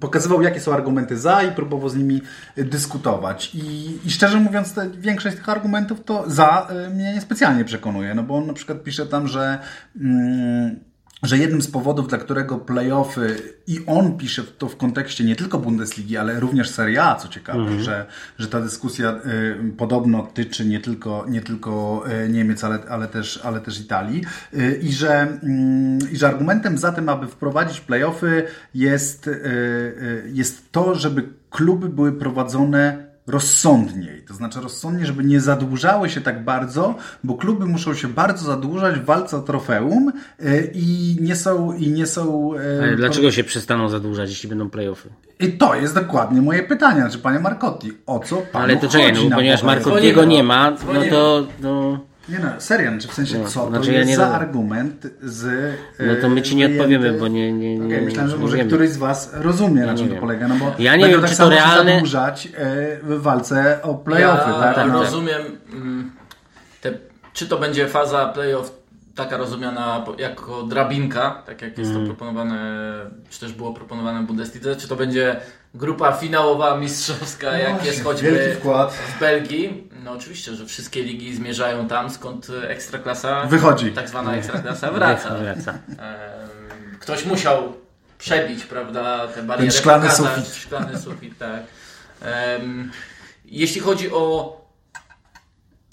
pokazywał, 0.00 0.42
jakie 0.42 0.60
są 0.60 0.72
argumenty 0.72 1.16
za 1.16 1.42
i 1.42 1.52
próbował 1.52 1.88
z 1.88 1.96
nimi 1.96 2.22
dyskutować. 2.56 3.54
I, 3.54 3.98
i 4.04 4.10
szczerze 4.10 4.40
mówiąc, 4.40 4.74
te, 4.74 4.90
większość 4.90 5.36
tych 5.36 5.48
argumentów 5.48 6.04
to 6.04 6.30
za 6.30 6.68
y, 6.86 6.90
mnie 6.90 7.14
niespecjalnie 7.14 7.64
przekonuje, 7.64 8.14
no 8.14 8.22
bo 8.22 8.36
on 8.36 8.46
na 8.46 8.52
przykład 8.52 8.82
pisze 8.82 9.06
tam, 9.06 9.28
że 9.28 9.58
mm, 10.00 10.89
że 11.22 11.38
jednym 11.38 11.62
z 11.62 11.70
powodów, 11.70 12.08
dla 12.08 12.18
którego 12.18 12.58
playoffy 12.58 13.36
i 13.66 13.80
on 13.86 14.16
pisze 14.16 14.42
to 14.58 14.68
w 14.68 14.76
kontekście 14.76 15.24
nie 15.24 15.36
tylko 15.36 15.58
Bundesligi, 15.58 16.16
ale 16.16 16.40
również 16.40 16.70
Serie 16.70 17.02
A, 17.02 17.14
co 17.14 17.28
ciekawe, 17.28 17.80
że, 17.80 18.06
że 18.38 18.48
ta 18.48 18.60
dyskusja 18.60 19.20
y, 19.26 19.72
podobno 19.76 20.28
tyczy 20.34 20.66
nie 20.66 20.80
tylko, 20.80 21.26
nie 21.28 21.40
tylko 21.40 22.04
y, 22.24 22.28
Niemiec, 22.28 22.64
ale, 22.64 22.78
ale, 22.88 23.08
też, 23.08 23.40
ale 23.44 23.60
też 23.60 23.80
Italii 23.80 24.24
y, 24.54 24.80
i, 24.82 24.92
że, 24.92 25.38
mm, 25.42 25.98
i 26.12 26.16
że 26.16 26.28
argumentem 26.28 26.78
za 26.78 26.92
tym, 26.92 27.08
aby 27.08 27.26
wprowadzić 27.26 27.80
playoffy 27.80 28.44
jest, 28.74 29.26
y, 29.26 29.30
y, 29.30 30.30
jest 30.32 30.72
to, 30.72 30.94
żeby 30.94 31.28
kluby 31.50 31.88
były 31.88 32.12
prowadzone 32.12 33.09
rozsądniej. 33.30 34.22
To 34.28 34.34
znaczy 34.34 34.60
rozsądnie, 34.60 35.06
żeby 35.06 35.24
nie 35.24 35.40
zadłużały 35.40 36.10
się 36.10 36.20
tak 36.20 36.44
bardzo, 36.44 36.94
bo 37.24 37.34
kluby 37.34 37.66
muszą 37.66 37.94
się 37.94 38.08
bardzo 38.08 38.44
zadłużać 38.44 38.98
w 38.98 39.04
walce 39.04 39.36
o 39.36 39.40
trofeum 39.40 40.12
y, 40.40 40.70
i 40.74 41.16
nie 41.20 41.36
są... 41.36 41.72
I 41.72 41.88
nie 41.88 42.06
są 42.06 42.52
Ale 42.82 42.96
dlaczego 42.96 43.30
się 43.30 43.44
przestaną 43.44 43.88
zadłużać, 43.88 44.30
jeśli 44.30 44.48
będą 44.48 44.70
playoffy? 44.70 45.08
I 45.40 45.52
to 45.52 45.74
jest 45.74 45.94
dokładnie 45.94 46.42
moje 46.42 46.62
pytanie. 46.62 47.00
Znaczy, 47.00 47.18
panie 47.18 47.38
Marcotti, 47.38 47.92
o 48.06 48.18
co 48.18 48.36
panu 48.36 48.64
Ale 48.64 48.76
to 48.76 48.88
czekaj, 48.88 49.12
no, 49.12 49.36
ponieważ 49.36 49.62
Markottiego 49.62 50.24
nie 50.24 50.42
ma, 50.42 50.70
no 50.70 51.00
to... 51.10 51.46
No, 51.60 52.09
Nie 52.30 52.38
no, 52.38 52.48
serio, 52.58 52.90
znaczy 52.90 53.08
w 53.08 53.12
sensie 53.14 53.38
No, 53.38 53.48
co 53.48 53.60
to 53.60 53.68
znaczy 53.70 53.92
ja 53.92 53.98
jest 53.98 54.10
nie 54.10 54.16
za 54.16 54.28
argument 54.34 55.06
z... 55.22 55.72
No 56.00 56.14
to 56.22 56.28
my 56.28 56.42
ci 56.42 56.56
nie 56.56 56.68
wyjęty- 56.68 56.80
odpowiemy, 56.80 57.12
bo 57.18 57.28
nie- 57.28 57.52
nie- 57.52 57.78
nie- 57.78 57.86
Okej, 57.86 58.02
myślałem, 58.02 58.30
że 58.30 58.36
nie 58.36 58.42
może 58.42 58.56
wiemy. 58.56 58.68
któryś 58.68 58.90
z 58.90 58.96
was 58.96 59.30
rozumie, 59.34 59.86
na 59.86 59.94
czym 59.94 60.08
to 60.08 60.16
polega, 60.16 60.48
no 60.48 60.54
bo 60.54 60.72
Ja 60.78 60.96
nie 60.96 61.08
wiem, 61.08 61.20
tak 61.20 61.30
czy 61.30 61.36
to 61.36 61.48
realne- 61.50 61.92
zadłużać 61.92 62.46
e, 62.46 62.50
w 63.02 63.22
walce 63.22 63.82
o 63.82 63.94
playoffy, 63.94 64.50
ja 64.50 64.72
tak? 64.74 64.88
No. 64.88 65.02
rozumiem, 65.02 65.42
mm, 65.72 66.10
te, 66.80 66.92
czy 67.32 67.46
to 67.48 67.58
będzie 67.58 67.88
faza 67.88 68.26
playoff 68.26 68.80
taka 69.14 69.36
rozumiana 69.36 70.04
jako 70.18 70.62
drabinka, 70.62 71.42
tak 71.46 71.62
jak 71.62 71.70
Mhm. 71.70 71.88
jest 71.88 72.00
to 72.00 72.06
proponowane, 72.06 72.58
czy 73.30 73.40
też 73.40 73.52
było 73.52 73.72
proponowane 73.74 74.20
w 74.22 74.26
Bundeslidze, 74.26 74.76
czy 74.76 74.88
to 74.88 74.96
będzie 74.96 75.36
grupa 75.74 76.12
finałowa 76.12 76.76
mistrzowska, 76.76 77.58
jak 77.58 77.84
jest 77.84 78.04
choćby 78.04 78.56
w 79.16 79.20
Belgii. 79.20 79.88
No 80.04 80.12
oczywiście, 80.12 80.54
że 80.54 80.66
wszystkie 80.66 81.02
ligi 81.02 81.34
zmierzają 81.34 81.88
tam, 81.88 82.10
skąd 82.10 82.46
ekstraklasa, 82.68 83.44
Wychodzi. 83.46 83.92
tak 83.92 84.08
zwana 84.08 84.34
ekstraklasa 84.36 84.90
wraca. 84.92 85.34
wraca. 85.38 85.78
Ktoś 87.00 87.24
musiał 87.24 87.72
przebić, 88.18 88.64
prawda, 88.64 89.28
te 89.28 89.42
bariery. 89.42 89.70
Ten 89.70 89.78
szklany 89.80 90.08
pokazać, 90.08 90.34
sufit. 90.36 90.54
Szklany 90.54 90.98
sufit, 90.98 91.38
tak. 91.38 91.62
Jeśli 93.44 93.80
chodzi 93.80 94.10
o 94.12 94.56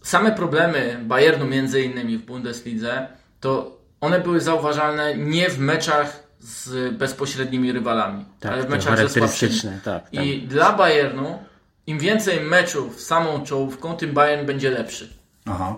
same 0.04 0.32
problemy 0.32 1.00
Bayernu 1.04 1.46
między 1.46 1.82
innymi 1.82 2.18
w 2.18 2.26
Bundeslidze, 2.26 3.08
to 3.40 3.78
one 4.02 4.20
były 4.20 4.40
zauważalne 4.42 5.18
nie 5.18 5.50
w 5.50 5.60
meczach 5.60 6.27
z 6.48 6.94
bezpośrednimi 6.98 7.72
rywalami, 7.72 8.26
Tak, 8.40 8.52
ale 8.52 8.62
w 8.62 8.66
to 8.66 8.72
meczach 8.72 8.96
charakterystyczne, 8.96 9.80
tak, 9.84 10.10
tak. 10.10 10.26
I 10.26 10.42
dla 10.42 10.74
Bayernu 10.74 11.40
im 11.88 12.00
więcej 12.00 12.40
meczów 12.42 13.02
z 13.02 13.06
samą 13.06 13.44
czołówką, 13.44 13.96
tym 13.96 14.12
Bayern 14.14 14.46
będzie 14.46 14.70
lepszy. 14.70 15.10
Aha. 15.46 15.76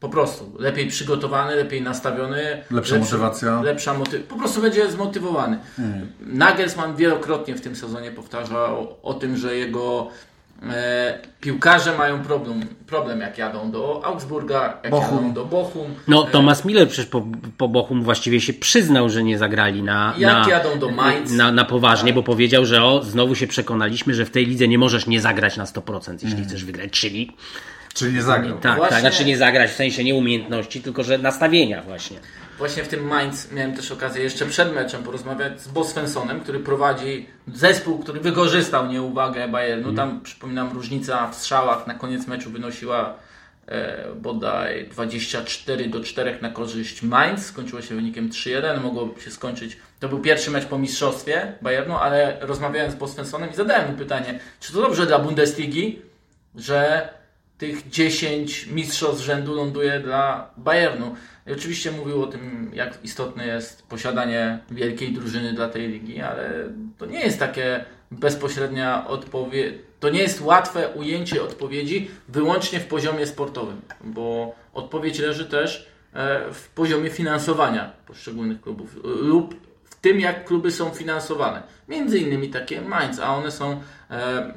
Po 0.00 0.08
prostu. 0.08 0.52
Lepiej 0.58 0.86
przygotowany, 0.86 1.56
lepiej 1.56 1.82
nastawiony. 1.82 2.62
Lepsza 2.70 2.94
lepszy- 2.94 2.98
motywacja. 2.98 3.62
Lepsza 3.62 3.94
moty- 3.94 4.20
Po 4.20 4.36
prostu 4.36 4.60
będzie 4.62 4.90
zmotywowany. 4.90 5.58
Nagelsmann 6.20 6.96
wielokrotnie 6.96 7.54
w 7.54 7.60
tym 7.60 7.76
sezonie 7.76 8.10
powtarzał 8.10 8.96
o 9.02 9.14
tym, 9.14 9.36
że 9.36 9.56
jego 9.56 10.10
e, 10.62 11.18
piłkarze 11.40 11.96
mają 11.96 12.22
problem, 12.22 12.60
problem 12.86 13.20
jak 13.20 13.38
jadą 13.38 13.70
do 13.70 14.04
Augsburga, 14.04 14.78
jak 14.82 14.90
Bochum. 14.90 15.16
jadą 15.18 15.32
do 15.32 15.44
Bochum. 15.44 15.94
No, 16.08 16.22
Thomas 16.22 16.64
Miller 16.64 16.88
przecież 16.88 17.06
po, 17.06 17.26
po 17.58 17.68
Bochum 17.68 18.02
właściwie 18.02 18.40
się 18.40 18.52
przyznał, 18.52 19.08
że 19.08 19.22
nie 19.22 19.38
zagrali 19.38 19.82
na, 19.82 20.14
Jak 20.18 20.32
na, 20.46 20.50
jadą 20.50 20.78
do 20.78 20.88
Mainz. 20.90 21.32
na, 21.32 21.52
na 21.52 21.64
poważnie, 21.64 22.12
bo 22.12 22.22
powiedział, 22.22 22.64
że 22.64 22.84
o, 22.84 23.02
znowu 23.02 23.34
się 23.34 23.46
przekonaliśmy, 23.46 24.14
że 24.14 24.24
w 24.24 24.30
tej 24.30 24.46
lidze 24.46 24.68
nie 24.68 24.78
możesz 24.78 25.06
nie 25.06 25.20
zagrać 25.20 25.56
na 25.56 25.64
100%, 25.64 26.16
jeśli 26.22 26.44
chcesz 26.44 26.64
wygrać, 26.64 26.90
czyli 26.90 27.32
Czyli 27.94 28.14
nie 28.14 28.22
zagrał. 28.22 28.58
tak, 28.58 28.76
Właśnie- 28.76 28.90
tak, 28.90 29.00
znaczy 29.00 29.24
nie 29.24 29.36
zagrać 29.38 29.70
w 29.70 29.74
sensie 29.74 30.04
nie 30.04 30.14
umiejętności, 30.14 30.80
tylko 30.82 31.04
że 31.04 31.18
nastawienia 31.18 31.82
właśnie. 31.82 32.16
Właśnie 32.58 32.84
w 32.84 32.88
tym 32.88 33.06
Mainz 33.06 33.52
miałem 33.52 33.74
też 33.74 33.92
okazję 33.92 34.22
jeszcze 34.22 34.46
przed 34.46 34.74
meczem 34.74 35.02
porozmawiać 35.02 35.60
z 35.60 35.68
Bo 35.68 35.84
Svenssonem, 35.84 36.40
który 36.40 36.60
prowadzi 36.60 37.26
zespół, 37.54 37.98
który 37.98 38.20
wykorzystał 38.20 38.86
nieuwagę 38.86 39.48
Bayernu. 39.48 39.92
Tam 39.92 40.20
przypominam 40.20 40.72
różnica 40.72 41.30
w 41.30 41.34
strzałach 41.34 41.86
na 41.86 41.94
koniec 41.94 42.26
meczu 42.26 42.50
wynosiła 42.50 43.14
e, 43.66 44.14
bodaj 44.14 44.88
24 44.88 45.88
do 45.88 46.00
4 46.00 46.38
na 46.42 46.50
korzyść 46.50 47.02
Mainz. 47.02 47.46
Skończyło 47.46 47.82
się 47.82 47.94
wynikiem 47.94 48.30
3-1. 48.30 48.82
Mogło 48.82 49.14
się 49.24 49.30
skończyć. 49.30 49.76
To 50.00 50.08
był 50.08 50.20
pierwszy 50.20 50.50
mecz 50.50 50.64
po 50.64 50.78
mistrzostwie 50.78 51.52
Bayernu, 51.62 51.96
ale 51.96 52.36
rozmawiałem 52.40 52.90
z 52.90 52.94
Bo 52.94 53.08
Svenssonem 53.08 53.50
i 53.50 53.54
zadałem 53.54 53.90
mu 53.90 53.96
pytanie, 53.96 54.40
czy 54.60 54.72
to 54.72 54.80
dobrze 54.80 55.06
dla 55.06 55.18
Bundesligi, 55.18 56.02
że 56.54 57.08
tych 57.58 57.88
10 57.88 58.66
mistrzostw 58.66 59.22
z 59.22 59.24
rzędu 59.24 59.54
ląduje 59.54 60.00
dla 60.00 60.50
Bayernu. 60.56 61.14
I 61.48 61.52
oczywiście 61.52 61.92
mówił 61.92 62.22
o 62.22 62.26
tym, 62.26 62.70
jak 62.74 63.04
istotne 63.04 63.46
jest 63.46 63.86
posiadanie 63.86 64.58
wielkiej 64.70 65.12
drużyny 65.12 65.52
dla 65.52 65.68
tej 65.68 65.88
ligi, 65.88 66.20
ale 66.20 66.50
to 66.98 67.06
nie 67.06 67.20
jest 67.20 67.38
takie 67.38 67.84
bezpośrednia 68.10 69.08
odpowiedź. 69.08 69.74
To 70.00 70.10
nie 70.10 70.20
jest 70.20 70.40
łatwe 70.40 70.88
ujęcie 70.88 71.42
odpowiedzi 71.42 72.10
wyłącznie 72.28 72.80
w 72.80 72.86
poziomie 72.86 73.26
sportowym, 73.26 73.80
bo 74.04 74.54
odpowiedź 74.74 75.18
leży 75.18 75.44
też 75.44 75.88
e, 76.14 76.52
w 76.52 76.68
poziomie 76.68 77.10
finansowania 77.10 77.92
poszczególnych 78.06 78.60
klubów 78.60 78.96
lub 79.04 79.54
w 79.84 79.94
tym, 79.94 80.20
jak 80.20 80.44
kluby 80.44 80.70
są 80.70 80.90
finansowane. 80.90 81.62
Między 81.88 82.18
innymi 82.18 82.48
takie 82.48 82.80
Mainz, 82.80 83.20
a 83.20 83.34
one 83.34 83.50
są 83.50 83.80
e, 84.10 84.52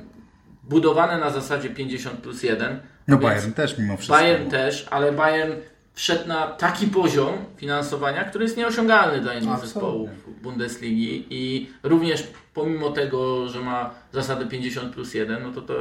budowane 0.63 1.17
na 1.17 1.29
zasadzie 1.29 1.69
50 1.69 2.19
plus 2.19 2.43
1. 2.43 2.79
No 3.07 3.17
Bayern 3.17 3.53
też 3.53 3.77
mimo 3.77 3.97
wszystko. 3.97 4.15
Bayern 4.15 4.49
też, 4.49 4.87
ale 4.91 5.11
Bayern 5.11 5.53
wszedł 5.93 6.27
na 6.27 6.47
taki 6.47 6.87
poziom 6.87 7.33
finansowania, 7.57 8.23
który 8.23 8.43
jest 8.43 8.57
nieosiągalny 8.57 9.21
dla 9.21 9.33
innych 9.33 9.59
zespołów 9.59 10.09
Bundesligi 10.41 11.25
i 11.29 11.69
również 11.83 12.27
pomimo 12.53 12.89
tego, 12.89 13.49
że 13.49 13.59
ma 13.59 13.89
zasadę 14.11 14.45
50 14.45 14.93
plus 14.93 15.13
1, 15.13 15.43
no 15.43 15.51
to 15.51 15.61
to, 15.61 15.73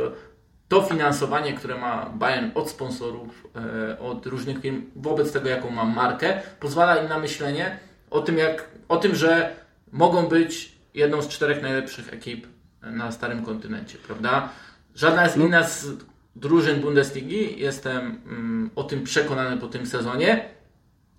to 0.69 0.83
finansowanie, 0.83 1.53
które 1.53 1.79
ma 1.79 2.11
Bayern 2.15 2.51
od 2.55 2.71
sponsorów, 2.71 3.47
e, 3.57 3.99
od 3.99 4.27
różnych 4.27 4.61
firm, 4.61 4.83
wobec 4.97 5.33
tego 5.33 5.49
jaką 5.49 5.71
ma 5.71 5.85
markę, 5.85 6.43
pozwala 6.61 6.97
im 6.97 7.09
na 7.09 7.19
myślenie 7.19 7.79
o 8.11 8.21
tym, 8.21 8.39
jak, 8.39 8.69
o 8.89 8.97
tym, 8.97 9.15
że 9.15 9.57
mogą 9.93 10.27
być 10.27 10.73
jedną 10.95 11.23
z 11.23 11.29
czterech 11.29 11.63
najlepszych 11.63 12.13
ekip 12.13 12.47
na 12.83 13.13
starym 13.13 13.45
kontynencie, 13.45 13.99
prawda? 13.99 14.49
Żadna 14.95 15.29
z 15.29 15.37
inna 15.37 15.63
z 15.69 15.87
drużyn 16.37 16.81
Bundesligi, 16.81 17.61
jestem 17.61 18.21
mm, 18.27 18.71
o 18.77 18.85
tym 18.85 19.05
przekonany 19.05 19.57
po 19.57 19.67
tym 19.67 19.87
sezonie, 19.87 20.45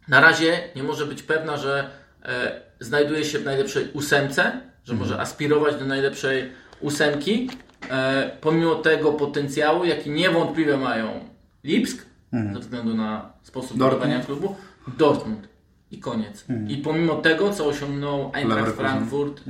na 0.08 0.22
razie 0.22 0.60
nie 0.76 0.84
może 0.84 1.06
być 1.06 1.24
pewna, 1.24 1.58
że 1.58 1.90
e, 2.24 2.62
znajduje 2.80 3.26
się 3.26 3.40
w 3.40 3.46
najlepszej 3.46 3.92
ósemce, 3.94 4.62
że 4.84 4.94
może 4.94 5.20
aspirować 5.20 5.76
do 5.76 5.86
najlepszej 5.86 6.52
ósemki, 6.80 7.50
e, 7.90 8.32
pomimo 8.42 8.76
tego 8.76 9.14
potencjału, 9.14 9.86
jaki 9.86 10.10
niewątpliwie 10.10 10.78
mają 10.78 11.30
Lipsk, 11.64 12.06
ze 12.54 12.60
względu 12.60 12.94
na 12.94 13.34
sposób 13.44 13.78
Dortmund. 13.78 14.26
klubu, 14.26 14.56
Dortmund. 14.98 15.48
I 15.92 16.00
koniec. 16.00 16.46
I 16.68 16.78
pomimo 16.78 17.16
tego, 17.16 17.54
co 17.54 17.66
osiągnął 17.66 18.32
Eintracht. 18.34 18.76
Frankfurt 18.76 19.40
e, 19.40 19.44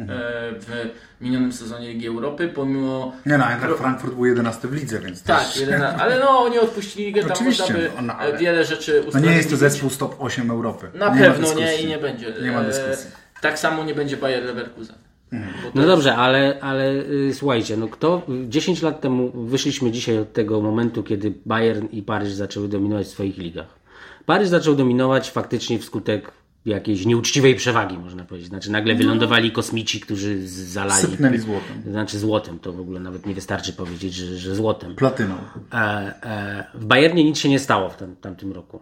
w 0.59 0.89
minionym 1.21 1.53
sezonie 1.53 1.93
Ligi 1.93 2.07
Europy, 2.07 2.47
pomimo 2.47 3.13
Nie 3.25 3.37
no, 3.37 3.45
Eintracht 3.45 3.77
Frankfurt 3.77 4.13
był 4.13 4.25
11 4.25 4.67
w 4.67 4.73
lidze, 4.73 4.99
więc 4.99 5.23
tak, 5.23 5.39
też... 5.45 5.57
jeden, 5.57 5.81
ale 5.81 6.19
no 6.19 6.39
oni 6.39 6.59
odpuścili 6.59 7.05
ligę, 7.05 7.21
tam 7.21 7.31
Oczywiście, 7.31 7.73
można 7.73 7.79
by 7.79 7.91
no, 7.95 8.01
no, 8.01 8.13
ale- 8.13 8.37
wiele 8.37 8.65
rzeczy 8.65 9.03
No 9.13 9.19
nie 9.19 9.31
jest 9.31 9.49
to 9.49 9.57
zespół 9.57 9.89
stop 9.89 10.15
8 10.19 10.51
Europy. 10.51 10.87
Na 10.93 11.15
nie 11.15 11.21
pewno 11.21 11.53
nie 11.53 11.77
i 11.77 11.87
nie 11.87 11.97
będzie. 11.97 12.33
Nie 12.43 12.51
ma 12.51 12.61
E, 12.61 12.65
dyskusji. 12.65 13.11
Tak 13.41 13.59
samo 13.59 13.83
nie 13.83 13.95
będzie 13.95 14.17
Bayer 14.17 14.43
Leverkusen. 14.43 14.95
To 15.31 15.37
No 15.75 15.85
dobrze, 15.85 16.15
ale, 16.15 16.57
ale 16.61 16.93
y, 16.93 17.33
słuchajcie, 17.33 17.77
no 17.77 17.87
kto 17.87 18.21
10 18.47 18.81
lat 18.81 19.01
temu 19.01 19.31
wyszliśmy 19.31 19.91
dzisiaj 19.91 20.19
od 20.19 20.33
tego 20.33 20.61
momentu, 20.61 21.03
kiedy 21.03 21.33
Bayern 21.45 21.87
i 21.91 22.01
Paryż 22.01 22.31
zaczęły 22.31 22.67
dominować 22.67 23.07
w 23.07 23.09
swoich 23.09 23.37
ligach. 23.37 23.80
Paryż 24.25 24.49
zaczął 24.49 24.75
dominować 24.75 25.31
faktycznie 25.31 25.79
wskutek 25.79 26.31
jakiejś 26.65 27.05
nieuczciwej 27.05 27.55
przewagi, 27.55 27.97
można 27.97 28.23
powiedzieć. 28.23 28.49
Znaczy 28.49 28.71
nagle 28.71 28.95
wylądowali 28.95 29.51
kosmici, 29.51 29.99
którzy 29.99 30.47
zalali. 30.47 31.01
Sypnęli 31.01 31.39
złotem. 31.39 31.83
Znaczy 31.91 32.19
złotem, 32.19 32.59
to 32.59 32.73
w 32.73 32.79
ogóle 32.79 32.99
nawet 32.99 33.25
nie 33.25 33.33
wystarczy 33.33 33.73
powiedzieć, 33.73 34.13
że, 34.13 34.37
że 34.37 34.55
złotem. 34.55 34.95
Platyną. 34.95 35.35
E, 35.73 35.77
e, 35.77 36.63
w 36.73 36.85
Bayernie 36.85 37.23
nic 37.23 37.37
się 37.37 37.49
nie 37.49 37.59
stało 37.59 37.89
w 37.89 37.97
tam, 37.97 38.15
tamtym 38.15 38.51
roku. 38.51 38.81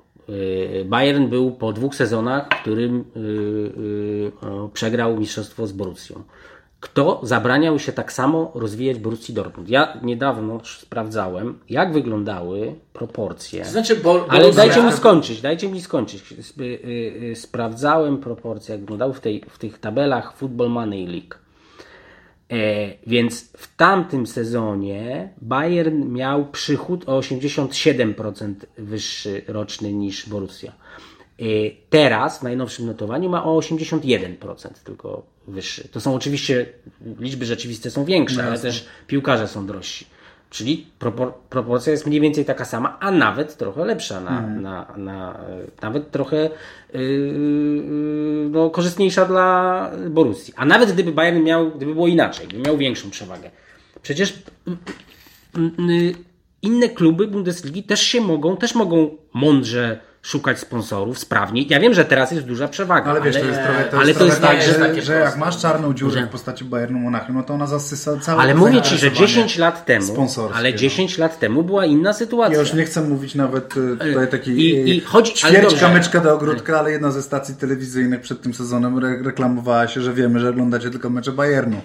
E, 0.81 0.85
Bayern 0.85 1.27
był 1.27 1.51
po 1.51 1.73
dwóch 1.73 1.95
sezonach, 1.95 2.47
w 2.51 2.61
którym 2.61 3.05
e, 4.43 4.47
o, 4.47 4.69
przegrał 4.69 5.19
mistrzostwo 5.19 5.67
z 5.67 5.71
Borussią. 5.71 6.23
Kto 6.79 7.19
zabraniał 7.23 7.79
się 7.79 7.91
tak 7.91 8.11
samo 8.11 8.51
rozwijać 8.55 8.99
Borussii 8.99 9.33
Dortmund. 9.33 9.69
Ja 9.69 9.97
niedawno 10.03 10.61
sprawdzałem, 10.63 11.59
jak 11.69 11.93
wyglądały 11.93 12.75
proporcje. 12.93 13.63
To 13.63 13.69
znaczy, 13.69 13.95
bo, 13.95 14.25
Ale 14.29 14.45
Borussia- 14.45 14.55
dajcie 14.55 14.83
mi 14.83 14.91
skończyć, 14.91 15.41
dajcie 15.41 15.69
mi 15.69 15.81
skończyć. 15.81 16.21
Sp- 16.49 16.61
y, 16.61 17.31
y, 17.31 17.35
Sprawdzałem 17.35 18.17
proporcje, 18.17 18.71
jak 18.71 18.81
wyglądały 18.81 19.13
w, 19.13 19.19
tej, 19.19 19.43
w 19.49 19.57
tych 19.57 19.79
tabelach 19.79 20.33
Football 20.37 20.69
Money 20.69 21.07
League. 21.07 21.35
E, 22.51 22.57
więc 23.07 23.51
w 23.57 23.75
tamtym 23.75 24.27
sezonie 24.27 25.29
Bayern 25.41 26.11
miał 26.11 26.45
przychód 26.45 27.03
o 27.09 27.19
87% 27.19 28.53
wyższy 28.77 29.41
roczny 29.47 29.93
niż 29.93 30.29
Borussia. 30.29 30.71
E, 31.39 31.43
teraz 31.89 32.39
w 32.39 32.43
najnowszym 32.43 32.85
notowaniu 32.85 33.29
ma 33.29 33.43
o 33.45 33.57
81% 33.57 34.83
tylko 34.83 35.23
wyższy. 35.49 35.87
To 35.87 36.01
są 36.01 36.15
oczywiście 36.15 36.65
liczby 37.19 37.45
rzeczywiste 37.45 37.89
są 37.89 38.05
większe, 38.05 38.43
ale 38.43 38.59
też 38.59 38.85
piłkarze 39.07 39.47
są 39.47 39.67
drożsi. 39.67 40.05
Czyli 40.49 40.87
propor- 40.99 41.31
proporcja 41.49 41.91
jest 41.91 42.07
mniej 42.07 42.21
więcej 42.21 42.45
taka 42.45 42.65
sama, 42.65 42.97
a 42.99 43.11
nawet 43.11 43.57
trochę 43.57 43.85
lepsza, 43.85 44.21
na, 44.21 44.41
na, 44.41 44.93
na, 44.97 45.33
e, 45.33 45.61
nawet 45.81 46.11
trochę 46.11 46.49
yy, 46.93 48.49
no, 48.49 48.69
korzystniejsza 48.69 49.25
dla 49.25 49.91
Borussii. 50.09 50.53
A 50.57 50.65
nawet 50.65 50.91
gdyby 50.91 51.11
Bayern 51.11 51.43
miał, 51.43 51.71
gdyby 51.71 51.93
było 51.93 52.07
inaczej, 52.07 52.47
gdyby 52.47 52.63
miał 52.63 52.77
większą 52.77 53.09
przewagę. 53.09 53.51
Przecież 54.01 54.33
inne 56.61 56.89
kluby 56.89 57.27
Bundesligi 57.27 57.83
też 57.83 58.01
się 58.01 58.21
mogą, 58.21 58.57
też 58.57 58.75
mogą 58.75 59.17
mądrze 59.33 59.99
szukać 60.21 60.59
sponsorów 60.59 61.19
sprawnie. 61.19 61.61
Ja 61.69 61.79
wiem, 61.79 61.93
że 61.93 62.05
teraz 62.05 62.31
jest 62.31 62.45
duża 62.45 62.67
przewaga. 62.67 63.11
Ale 63.11 63.21
wiesz, 63.21 63.35
to 63.35 63.45
jest 63.45 63.59
trochę, 63.63 63.83
to 63.83 63.97
ale 63.97 64.07
jest 64.07 64.19
to 64.19 64.25
jest 64.25 64.41
tak, 64.41 64.51
tak, 64.51 64.61
że, 64.61 64.95
że- 64.95 65.01
że 65.01 65.13
jak 65.15 65.37
masz 65.37 65.61
czarną 65.61 65.93
dziurę 65.93 66.25
w 66.25 66.29
postaci 66.29 66.65
Bayernu 66.65 66.99
Monachium, 66.99 67.35
no 67.35 67.43
to 67.43 67.53
ona 67.53 67.67
zasysa 67.67 68.17
całe 68.17 68.41
Ale 68.41 68.55
mówię 68.55 68.81
ci, 68.81 68.89
że 68.89 68.97
zainteresowanie 68.97 69.27
10 69.27 69.57
lat 69.57 69.85
temu, 69.85 70.27
ale 70.53 70.71
no. 70.71 70.77
10 70.77 71.17
lat 71.17 71.39
temu 71.39 71.63
była 71.63 71.85
inna 71.85 72.13
sytuacja. 72.13 72.55
Ja 72.55 72.61
już 72.61 72.73
nie 72.73 72.83
chcę 72.85 73.01
mówić 73.01 73.35
nawet 73.35 73.77
y, 73.77 73.97
tutaj 73.97 74.27
takiej 74.27 74.59
I- 74.59 74.89
i 74.89 74.97
y, 74.97 75.01
chodzi- 75.05 75.33
ćwierć 75.33 75.75
kamyczka 75.79 76.19
do 76.19 76.33
ogródka, 76.33 76.79
ale 76.79 76.91
jedna 76.91 77.11
ze 77.11 77.21
stacji 77.21 77.55
telewizyjnych 77.55 78.21
przed 78.21 78.41
tym 78.41 78.53
sezonem 78.53 78.97
re 78.97 79.17
reklamowała 79.23 79.87
się, 79.87 80.01
że 80.01 80.13
wiemy, 80.13 80.39
że 80.39 80.49
oglądacie 80.49 80.89
tylko 80.89 81.09
mecze 81.09 81.31
Bayernu. 81.31 81.81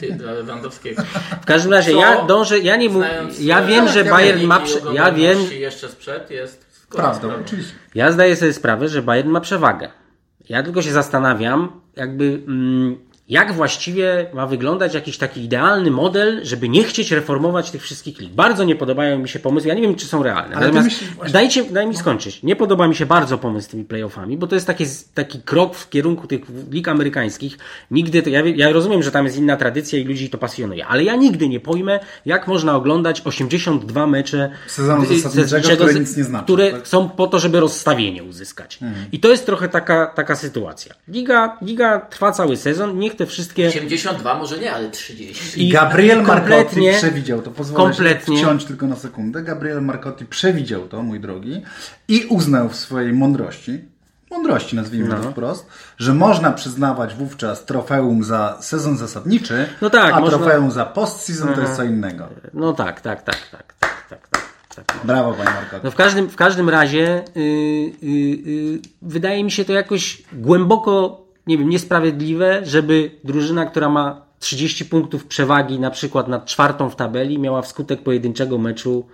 Ty, 0.00 0.12
dla 0.12 0.32
Lewandowskiego. 0.32 1.02
W 1.42 1.46
każdym 1.46 1.72
razie 1.72 1.92
Co? 1.92 1.98
ja 2.00 2.24
dążę, 2.24 2.58
ja 2.58 2.76
nie 2.76 2.88
mówię, 2.88 3.06
ja 3.40 3.60
e, 3.60 3.66
wiem, 3.66 3.88
że 3.88 4.04
Bayern 4.04 4.42
ma, 4.46 4.60
ja 4.92 5.12
wiem, 5.12 5.38
jeszcze 5.52 5.88
sprzed 5.88 6.30
jest 6.30 6.73
Prawda, 6.96 7.28
oczywiście. 7.40 7.74
ja 7.94 8.12
zdaję 8.12 8.36
sobie 8.36 8.52
sprawę, 8.52 8.88
że 8.88 9.02
Bayern 9.02 9.30
ma 9.30 9.40
przewagę. 9.40 9.88
Ja 10.48 10.62
tylko 10.62 10.82
się 10.82 10.92
zastanawiam, 10.92 11.80
jakby, 11.96 12.42
mm, 12.46 12.98
jak 13.28 13.52
właściwie 13.52 14.26
ma 14.34 14.46
wyglądać 14.46 14.94
jakiś 14.94 15.18
taki 15.18 15.44
idealny 15.44 15.90
model, 15.90 16.40
żeby 16.42 16.68
nie 16.68 16.84
chcieć 16.84 17.10
reformować 17.12 17.70
tych 17.70 17.82
wszystkich 17.82 18.20
lig. 18.20 18.32
Bardzo 18.32 18.64
nie 18.64 18.76
podobają 18.76 19.18
mi 19.18 19.28
się 19.28 19.38
pomysły, 19.38 19.68
ja 19.68 19.74
nie 19.74 19.82
wiem, 19.82 19.94
czy 19.94 20.06
są 20.06 20.22
realne. 20.22 20.56
Ale 20.56 20.66
Natomiast 20.66 20.88
myślisz 20.88 21.10
właśnie- 21.14 21.32
dajcie, 21.32 21.64
daj 21.64 21.86
mi 21.86 21.96
skończyć. 21.96 22.42
Nie 22.42 22.56
podoba 22.56 22.88
mi 22.88 22.94
się 22.94 23.06
bardzo 23.06 23.38
pomysł 23.38 23.66
z 23.68 23.70
tymi 23.70 23.84
playoffami, 23.84 24.36
bo 24.36 24.46
to 24.46 24.54
jest 24.54 24.66
taki, 24.66 24.84
taki 25.14 25.42
krok 25.42 25.74
w 25.76 25.90
kierunku 25.90 26.26
tych 26.26 26.40
lig 26.70 26.88
amerykańskich. 26.88 27.58
Nigdy, 27.90 28.22
to, 28.22 28.30
ja, 28.30 28.40
ja 28.56 28.72
rozumiem, 28.72 29.02
że 29.02 29.10
tam 29.10 29.24
jest 29.24 29.36
inna 29.36 29.56
tradycja 29.56 29.98
i 29.98 30.04
ludzi 30.04 30.30
to 30.30 30.38
pasjonuje, 30.38 30.86
ale 30.86 31.04
ja 31.04 31.16
nigdy 31.16 31.48
nie 31.48 31.60
pojmę, 31.60 32.00
jak 32.26 32.46
można 32.48 32.76
oglądać 32.76 33.22
82 33.24 34.06
mecze 34.06 34.50
Sezonu 34.66 35.04
zasadniczego, 35.04 35.84
które 35.84 36.00
nic 36.00 36.16
nie 36.16 36.24
znaczą, 36.24 36.44
Które 36.44 36.72
tak? 36.72 36.88
są 36.88 37.08
po 37.08 37.26
to, 37.26 37.38
żeby 37.38 37.60
rozstawienie 37.60 38.24
uzyskać. 38.24 38.78
I 39.12 39.20
to 39.20 39.28
jest 39.30 39.46
trochę 39.46 39.68
taka, 39.68 40.06
taka 40.06 40.36
sytuacja. 40.36 40.94
Liga, 41.08 41.58
Liga 41.62 42.00
trwa 42.00 42.32
cały 42.32 42.56
sezon, 42.56 42.98
niech 43.14 43.18
te 43.18 43.26
wszystkie 43.26 43.68
82 43.68 44.34
może 44.34 44.58
nie, 44.58 44.72
ale 44.72 44.90
30. 44.90 45.68
I 45.68 45.72
Gabriel 45.72 46.22
Marcotti 46.22 46.80
przewidział 46.98 47.42
to. 47.42 47.50
Pozwolę 47.50 47.84
kompletnie- 47.84 48.36
się 48.36 48.42
wciąć 48.42 48.64
tylko 48.64 48.86
na 48.86 48.96
sekundę. 48.96 49.42
Gabriel 49.42 49.82
Marcotti 49.82 50.26
przewidział 50.26 50.88
to, 50.88 51.02
mój 51.02 51.20
drogi, 51.20 51.62
i 52.08 52.26
uznał 52.28 52.68
w 52.68 52.76
swojej 52.76 53.12
mądrości, 53.12 53.84
mądrości 54.30 54.76
nazwijmy 54.76 55.08
No. 55.08 55.16
to 55.22 55.30
wprost, 55.30 55.66
że 55.98 56.14
można 56.14 56.52
przyznawać 56.52 57.14
wówczas 57.14 57.64
trofeum 57.64 58.24
za 58.24 58.58
sezon 58.60 58.96
zasadniczy, 58.96 59.66
No 59.80 59.90
tak, 59.90 60.14
a 60.14 60.20
można- 60.20 60.38
trofeum 60.38 60.70
za 60.70 60.84
postseason 60.86 61.54
to 61.54 61.60
jest 61.60 61.76
co 61.76 61.84
innego. 61.84 62.28
No 62.54 62.72
tak, 62.72 63.00
tak, 63.00 63.22
tak, 63.22 63.36
tak, 63.50 63.74
tak, 63.80 64.06
tak, 64.10 64.28
tak. 64.28 64.44
tak. 64.86 64.96
Brawo, 65.04 65.32
panie 65.32 65.50
Marcotti. 65.50 65.80
No 65.84 65.90
w 65.90 65.94
każdym, 65.94 66.28
w 66.28 66.36
każdym 66.36 66.68
razie 66.68 67.24
yy, 67.34 67.42
yy, 68.02 68.10
yy, 68.12 68.78
wydaje 69.02 69.44
mi 69.44 69.50
się 69.50 69.64
to 69.64 69.72
jakoś 69.72 70.22
głęboko, 70.32 71.23
nie 71.46 71.58
wiem, 71.58 71.68
niesprawiedliwe, 71.68 72.60
żeby 72.64 73.10
drużyna, 73.24 73.66
która 73.66 73.88
ma 73.88 74.22
30 74.38 74.84
punktów 74.84 75.26
przewagi 75.26 75.80
na 75.80 75.90
przykład 75.90 76.28
nad 76.28 76.46
czwartą 76.46 76.90
w 76.90 76.96
tabeli, 76.96 77.38
miała 77.38 77.62
wskutek 77.62 78.02
pojedynczego 78.02 78.58
meczu 78.58 79.06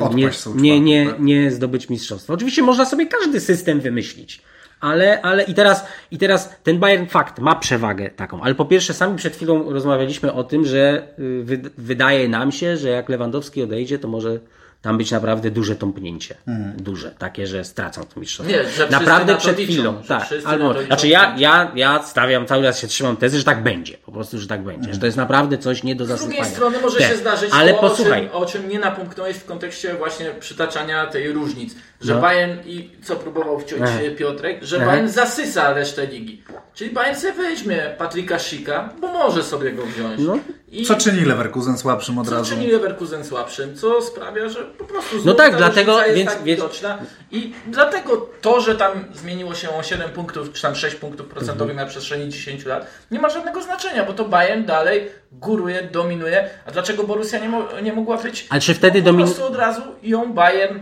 Odpaść 0.00 0.46
nie, 0.46 0.80
nie, 0.80 0.80
nie, 0.80 1.10
tak? 1.10 1.20
nie 1.20 1.50
zdobyć 1.50 1.88
mistrzostwa. 1.88 2.34
Oczywiście 2.34 2.62
można 2.62 2.84
sobie 2.84 3.06
każdy 3.06 3.40
system 3.40 3.80
wymyślić. 3.80 4.42
Ale, 4.80 5.22
ale 5.22 5.42
i 5.42 5.54
teraz, 5.54 5.86
i 6.10 6.18
teraz 6.18 6.54
ten 6.62 6.78
Bayern 6.78 7.06
fakt 7.06 7.38
ma 7.38 7.54
przewagę 7.54 8.10
taką. 8.10 8.42
Ale 8.42 8.54
po 8.54 8.64
pierwsze, 8.64 8.94
sami 8.94 9.16
przed 9.16 9.36
chwilą 9.36 9.72
rozmawialiśmy 9.72 10.32
o 10.32 10.44
tym, 10.44 10.64
że 10.64 11.08
y, 11.18 11.44
wyd- 11.44 11.70
wydaje 11.78 12.28
nam 12.28 12.52
się, 12.52 12.76
że 12.76 12.88
jak 12.88 13.08
Lewandowski 13.08 13.62
odejdzie, 13.62 13.98
to 13.98 14.08
może 14.08 14.40
tam 14.82 14.98
być 14.98 15.10
naprawdę 15.10 15.50
duże 15.50 15.76
tąpnięcie. 15.76 16.34
Duże. 16.76 17.10
Takie, 17.18 17.46
że 17.46 17.64
stracą 17.64 18.04
to 18.14 18.20
mistrzostwo. 18.20 18.56
Nie, 18.56 18.64
że 18.70 18.88
naprawdę 18.88 19.32
na 19.32 19.38
przed 19.38 19.58
liczą, 19.58 19.72
chwilą. 19.72 20.02
Tak. 20.08 20.28
Albo, 20.44 20.82
znaczy 20.82 21.08
ja, 21.08 21.34
ja, 21.38 21.72
ja 21.74 22.02
stawiam, 22.02 22.46
cały 22.46 22.62
czas 22.64 22.78
się 22.80 22.86
trzymam 22.86 23.16
tezy, 23.16 23.38
że 23.38 23.44
tak 23.44 23.62
będzie. 23.62 23.96
Po 23.98 24.12
prostu, 24.12 24.38
że 24.38 24.46
tak 24.46 24.62
będzie. 24.62 24.94
Że 24.94 25.00
to 25.00 25.06
jest 25.06 25.18
naprawdę 25.18 25.58
coś 25.58 25.82
nie 25.82 25.96
do 25.96 26.04
Z 26.04 26.08
zasypania. 26.08 26.34
drugiej 26.36 26.52
strony 26.54 26.78
może 26.80 26.98
Te. 26.98 27.08
się 27.08 27.16
zdarzyć 27.16 27.50
Ale 27.52 27.74
to, 27.74 27.80
posłuchaj. 27.80 28.20
o 28.26 28.28
czym, 28.30 28.42
o 28.42 28.46
czym 28.46 28.68
nie 28.68 28.78
napomknąłeś 28.78 29.36
w 29.36 29.44
kontekście 29.44 29.94
właśnie 29.94 30.26
przytaczania 30.40 31.06
tej 31.06 31.32
różnic. 31.32 31.74
Że 32.00 32.14
No. 32.14 32.20
Bayern 32.20 32.58
i 32.66 32.90
co 33.02 33.16
próbował 33.16 33.60
wciąć 33.60 33.82
Aha. 33.84 33.98
e, 34.06 34.10
Piotrek, 34.10 34.62
że 34.64 34.76
Aha. 34.76 34.86
Bayern 34.86 35.08
zasysa 35.08 35.72
resztę 35.72 36.06
ligi. 36.06 36.42
Czyli 36.74 36.90
Bayern 36.90 37.18
sobie 37.18 37.32
weźmie 37.32 37.94
Patryka 37.98 38.38
Szyka, 38.38 38.88
bo 39.00 39.12
może 39.12 39.42
sobie 39.42 39.72
go 39.72 39.86
wziąć. 39.86 40.20
No. 40.20 40.38
I 40.72 40.86
Co 40.86 40.94
czyni 40.94 41.20
Leverkusen 41.20 41.78
słabszym 41.78 42.18
od 42.18 42.28
co 42.28 42.34
razu? 42.34 42.50
czyni 42.54 42.66
Leverkusen 42.66 43.24
słabszym, 43.24 43.76
co 43.76 44.02
sprawia, 44.02 44.48
że 44.48 44.64
po 44.64 44.84
prostu 44.84 45.16
No 45.24 45.34
tak, 45.34 45.50
ta 45.52 45.58
dlatego- 45.58 45.98
więc- 46.14 46.30
tak 46.30 46.42
więc- 46.42 46.60
widoczna. 46.60 46.98
I 47.30 47.52
dlatego 47.66 48.28
to, 48.40 48.60
że 48.60 48.74
tam 48.76 49.04
zmieniło 49.14 49.54
się 49.54 49.70
o 49.70 49.82
7 49.82 50.10
punktów, 50.10 50.52
czy 50.52 50.62
tam 50.62 50.74
6 50.74 50.96
punktów 50.96 51.26
procentowych 51.26 51.70
Mhm. 51.70 51.86
na 51.86 51.90
przestrzeni 51.90 52.28
10 52.28 52.64
lat, 52.64 52.86
nie 53.10 53.18
ma 53.20 53.28
żadnego 53.30 53.62
znaczenia, 53.62 54.04
bo 54.04 54.12
to 54.12 54.24
Bayern 54.24 54.64
dalej 54.64 55.08
góruje, 55.32 55.82
dominuje. 55.92 56.50
A 56.66 56.70
dlaczego 56.70 57.04
Borussia 57.04 57.38
nie, 57.38 57.48
mo 57.48 57.64
nie 57.82 57.92
mogła 57.92 58.16
być? 58.16 58.46
Ale 58.50 58.60
czy 58.60 58.74
wtedy 58.74 59.02
po 59.02 59.08
domin- 59.08 59.24
prostu 59.26 59.44
od 59.44 59.56
razu 59.56 59.82
ją 60.02 60.32
Bayern 60.32 60.78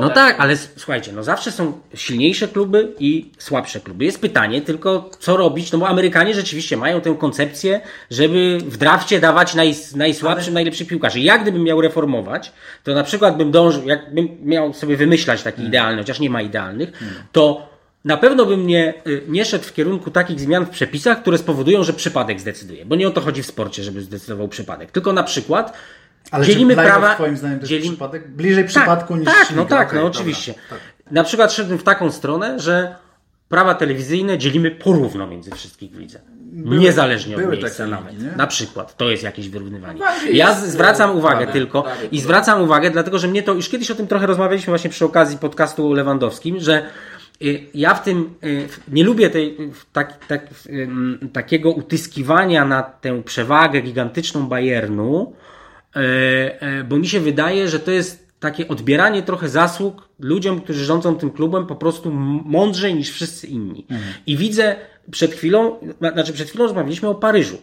No 0.00 0.10
tak, 0.10 0.40
ale 0.40 0.52
s- 0.52 0.70
słuchajcie, 0.76 1.12
no 1.12 1.22
zawsze 1.22 1.50
są 1.52 1.72
silniejsze 1.94 2.48
kluby 2.48 2.92
i 2.98 3.30
słabsze 3.38 3.80
kluby. 3.80 4.04
Jest 4.04 4.20
pytanie 4.20 4.62
tylko, 4.62 5.10
co 5.18 5.36
robić, 5.36 5.72
no 5.72 5.78
bo 5.78 5.88
Amerykanie 5.88 6.34
rzeczywiście 6.34 6.76
mają 6.76 7.00
tę 7.00 7.14
koncepcję, 7.18 7.80
żeby 8.10 8.58
w 8.66 8.76
drafcie 8.76 9.20
dawać 9.20 9.54
naj, 9.54 9.74
najsłabszym, 9.96 10.54
najlepszych 10.54 10.88
piłkarzy. 10.88 11.20
Ja 11.20 11.38
gdybym 11.38 11.62
miał 11.64 11.80
reformować, 11.80 12.52
to 12.84 12.94
na 12.94 13.04
przykład 13.04 13.36
bym 13.36 13.50
dążył, 13.50 13.88
jakbym 13.88 14.28
miał 14.44 14.72
sobie 14.74 14.96
wymyślać 14.96 15.42
taki 15.42 15.62
idealny, 15.64 15.98
chociaż 16.02 16.20
nie 16.20 16.30
ma 16.30 16.42
idealnych, 16.42 16.92
to 17.32 17.72
na 18.04 18.16
pewno 18.16 18.46
bym 18.46 18.66
nie, 18.66 18.94
y, 19.06 19.22
nie 19.28 19.44
szedł 19.44 19.64
w 19.64 19.72
kierunku 19.72 20.10
takich 20.10 20.40
zmian 20.40 20.66
w 20.66 20.70
przepisach, 20.70 21.22
które 21.22 21.38
spowodują, 21.38 21.82
że 21.84 21.92
przypadek 21.92 22.40
zdecyduje. 22.40 22.84
Bo 22.86 22.96
nie 22.96 23.08
o 23.08 23.10
to 23.10 23.20
chodzi 23.20 23.42
w 23.42 23.46
sporcie, 23.46 23.82
żeby 23.84 24.00
zdecydował 24.02 24.48
przypadek. 24.48 24.90
Tylko 24.90 25.12
na 25.12 25.22
przykład 25.22 25.72
Ale 26.30 26.46
dzielimy 26.46 26.74
prawa. 26.74 27.14
twoim 27.14 27.36
zdaniem 27.36 27.58
to 27.58 27.62
jest 27.62 27.70
dzielim- 27.70 27.92
przypadek? 27.92 28.30
Bliżej 28.30 28.64
przypadku 28.64 29.16
niż 29.16 29.24
tak, 29.24 29.50
no 29.56 29.64
tak, 29.64 29.88
Okej, 29.88 29.98
no 29.98 30.04
dobra, 30.04 30.20
oczywiście. 30.20 30.54
tak. 30.70 30.78
Na 31.10 31.24
przykład 31.24 31.52
szedłem 31.52 31.78
w 31.78 31.82
taką 31.82 32.10
stronę, 32.10 32.60
że 32.60 32.94
prawa 33.48 33.74
telewizyjne 33.74 34.38
dzielimy 34.38 34.70
porówno 34.70 35.26
między 35.26 35.50
wszystkich 35.50 35.90
w 35.92 35.98
lidze. 35.98 36.20
Niezależnie 36.52 37.36
były 37.36 37.52
od 37.52 37.60
miejsca 37.62 37.78
takie 37.78 37.90
nawet. 37.90 38.22
nie? 38.22 38.30
Na 38.36 38.46
przykład. 38.46 38.96
To 38.96 39.10
jest 39.10 39.22
jakieś 39.22 39.48
wyrównywanie. 39.48 40.06
Anglii 40.06 40.36
Ja 40.36 40.54
zwracam 40.54 41.16
uwagę 41.16 41.36
prawie, 41.36 41.52
tylko 41.52 41.82
prawie, 41.82 41.96
i 42.04 42.08
prawie. 42.08 42.20
zwracam 42.22 42.62
uwagę, 42.62 42.90
dlatego 42.90 43.18
że 43.18 43.28
mnie 43.28 43.42
to, 43.42 43.52
już 43.54 43.68
kiedyś 43.68 43.90
o 43.90 43.94
tym 43.94 44.06
trochę 44.06 44.26
rozmawialiśmy 44.26 44.70
właśnie 44.70 44.90
przy 44.90 45.04
okazji 45.04 45.38
podcastu 45.38 45.92
Lewandowskim, 45.92 46.60
że 46.60 46.86
y, 47.42 47.60
ja 47.74 47.94
w 47.94 48.02
tym 48.02 48.34
y, 48.44 48.68
nie 48.88 49.04
lubię 49.04 49.30
tej, 49.30 49.56
w 49.72 49.92
tak, 49.92 50.26
tak, 50.26 50.46
takiego 51.32 51.70
utyskiwania 51.70 52.64
na 52.64 52.82
tę 52.82 53.22
przewagę 53.22 53.80
gigantyczną 53.80 54.46
Bayernu, 54.48 55.32
bo 56.88 56.96
mi 56.96 57.08
się 57.08 57.20
wydaje, 57.20 57.68
że 57.68 57.80
to 57.80 57.90
jest 57.90 58.32
takie 58.40 58.68
odbieranie 58.68 59.22
trochę 59.22 59.48
zasług 59.48 60.08
ludziom, 60.18 60.60
którzy 60.60 60.84
rządzą 60.84 61.14
tym 61.16 61.30
klubem 61.30 61.66
po 61.66 61.76
prostu 61.76 62.10
mądrzej 62.44 62.94
niż 62.94 63.10
wszyscy 63.10 63.46
inni. 63.46 63.86
I 64.26 64.36
widzę 64.36 64.76
przed 65.10 65.32
chwilą, 65.34 65.76
na- 66.00 66.10
znaczy 66.12 66.32
przed 66.32 66.48
chwilą 66.48 66.64
rozmawialiśmy 66.64 67.08
o 67.08 67.14
Paryżu. 67.14 67.58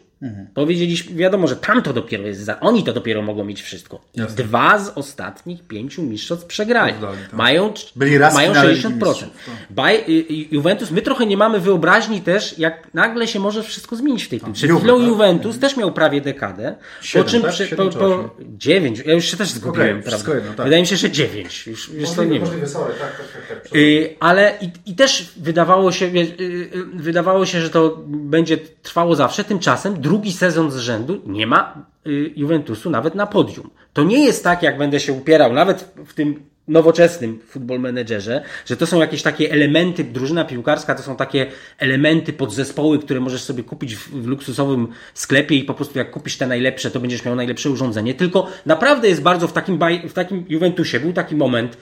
Powiedzieliśmy, 0.53 1.15
wiadomo, 1.15 1.47
że 1.47 1.55
tam 1.55 1.81
to 1.81 1.93
dopiero 1.93 2.23
jest 2.23 2.41
za, 2.41 2.59
oni 2.59 2.83
to 2.83 2.93
dopiero 2.93 3.21
mogą 3.21 3.43
mieć 3.43 3.61
wszystko. 3.61 4.01
Jasne. 4.15 4.43
dwa 4.43 4.79
z 4.79 4.89
ostatnich 4.89 5.67
pięciu 5.67 6.03
mistrzostw 6.03 6.45
przegrali. 6.45 6.93
Oddali, 6.93 7.17
tak. 7.17 7.33
Mają, 7.33 7.73
Byli 7.95 8.17
raz 8.17 8.33
mają 8.33 8.53
finale 8.53 8.73
60%. 8.73 8.87
Ligi 8.87 9.05
Mistrzów, 9.05 9.29
tak. 9.45 9.55
Baj, 9.69 10.03
y, 10.09 10.25
Juventus, 10.51 10.91
my 10.91 11.01
trochę 11.01 11.25
nie 11.25 11.37
mamy 11.37 11.59
wyobraźni 11.59 12.21
też, 12.21 12.59
jak 12.59 12.93
nagle 12.93 13.27
się 13.27 13.39
może 13.39 13.63
wszystko 13.63 13.95
zmienić 13.95 14.23
w 14.23 14.29
tej 14.29 14.39
piłce. 14.39 14.53
Przed 14.53 14.71
chwilą 14.77 14.97
tak? 14.97 15.07
Juventus 15.07 15.59
też 15.59 15.77
miał 15.77 15.91
prawie 15.91 16.21
dekadę, 16.21 16.75
Siedem, 17.01 17.25
po 17.25 17.31
czym 17.31 17.41
tak? 17.41 17.77
po, 17.77 17.99
po 17.99 18.05
osiem? 18.05 18.29
dziewięć, 18.57 19.01
ja 19.05 19.13
już 19.13 19.25
się 19.25 19.37
też 19.37 19.49
zgubiłem, 19.49 20.03
wszystko 20.03 20.23
prawda? 20.23 20.35
jedno, 20.35 20.53
tak. 20.57 20.65
Wydaje 20.65 20.81
mi 20.81 20.87
się, 20.87 20.95
że 20.95 21.11
dziewięć, 21.11 21.67
już, 21.67 21.89
już 21.89 22.11
to 22.11 22.23
nie 22.23 22.39
wiem. 22.39 22.67
sorry, 22.67 22.93
tak, 22.99 23.17
tak, 23.17 23.47
tak. 23.49 23.63
tak. 23.63 23.75
Y, 23.75 24.15
ale 24.19 24.57
i, 24.61 24.91
i 24.91 24.95
też 24.95 25.31
wydawało 25.37 25.91
się, 25.91 26.05
y, 26.05 26.69
wydawało 26.93 27.45
się, 27.45 27.61
że 27.61 27.69
to 27.69 27.97
będzie 28.07 28.57
trwało 28.57 29.15
zawsze. 29.15 29.43
Tymczasem 29.43 30.01
drugi 30.09 30.31
sezon 30.31 30.71
z 30.71 30.77
rzędu 30.77 31.21
nie 31.25 31.47
ma 31.47 31.85
y, 32.07 32.33
Juventusu 32.35 32.89
nawet 32.89 33.15
na 33.15 33.27
podium. 33.27 33.69
To 33.93 34.03
nie 34.03 34.25
jest 34.25 34.43
tak, 34.43 34.63
jak 34.63 34.77
będę 34.77 34.99
się 34.99 35.13
upierał, 35.13 35.53
nawet 35.53 35.93
w, 36.05 36.13
tym 36.13 36.43
nowoczesnym 36.67 37.39
futbol 37.47 37.79
menedżerze, 37.79 38.43
że 38.65 38.77
to 38.77 38.87
są 38.87 38.99
jakieś 38.99 39.21
takie 39.21 39.51
elementy, 39.51 40.03
drużyna 40.03 40.45
piłkarska 40.45 40.95
to 40.95 41.03
są 41.03 41.15
takie 41.15 41.45
elementy, 41.77 42.33
podzespoły, 42.33 42.99
które 42.99 43.19
możesz 43.19 43.41
sobie 43.43 43.63
kupić 43.63 43.95
w, 43.95 44.09
w 44.09 44.27
luksusowym 44.27 44.87
sklepie 45.13 45.55
i 45.55 45.63
po 45.63 45.73
prostu 45.73 45.99
jak 45.99 46.11
kupisz 46.11 46.37
te 46.37 46.47
najlepsze, 46.47 46.91
to 46.91 46.99
będziesz 46.99 47.25
miał 47.25 47.35
najlepsze 47.35 47.69
urządzenie. 47.69 48.13
Tylko 48.13 48.47
naprawdę 48.65 49.09
jest 49.09 49.21
bardzo 49.21 49.47
w 49.47 49.53
takim, 49.53 49.79
w 50.09 50.13
takim 50.13 50.45
Juventusie, 50.49 50.99
był 50.99 51.13
taki 51.13 51.35
moment, 51.35 51.77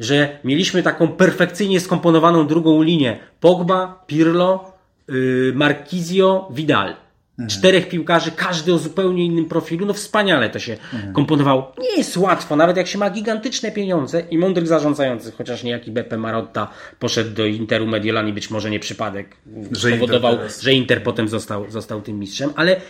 że 0.00 0.38
mieliśmy 0.44 0.82
taką 0.82 1.08
perfekcyjnie 1.08 1.80
skomponowaną 1.80 2.46
drugą 2.46 2.82
linię. 2.82 3.18
Pogba, 3.40 4.04
Pirlo, 4.06 4.72
yy, 5.08 5.52
Marquizio, 5.54 6.48
Vidal. 6.50 7.05
Czterech 7.48 7.88
piłkarzy, 7.88 8.30
każdy 8.30 8.74
o 8.74 8.78
zupełnie 8.78 9.24
innym 9.24 9.44
profilu. 9.44 9.86
No 9.86 9.92
wspaniale 9.92 10.50
to 10.50 10.58
się 10.58 10.76
komponowało. 11.12 11.72
Nie 11.78 11.96
jest 11.96 12.16
łatwo, 12.16 12.56
nawet 12.56 12.76
jak 12.76 12.86
się 12.86 12.98
ma 12.98 13.10
gigantyczne 13.10 13.72
pieniądze 13.72 14.20
i 14.30 14.38
mądrych 14.38 14.66
zarządzających, 14.66 15.36
chociaż 15.36 15.62
niejaki 15.62 15.90
Beppe 15.90 16.16
Marotta 16.16 16.68
poszedł 16.98 17.30
do 17.30 17.46
Interu 17.46 17.86
Mediolani, 17.86 18.32
być 18.32 18.50
może 18.50 18.70
nie 18.70 18.80
przypadek 18.80 19.36
Że 19.72 19.90
Inter 19.90 19.96
spowodował, 19.96 20.36
teraz- 20.36 20.60
że 20.60 20.72
Inter 20.72 21.02
potem 21.02 21.28
został, 21.28 21.70
został 21.70 22.02
tym 22.02 22.18
mistrzem, 22.18 22.50
ale 22.56 22.80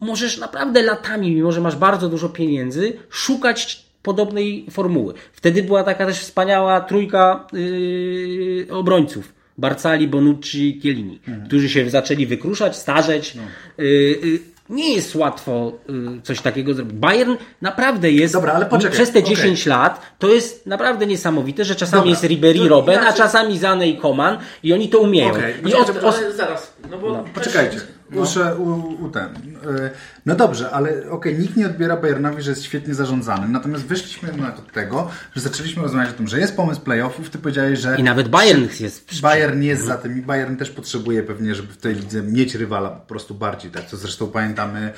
możesz 0.00 0.38
naprawdę 0.38 0.82
latami, 0.82 1.34
mimo 1.34 1.52
że 1.52 1.60
masz 1.60 1.76
bardzo 1.76 2.08
dużo 2.08 2.28
pieniędzy, 2.28 2.92
szukać 3.10 3.86
podobnej 4.02 4.66
formuły. 4.70 5.14
Wtedy 5.32 5.62
była 5.62 5.84
taka 5.84 6.06
też 6.06 6.18
wspaniała 6.18 6.80
trójka 6.80 7.46
yy, 7.52 8.66
obrońców. 8.70 9.35
Barcali, 9.58 10.08
Bonucci, 10.08 10.78
Chiellini, 10.82 11.20
Mhm. 11.28 11.46
którzy 11.46 11.68
się 11.68 11.90
zaczęli 11.90 12.26
wykruszać, 12.26 12.76
starzeć. 12.76 13.34
No. 13.34 13.42
Yy, 13.78 13.84
yy, 14.22 14.38
nie 14.70 14.94
jest 14.94 15.14
łatwo 15.14 15.72
yy, 15.88 16.20
coś 16.22 16.40
takiego 16.40 16.74
zrobić. 16.74 16.94
Bayern 16.94 17.34
naprawdę 17.62 18.10
jest, 18.10 18.34
Dobra, 18.34 18.52
ale 18.52 18.66
poczekaj, 18.66 18.94
przez 18.96 19.10
te 19.12 19.18
okej. 19.18 19.36
10 19.36 19.66
lat, 19.66 20.00
to 20.18 20.28
jest 20.34 20.66
naprawdę 20.66 21.06
niesamowite, 21.06 21.64
że 21.64 21.74
czasami 21.74 22.00
Dobra, 22.00 22.10
jest 22.10 22.24
Ribery, 22.24 22.58
to 22.58 22.68
Robben, 22.68 22.98
a 22.98 23.02
inaczej- 23.02 23.16
czasami 23.18 23.58
Zane 23.58 23.88
i 23.88 23.96
Koman 23.96 24.38
i 24.62 24.72
oni 24.72 24.88
to 24.88 24.98
umieją. 24.98 25.30
Okej, 25.30 25.54
I 25.66 25.74
od, 25.74 25.90
Ale 25.90 26.00
os- 26.02 26.36
zaraz, 26.36 26.72
no 26.90 26.98
bo... 26.98 27.24
Poczekajcie, 27.34 27.76
No. 28.10 28.20
muszę 28.20 28.56
u, 28.56 28.94
u 29.04 29.10
ten. 29.10 29.26
y, 29.34 29.90
No 30.26 30.34
dobrze, 30.34 30.70
ale 30.70 31.10
okej, 31.10 31.38
nikt 31.38 31.56
nie 31.56 31.66
odbiera 31.66 31.96
Bayernowi, 31.96 32.42
że 32.42 32.50
jest 32.50 32.64
świetnie 32.64 32.94
zarządzany. 32.94 33.48
Natomiast 33.48 33.84
wyszliśmy 33.84 34.28
jednak 34.28 34.58
od 34.58 34.72
tego, 34.72 35.10
że 35.34 35.40
zaczęliśmy 35.40 35.82
rozmawiać 35.82 36.10
o 36.10 36.16
tym, 36.16 36.28
że 36.28 36.40
jest 36.40 36.56
pomysł 36.56 36.80
playoffów. 36.80 37.30
Ty 37.30 37.38
powiedziałeś, 37.38 37.78
że 37.78 37.96
I 37.98 38.02
nawet 38.02 38.28
Bayern 38.28 38.66
jest 38.80 39.20
Bayern 39.22 39.62
jest 39.62 39.84
za 39.84 39.96
tym 39.96 40.18
i 40.18 40.22
Bayern 40.22 40.56
też 40.56 40.70
potrzebuje 40.70 41.22
pewnie, 41.22 41.54
żeby 41.54 41.72
w 41.72 41.76
tej 41.76 41.94
lidze 41.94 42.22
mieć 42.22 42.54
rywala 42.54 42.90
po 42.90 43.06
prostu 43.06 43.34
bardziej. 43.34 43.70
Tak, 43.70 43.86
co 43.86 43.96
zresztą 43.96 44.26
pamiętamy. 44.26 44.92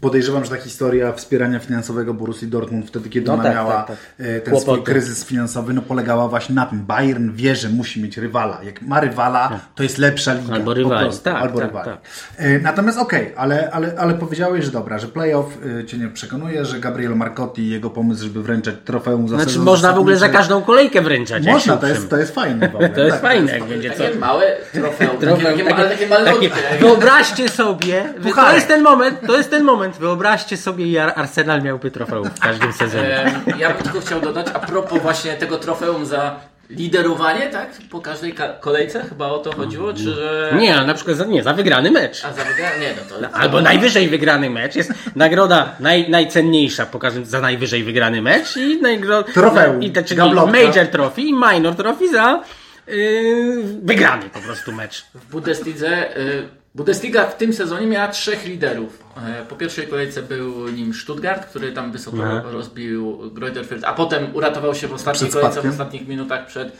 Podejrzewam, 0.00 0.44
że 0.44 0.50
ta 0.50 0.56
historia 0.56 1.12
wspierania 1.12 1.58
finansowego 1.58 2.14
Borussii 2.14 2.48
Dortmund 2.48 2.86
wtedy, 2.88 3.08
kiedy 3.08 3.26
No 3.26 3.34
ona 3.34 3.42
tak, 3.42 3.52
miała 3.54 3.74
tak, 3.74 3.86
tak. 3.86 3.96
e, 4.18 4.40
ten 4.40 4.54
Kłopoty. 4.54 4.62
swój 4.62 4.82
kryzys 4.82 5.24
finansowy, 5.24 5.74
no 5.74 5.82
polegała 5.82 6.28
właśnie 6.28 6.54
na 6.54 6.66
tym. 6.66 6.84
Bayern 6.86 7.32
wie, 7.32 7.56
że 7.56 7.68
musi 7.68 8.02
mieć 8.02 8.16
rywala. 8.16 8.60
Jak 8.64 8.82
ma 8.82 9.00
rywala, 9.00 9.60
to 9.74 9.82
jest 9.82 9.98
lepsza 9.98 10.34
liga. 10.34 10.54
Albo 10.54 10.74
prostu. 10.74 11.24
tak, 11.24 11.36
Albo 11.36 11.58
tak, 11.58 11.66
rywali. 11.68 11.90
tak. 11.90 11.98
E, 12.36 12.58
Natomiast 12.58 12.98
okej, 12.98 13.32
ale, 13.36 13.70
ale, 13.72 13.94
ale 13.98 14.14
powiedziałeś, 14.14 14.64
że 14.64 14.70
dobra, 14.70 14.98
że 14.98 15.06
playoff 15.08 15.46
e, 15.80 15.84
Cię 15.84 15.98
nie 15.98 16.08
przekonuje, 16.08 16.64
że 16.64 16.80
Gabriel 16.80 17.16
Marcotti 17.16 17.62
i 17.62 17.68
jego 17.70 17.90
pomysł, 17.90 18.22
żeby 18.24 18.42
wręczać 18.42 18.74
trofeum 18.84 19.28
za 19.28 19.36
Znaczy 19.36 19.50
sezon 19.50 19.64
można 19.64 19.92
w 19.92 19.98
ogóle 19.98 20.16
za 20.16 20.28
każdą 20.28 20.62
kolejkę 20.62 21.02
wręczać. 21.02 21.46
Można, 21.46 21.76
to 21.76 21.86
jest, 21.86 22.10
to 22.10 22.16
jest 22.16 22.34
fajne. 22.34 22.68
To 22.94 23.00
jest 23.00 23.10
Tak, 23.12 23.22
fajne, 23.22 23.52
jak 23.52 23.64
będzie 23.64 23.90
co. 23.90 24.04
Takie 24.04 24.18
małe 24.18 24.56
trofeum, 24.72 25.18
Trofeum, 25.18 25.42
takie, 25.44 25.64
takie, 25.64 25.82
takie 25.82 26.06
takie- 26.08 26.24
malutkie. 26.24 26.50
Wyobraźcie 26.80 27.48
sobie, 27.48 28.04
to 28.36 28.54
jest 28.54 28.68
ten 28.68 28.82
moment, 28.82 29.20
to 29.26 29.36
jest 29.36 29.50
ten 29.50 29.55
moment. 29.64 29.96
Wyobraźcie 29.96 30.56
sobie, 30.56 31.16
Arsenal 31.16 31.62
miałby 31.62 31.90
trofeum 31.90 32.30
w 32.30 32.40
każdym 32.40 32.72
sezonie. 32.72 33.32
Ja 33.58 33.74
bym 33.74 33.82
tylko 33.82 34.00
chciał 34.00 34.20
dodać, 34.20 34.46
a 34.54 34.58
propos 34.58 35.02
właśnie 35.02 35.32
tego 35.34 35.58
trofeum 35.58 36.06
za 36.06 36.40
liderowanie, 36.70 37.48
tak? 37.48 37.68
Po 37.90 38.00
każdej 38.00 38.32
ka- 38.32 38.52
kolejce 38.60 39.02
chyba 39.02 39.26
o 39.26 39.38
to 39.38 39.52
chodziło, 39.52 39.92
czy 39.92 40.14
że... 40.14 40.52
Nie, 40.58 40.76
ale 40.76 40.86
na 40.86 40.94
przykład 40.94 41.16
za, 41.16 41.24
nie, 41.24 41.42
za 41.42 41.52
wygrany 41.52 41.90
mecz. 41.90 42.24
A 42.24 42.32
za 42.32 42.44
wygranie? 42.44 42.80
Nie, 42.80 42.94
no 43.20 43.28
to... 43.28 43.34
Albo 43.34 43.60
najwyżej 43.60 44.08
wygrany 44.08 44.50
mecz. 44.50 44.76
Jest 44.76 44.92
nagroda 45.16 45.74
naj, 45.80 46.10
najcenniejsza 46.10 46.86
po 46.86 46.98
każdym, 46.98 47.24
za 47.24 47.40
najwyżej 47.40 47.84
wygrany 47.84 48.22
mecz 48.22 48.56
i 48.56 48.80
nagroda. 48.82 49.32
Trofeum. 49.32 49.82
I 49.82 49.90
te, 49.90 50.02
czyli 50.02 50.18
Gablotka. 50.18 50.52
Major 50.52 50.86
Trophy 50.86 51.22
i 51.22 51.32
Minor 51.32 51.74
Trophy 51.74 52.12
za 52.12 52.42
yy, 52.86 53.62
wygrany 53.82 54.30
po 54.30 54.40
prostu 54.40 54.72
mecz. 54.72 55.04
W 55.14 55.30
Bundeslidze, 55.30 56.18
y, 56.18 56.48
Bundesliga 56.80 57.26
w 57.26 57.36
tym 57.36 57.52
sezonie 57.52 57.86
miała 57.86 58.08
trzech 58.08 58.46
liderów. 58.46 58.98
E, 59.26 59.44
Po 59.44 59.56
pierwszej 59.56 59.86
kolejce 59.88 60.22
był 60.22 60.68
nim 60.68 60.94
Stuttgart, 60.94 61.46
który 61.46 61.72
tam 61.72 61.92
wysoko 61.92 62.16
Aha. 62.24 62.42
rozbił 62.44 63.30
Greuterfeld, 63.34 63.84
a 63.84 63.92
potem 63.92 64.34
uratował 64.36 64.74
się 64.74 64.88
w 64.88 64.92
ostatniej 64.92 65.30
kolejce, 65.30 65.62
w 65.62 65.66
ostatnich 65.66 66.08
minutach 66.08 66.46
przed 66.46 66.72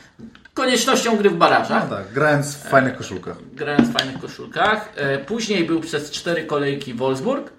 koniecznością 0.55 1.17
gry 1.17 1.31
w 1.31 1.37
barażach. 1.37 1.91
No 1.91 1.97
tak, 1.97 2.13
grając 2.13 2.55
w 2.57 2.63
fajnych 2.69 2.97
koszulkach. 2.97 3.37
grając 3.55 3.89
w 3.89 3.93
fajnych 3.93 4.19
koszulkach. 4.21 4.93
E, 4.97 5.19
Później 5.19 5.65
był 5.65 5.81
przez 5.81 6.11
cztery 6.11 6.45
kolejki 6.45 6.95
Wolfsburg. 6.95 7.51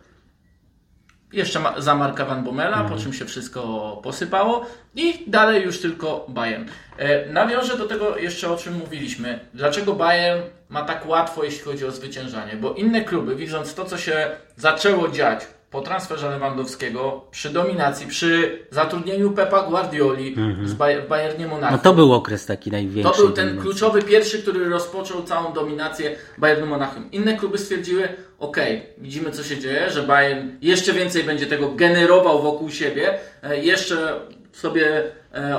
Jeszcze 1.33 1.59
ma, 1.59 1.81
za 1.81 1.95
Marka 1.95 2.25
Van 2.25 2.43
Bommela, 2.43 2.83
po 2.83 2.97
czym 2.97 3.13
się 3.13 3.25
wszystko 3.25 3.99
posypało. 4.03 4.65
I 4.95 5.23
dalej 5.27 5.63
już 5.63 5.81
tylko 5.81 6.25
Bayern. 6.29 6.65
E, 6.97 7.25
nawiążę 7.25 7.77
do 7.77 7.87
tego 7.87 8.17
jeszcze 8.17 8.51
o 8.51 8.57
czym 8.57 8.73
mówiliśmy. 8.73 9.39
Dlaczego 9.53 9.93
Bayern 9.93 10.41
ma 10.69 10.81
tak 10.81 11.07
łatwo, 11.07 11.43
jeśli 11.43 11.59
chodzi 11.59 11.85
o 11.85 11.91
zwyciężanie? 11.91 12.55
Bo 12.55 12.73
inne 12.73 13.01
kluby, 13.01 13.35
widząc 13.35 13.75
to, 13.75 13.85
co 13.85 13.97
się 13.97 14.29
zaczęło 14.55 15.09
dziać 15.09 15.47
po 15.71 15.81
transferze 15.81 16.29
Lewandowskiego, 16.29 17.25
przy 17.31 17.49
dominacji, 17.49 18.07
przy 18.07 18.59
zatrudnieniu 18.71 19.31
Pepa 19.31 19.61
Guardioli 19.63 20.35
z 20.63 20.73
Baj- 20.73 21.01
w 21.01 21.07
Bayernie 21.07 21.47
Monachium. 21.47 21.77
No 21.77 21.83
to 21.83 21.93
był 21.93 22.13
okres 22.13 22.45
taki 22.45 22.71
największy. 22.71 23.13
To 23.13 23.17
był 23.17 23.31
ten 23.31 23.45
dominacji. 23.45 23.71
kluczowy 23.71 24.01
pierwszy, 24.01 24.41
który 24.41 24.69
rozpoczął 24.69 25.23
całą 25.23 25.53
dominację 25.53 26.15
Bayernu 26.37 26.65
Monachium. 26.65 27.11
Inne 27.11 27.37
kluby 27.37 27.57
stwierdziły, 27.57 28.07
ok, 28.39 28.57
widzimy 28.97 29.31
co 29.31 29.43
się 29.43 29.57
dzieje, 29.57 29.89
że 29.89 30.03
Bayern 30.03 30.47
jeszcze 30.61 30.93
więcej 30.93 31.23
będzie 31.23 31.45
tego 31.45 31.71
generował 31.71 32.41
wokół 32.41 32.69
siebie, 32.69 33.19
e, 33.43 33.57
jeszcze 33.57 34.19
sobie 34.51 35.03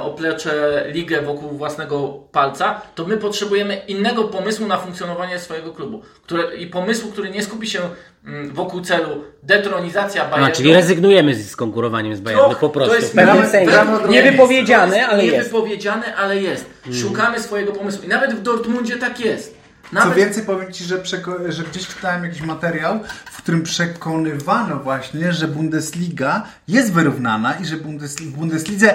oplecze 0.02 0.84
ligę 0.92 1.22
wokół 1.22 1.50
własnego 1.50 2.08
palca, 2.32 2.80
to 2.94 3.04
my 3.04 3.16
potrzebujemy 3.16 3.76
innego 3.76 4.24
pomysłu 4.24 4.66
na 4.66 4.78
funkcjonowanie 4.78 5.38
swojego 5.38 5.72
klubu. 5.72 6.02
Które, 6.22 6.56
I 6.56 6.66
pomysłu, 6.66 7.12
który 7.12 7.30
nie 7.30 7.42
skupi 7.42 7.66
się 7.66 7.80
mm, 8.24 8.54
wokół 8.54 8.80
celu 8.80 9.24
detronizacja 9.42 10.24
Bayernu. 10.24 10.46
A, 10.46 10.50
czyli 10.50 10.72
rezygnujemy 10.72 11.34
z 11.34 11.56
konkurowaniem 11.56 12.16
z 12.16 12.20
Bayernem, 12.20 12.56
po 12.60 12.70
prostu. 12.70 12.94
to 12.94 13.00
jest 13.00 13.12
w 13.12 14.08
Niewypowiedziane, 14.08 15.06
ale 15.06 15.24
jest. 15.24 15.36
Niewypowiedziane, 15.36 16.16
ale 16.16 16.42
jest. 16.42 16.66
Szukamy 16.92 17.40
swojego 17.40 17.72
pomysłu. 17.72 18.04
I 18.04 18.08
nawet 18.08 18.34
w 18.34 18.42
Dortmundzie 18.42 18.96
tak 18.96 19.20
jest. 19.20 19.57
Co 19.88 19.94
Nawet 19.94 20.14
więcej, 20.18 20.42
powiem 20.42 20.72
Ci, 20.72 20.85
że, 20.85 20.98
przeko- 20.98 21.51
że 21.53 21.62
gdzieś 21.62 21.87
czytałem 21.87 22.24
jakiś 22.24 22.40
materiał, 22.40 23.01
w 23.33 23.37
którym 23.37 23.62
przekonywano 23.62 24.77
właśnie, 24.77 25.33
że 25.33 25.48
Bundesliga 25.48 26.42
jest 26.68 26.92
wyrównana 26.92 27.55
i 27.55 27.64
że 27.66 27.77
Bundesli- 27.77 28.27
w 28.27 28.31
Bundeslidze 28.31 28.94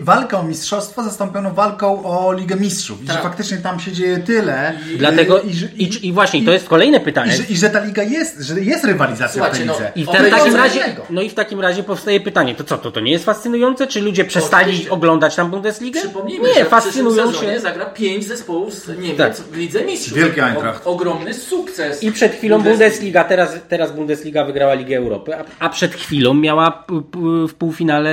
walka 0.00 0.38
o 0.40 0.42
mistrzostwo 0.42 1.02
zastąpiono 1.02 1.50
walką 1.50 2.04
o 2.04 2.32
Ligę 2.32 2.56
Mistrzów. 2.56 3.02
I 3.02 3.06
Tak. 3.06 3.16
że 3.16 3.22
faktycznie 3.22 3.56
tam 3.58 3.80
się 3.80 3.92
dzieje 3.92 4.18
tyle. 4.18 4.72
Dlatego, 4.98 5.40
i, 5.40 5.54
że- 5.54 5.66
i, 5.66 6.06
i 6.08 6.12
właśnie, 6.12 6.44
to 6.44 6.52
jest 6.52 6.68
kolejne 6.68 7.00
pytanie. 7.00 7.32
i, 7.32 7.36
że, 7.36 7.42
I 7.42 7.56
że 7.56 7.70
ta 7.70 7.84
liga 7.84 8.02
jest, 8.02 8.40
że 8.40 8.60
jest 8.60 8.84
rywalizacja 8.84 9.28
w 9.28 9.32
Słuchajcie, 9.32 9.56
tej 9.58 9.66
no, 9.66 9.72
lidze. 9.72 9.92
I 9.96 10.04
w, 10.04 10.08
te, 10.10 10.24
w 10.24 10.30
takim 10.30 10.56
razie, 10.56 10.80
no 11.10 11.22
i 11.22 11.30
w 11.30 11.34
takim 11.34 11.60
razie 11.60 11.82
powstaje 11.82 12.20
pytanie, 12.20 12.54
to 12.54 12.64
co, 12.64 12.78
to, 12.78 12.90
to 12.92 13.00
nie 13.00 13.12
jest 13.12 13.24
fascynujące? 13.24 13.86
Czy 13.86 14.00
ludzie 14.00 14.24
przestali 14.24 14.64
Oczywiście. 14.70 14.90
oglądać 14.90 15.36
tam 15.36 15.50
Bundesligę? 15.50 16.00
przypomnijmy, 16.00 16.48
nie, 16.48 16.54
że 16.54 16.64
w 16.64 16.68
fascynują 16.68 17.26
sezonie 17.32 17.52
się. 17.54 17.60
zagra 17.60 17.84
pięć 17.86 18.26
zespołów 18.26 18.74
z 18.74 18.88
Niemiec 18.88 19.16
Tak. 19.18 19.36
w 19.36 19.56
Lidze 19.56 19.84
Mistrzów. 19.84 20.18
Wielu 20.18 20.27
wielki 20.28 20.40
Eintracht. 20.40 20.86
O, 20.86 20.90
ogromny 20.90 21.34
sukces. 21.34 22.02
I 22.02 22.12
przed 22.12 22.32
chwilą. 22.32 22.62
Bundesliga, 22.62 23.24
teraz, 23.24 23.56
teraz 23.68 23.92
Bundesliga 23.92 24.44
wygrała 24.44 24.74
Ligę 24.74 24.96
Europy, 24.96 25.36
a, 25.36 25.44
a 25.58 25.68
przed 25.68 25.94
chwilą 25.94 26.34
miała 26.34 26.70
p, 26.70 27.02
p, 27.10 27.18
w 27.48 27.54
półfinale 27.54 28.10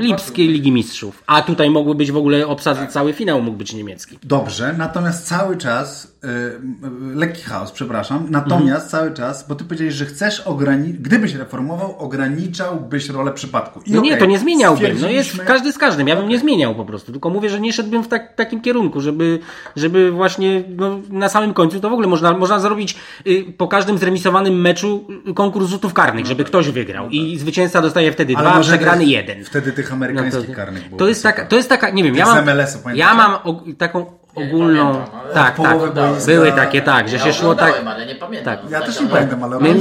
Lipskiej 0.00 0.48
Ligi 0.48 0.72
Mistrzów. 0.72 1.22
A 1.26 1.42
tutaj 1.42 1.70
mogły 1.70 1.94
być 1.94 2.12
w 2.12 2.16
ogóle 2.16 2.46
obsady, 2.46 2.86
cały 2.86 3.12
finał 3.12 3.42
mógł 3.42 3.56
być 3.56 3.72
niemiecki. 3.74 4.18
Dobrze, 4.22 4.74
natomiast 4.78 5.26
cały 5.26 5.56
czas, 5.56 6.14
y, 6.24 6.28
y, 6.28 7.14
lekki 7.14 7.42
chaos, 7.42 7.72
przepraszam, 7.72 8.26
natomiast 8.30 8.90
cały 8.90 9.12
czas, 9.12 9.48
bo 9.48 9.54
ty 9.54 9.64
powiedziałeś, 9.64 9.94
że 9.94 10.04
chcesz 10.04 10.40
ograniczyć, 10.40 11.00
gdybyś 11.00 11.34
reformował, 11.34 11.98
ograniczałbyś 11.98 13.08
rolę 13.08 13.32
przypadku. 13.32 13.80
I 13.86 13.92
No 13.92 14.00
nie, 14.00 14.10
okej, 14.10 14.20
to 14.20 14.26
nie 14.26 14.38
zmieniałbym. 14.38 15.00
No 15.00 15.08
jest 15.08 15.38
każdy 15.46 15.72
z 15.72 15.78
każdym. 15.78 16.08
Ja 16.08 16.16
bym 16.16 16.28
nie 16.28 16.38
zmieniał 16.38 16.74
po 16.74 16.84
prostu. 16.84 17.12
Tylko 17.12 17.30
mówię, 17.30 17.48
że 17.50 17.60
nie 17.60 17.72
szedłbym 17.72 18.02
w 18.02 18.08
tak, 18.08 18.34
takim 18.34 18.60
kierunku, 18.60 19.00
żeby, 19.00 19.38
żeby 19.76 20.10
właśnie 20.10 20.62
no, 20.76 21.00
na 21.10 21.28
samym 21.28 21.43
końcu 21.52 21.80
to 21.80 21.90
w 21.90 21.92
ogóle 21.92 22.08
można, 22.08 22.32
można 22.32 22.58
zrobić 22.58 22.96
y, 23.26 23.44
po 23.56 23.68
każdym 23.68 23.98
zremisowanym 23.98 24.60
meczu 24.60 25.06
y, 25.30 25.34
konkurs 25.34 25.68
rzutów 25.68 25.94
karnych, 25.94 26.26
żeby 26.26 26.44
ktoś 26.44 26.68
wygrał. 26.68 27.08
I 27.08 27.38
zwycięzca 27.38 27.82
dostaje 27.82 28.12
wtedy 28.12 28.32
No 28.32 28.38
tak. 28.38 28.46
Ale 28.46 28.62
dwa, 28.62 28.70
przegrany 28.70 29.04
jeden. 29.04 29.44
Wtedy 29.44 29.72
tych 29.72 29.90
No 29.90 29.96
amerykańskich 29.96 30.46
to, 30.46 30.54
karnych 30.54 30.88
było. 30.88 30.98
to 30.98 31.08
jest 31.08 31.22
taka, 31.22 31.46
to 31.46 31.56
jest 31.56 31.68
taka, 31.68 31.90
nie 31.90 32.04
wiem, 32.04 32.16
ja 32.16 32.24
Tych 32.26 32.84
mam, 32.84 32.96
ja 32.96 33.14
mam 33.14 33.38
taką 33.78 34.23
ogólną, 34.34 34.92
pamiętam, 34.92 35.20
ale 35.20 35.34
tak, 35.34 35.56
tak, 35.56 35.78
boiska- 35.78 36.26
były 36.26 36.52
takie, 36.52 36.82
tak, 36.82 37.08
że 37.08 37.16
Ja 37.16 37.22
się 37.22 37.32
szło 37.32 37.54
tak, 37.54 37.82
ale 37.86 38.06
nie 38.06 38.14
pamiętam. 38.14 38.56
tak. 38.56 38.70
Ja 38.70 38.80
też 38.80 38.88
Znaczy, 38.94 39.04
nie 39.04 39.10
pamiętam, 39.10 39.42
ale 39.44 39.58
My. 39.60 39.74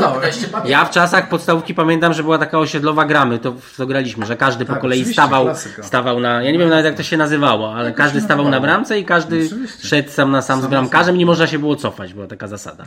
Ja 0.66 0.86
w 0.86 0.90
czasach 0.90 1.30
podstawówki 1.30 1.74
pamiętam, 1.74 2.14
że 2.14 2.24
była 2.24 2.38
taka 2.38 2.60
osiedlowa 2.60 3.06
gramy, 3.06 3.40
to 3.40 3.54
to 3.78 3.86
graliśmy, 3.88 4.26
że 4.26 4.36
każdy 4.38 4.66
po 4.66 4.74
Tak, 4.74 4.82
kolei 4.82 5.00
oczywiście, 5.00 5.22
stawał, 5.22 5.46
klasyka. 5.46 5.84
stawał 5.84 6.20
na, 6.20 6.44
ja 6.44 6.52
nie 6.52 6.60
wiem 6.60 6.70
nawet 6.70 6.86
jak 6.86 6.96
to 6.96 7.04
się 7.04 7.18
nazywało, 7.18 7.76
ale 7.76 7.92
każdy 7.92 8.20
się 8.20 8.26
stawał 8.26 8.50
na 8.50 8.60
bramce 8.60 9.00
i 9.00 9.06
każdy 9.06 9.46
Oczywiście. 9.46 9.88
szedł 9.88 10.10
sam 10.12 10.32
na 10.32 10.42
sam 10.42 10.60
z 10.60 10.62
Sam 10.62 10.72
na 10.72 10.78
bramkarzem, 10.78 11.18
nie 11.18 11.26
można 11.26 11.48
się 11.48 11.60
było 11.60 11.76
cofać, 11.76 12.14
była 12.14 12.28
taka 12.28 12.48
zasada 12.48 12.86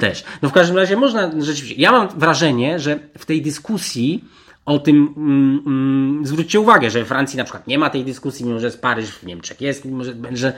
też. 0.00 0.24
No 0.42 0.48
w 0.48 0.52
każdym 0.52 0.76
razie 0.76 0.96
można 0.96 1.30
rzeczywiście, 1.38 1.82
ja 1.82 1.92
mam 1.92 2.08
wrażenie, 2.08 2.78
że 2.78 2.98
w 3.18 3.26
tej 3.26 3.42
dyskusji 3.42 4.24
o 4.66 4.78
tym, 4.78 5.14
mm, 5.16 5.62
mm, 5.66 6.26
zwróćcie 6.26 6.60
uwagę, 6.60 6.90
że 6.90 6.98
we 6.98 7.04
Francji 7.04 7.36
na 7.36 7.44
przykład 7.44 7.66
nie 7.66 7.78
ma 7.78 7.90
tej 7.90 8.04
dyskusji, 8.04 8.46
mimo 8.46 8.60
że 8.60 8.66
jest 8.66 8.82
Paryż, 8.82 9.10
w 9.10 9.26
Niemczech 9.26 9.60
jest, 9.60 9.84
mimo 9.84 10.04
że, 10.04 10.14
że 10.32 10.52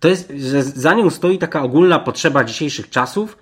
to 0.00 0.08
jest, 0.08 0.32
że 0.38 0.62
za 0.62 0.94
nią 0.94 1.10
stoi 1.10 1.38
taka 1.38 1.62
ogólna 1.62 1.98
potrzeba 1.98 2.44
dzisiejszych 2.44 2.90
czasów, 2.90 3.38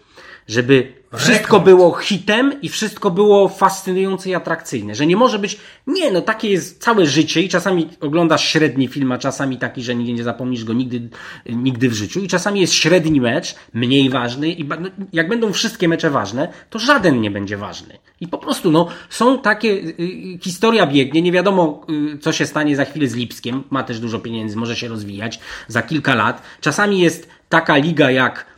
żeby 0.49 0.99
wszystko 1.17 1.43
Rekord. 1.43 1.65
było 1.65 1.93
hitem 1.93 2.63
i 2.63 2.69
wszystko 2.69 3.11
było 3.11 3.49
fascynujące 3.49 4.31
i 4.31 4.35
atrakcyjne. 4.35 4.95
Że 4.95 5.07
nie 5.07 5.17
może 5.17 5.39
być, 5.39 5.59
nie, 5.87 6.11
no 6.11 6.21
takie 6.21 6.51
jest 6.51 6.83
całe 6.83 7.07
życie 7.07 7.43
i 7.43 7.49
czasami 7.49 7.89
oglądasz 8.01 8.45
średni 8.45 8.89
film, 8.89 9.13
a 9.13 9.19
czasami 9.19 9.57
taki, 9.59 9.83
że 9.83 9.95
nigdy 9.95 10.13
nie 10.13 10.25
zapomnisz 10.25 10.65
go 10.65 10.73
nigdy, 10.73 11.09
nigdy 11.47 11.89
w 11.89 11.93
życiu 11.93 12.21
i 12.21 12.29
czasami 12.29 12.61
jest 12.61 12.73
średni 12.73 13.21
mecz, 13.21 13.55
mniej 13.75 14.11
ważny 14.11 14.53
i 14.53 14.65
no, 14.65 14.89
jak 15.13 15.29
będą 15.29 15.53
wszystkie 15.53 15.89
mecze 15.89 16.11
ważne, 16.11 16.49
to 16.71 16.79
żaden 16.79 17.21
nie 17.21 17.31
będzie 17.31 17.57
ważny. 17.57 17.99
I 18.21 18.29
po 18.29 18.39
prostu, 18.39 18.71
no, 18.71 18.89
są 19.11 19.39
takie, 19.39 19.69
y, 19.69 19.95
y, 20.01 20.39
historia 20.43 20.87
biegnie, 20.87 21.23
nie 21.23 21.33
wiadomo, 21.33 21.87
y, 22.15 22.19
co 22.19 22.33
się 22.33 22.47
stanie 22.47 22.77
za 22.77 22.85
chwilę 22.85 23.09
z 23.09 23.15
Lipskiem, 23.15 23.65
ma 23.71 23.83
też 23.83 24.01
dużo 24.01 24.19
pieniędzy, 24.19 24.57
może 24.57 24.77
się 24.77 24.89
rozwijać 24.89 25.41
za 25.69 25.83
kilka 25.83 26.15
lat. 26.15 26.43
Czasami 26.61 27.01
jest 27.01 27.29
taka 27.49 27.77
liga 27.77 28.11
jak 28.11 28.58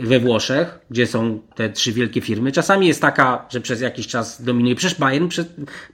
we 0.00 0.20
Włoszech, 0.20 0.78
gdzie 0.90 1.06
są 1.06 1.40
te 1.54 1.70
trzy 1.70 1.92
wielkie 1.92 2.20
firmy. 2.20 2.52
Czasami 2.52 2.86
jest 2.86 3.00
taka, 3.00 3.46
że 3.50 3.60
przez 3.60 3.80
jakiś 3.80 4.06
czas 4.06 4.42
dominuje. 4.42 4.74
Przecież 4.74 4.98
Bayern, 4.98 5.28
przez, 5.28 5.46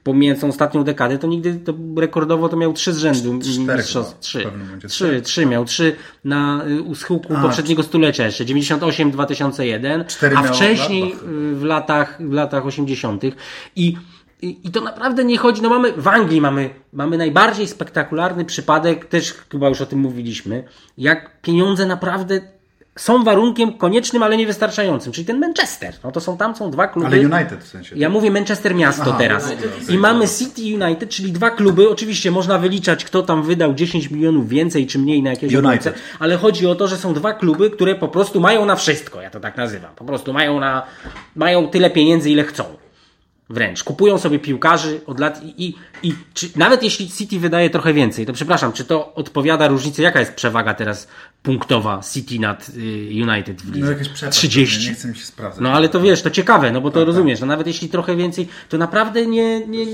pomijając 0.03 0.45
ostatnią 0.45 0.85
dekadę, 0.85 1.19
to 1.19 1.27
nigdy 1.27 1.55
to 1.55 1.75
rekordowo 1.97 2.49
to 2.49 2.57
miał 2.57 2.73
trzy 2.73 2.93
z 2.93 2.99
rzędu. 2.99 3.35
Mistrzostw. 3.35 4.21
Trzy. 4.21 4.47
Trzy, 4.89 5.23
trzy 5.23 5.47
miał. 5.47 5.65
Trzy 5.65 5.97
na 6.25 6.65
y, 6.69 6.83
u 6.83 6.95
schyłku 6.95 7.35
A, 7.37 7.43
poprzedniego 7.43 7.83
stulecia 7.83 8.27
jeszcze. 8.27 8.45
98-2001. 8.45 10.07
Cztery 10.07 10.37
A 10.37 10.43
miał 10.43 10.55
wcześniej 10.55 11.13
y, 11.13 11.17
w 11.55 11.63
latach, 11.63 12.19
w 12.29 12.33
latach 12.33 12.67
80. 12.67 13.23
I 13.77 13.97
i, 14.43 14.61
I 14.65 14.71
to 14.71 14.81
naprawdę 14.81 15.25
nie 15.25 15.39
chodzi, 15.39 15.63
no 15.63 15.69
mamy, 15.69 15.93
w 15.93 16.09
Anglii 16.09 16.41
mamy, 16.41 16.71
mamy 16.93 17.19
najbardziej 17.19 17.67
spektakularny 17.67 18.45
przypadek, 18.45 19.05
też 19.05 19.35
chyba 19.53 19.69
już 19.69 19.81
o 19.81 19.87
tym 19.87 19.99
mówiliśmy, 19.99 20.65
jak 20.99 21.41
pieniądze 21.41 21.87
naprawdę 21.87 22.41
są 23.01 23.25
warunkiem 23.25 23.73
koniecznym, 23.73 24.23
ale 24.23 24.37
niewystarczającym, 24.37 25.13
czyli 25.13 25.27
ten 25.27 25.39
Manchester. 25.39 25.95
No 26.05 26.13
to 26.13 26.21
są 26.21 26.37
tam 26.37 26.57
są 26.57 26.71
dwa 26.71 26.89
kluby. 26.89 27.07
Ale 27.07 27.17
United 27.17 27.65
w 27.65 27.69
sensie. 27.69 27.97
Ja 27.99 28.09
mówię 28.09 28.31
Manchester 28.31 28.75
miasto 28.75 29.03
Aha, 29.07 29.17
teraz. 29.19 29.47
United. 29.47 29.91
I 29.91 29.99
mamy 29.99 30.29
City 30.29 30.63
United, 30.85 31.11
czyli 31.11 31.33
dwa 31.33 31.51
kluby. 31.51 31.91
Oczywiście 31.91 32.31
można 32.31 32.59
wyliczać, 32.59 33.05
kto 33.05 33.23
tam 33.23 33.43
wydał 33.43 33.75
10 33.75 34.11
milionów 34.11 34.49
więcej 34.49 34.87
czy 34.87 34.99
mniej 34.99 35.23
na 35.23 35.31
jakieś 35.31 35.55
United. 35.55 35.95
ale 36.19 36.37
chodzi 36.37 36.67
o 36.67 36.75
to, 36.75 36.89
że 36.89 36.97
są 36.97 37.15
dwa 37.15 37.33
kluby, 37.33 37.71
które 37.71 37.95
po 37.95 38.09
prostu 38.09 38.41
mają 38.41 38.67
na 38.67 38.77
wszystko. 38.77 39.23
Ja 39.23 39.31
to 39.31 39.41
tak 39.41 39.57
nazywam. 39.57 39.91
Po 39.97 40.05
prostu 40.05 40.33
mają 40.33 40.61
na, 40.61 40.83
mają 41.37 41.69
tyle 41.69 41.91
pieniędzy, 41.91 42.31
ile 42.31 42.45
chcą. 42.45 42.65
Wręcz. 43.51 43.85
Kupują 43.85 44.19
sobie 44.19 44.39
piłkarzy 44.39 45.01
od 45.07 45.21
lat 45.21 45.43
i, 45.45 45.67
i, 45.67 45.75
i 46.03 46.15
czy, 46.35 46.49
nawet 46.57 46.83
jeśli 46.83 47.11
City 47.11 47.39
wydaje 47.39 47.71
trochę 47.71 47.93
więcej, 47.93 48.27
to 48.27 48.33
przepraszam, 48.33 48.73
czy 48.73 48.85
to 48.85 49.15
odpowiada 49.15 49.69
różnicy? 49.69 50.03
Jaka 50.03 50.21
jest 50.21 50.35
przewaga 50.35 50.75
teraz 50.75 51.09
punktowa 51.43 52.01
City 52.13 52.39
nad 52.39 52.69
y, 52.69 52.73
United 53.23 53.63
w 53.63 53.75
lidze? 53.75 53.87
No 53.87 53.93
jakieś 53.93 54.09
przepaść, 54.09 54.39
30. 54.39 54.89
Nie 54.89 54.95
chcę 54.95 55.09
mi 55.09 55.17
się 55.17 55.25
sprawdzać. 55.25 55.63
No 55.63 55.73
ale 55.73 55.89
to 55.89 56.01
wiesz, 56.01 56.23
to 56.23 56.31
ciekawe, 56.31 56.73
no 56.73 56.81
bo 56.81 56.91
to 56.91 57.05
rozumiesz, 57.05 57.41
no 57.41 57.47
nawet 57.47 57.67
jeśli 57.67 57.89
trochę 57.89 58.17
więcej, 58.17 58.49
to 58.69 58.79
naprawdę 58.79 59.27
nie, 59.27 59.67
nie, 59.67 59.87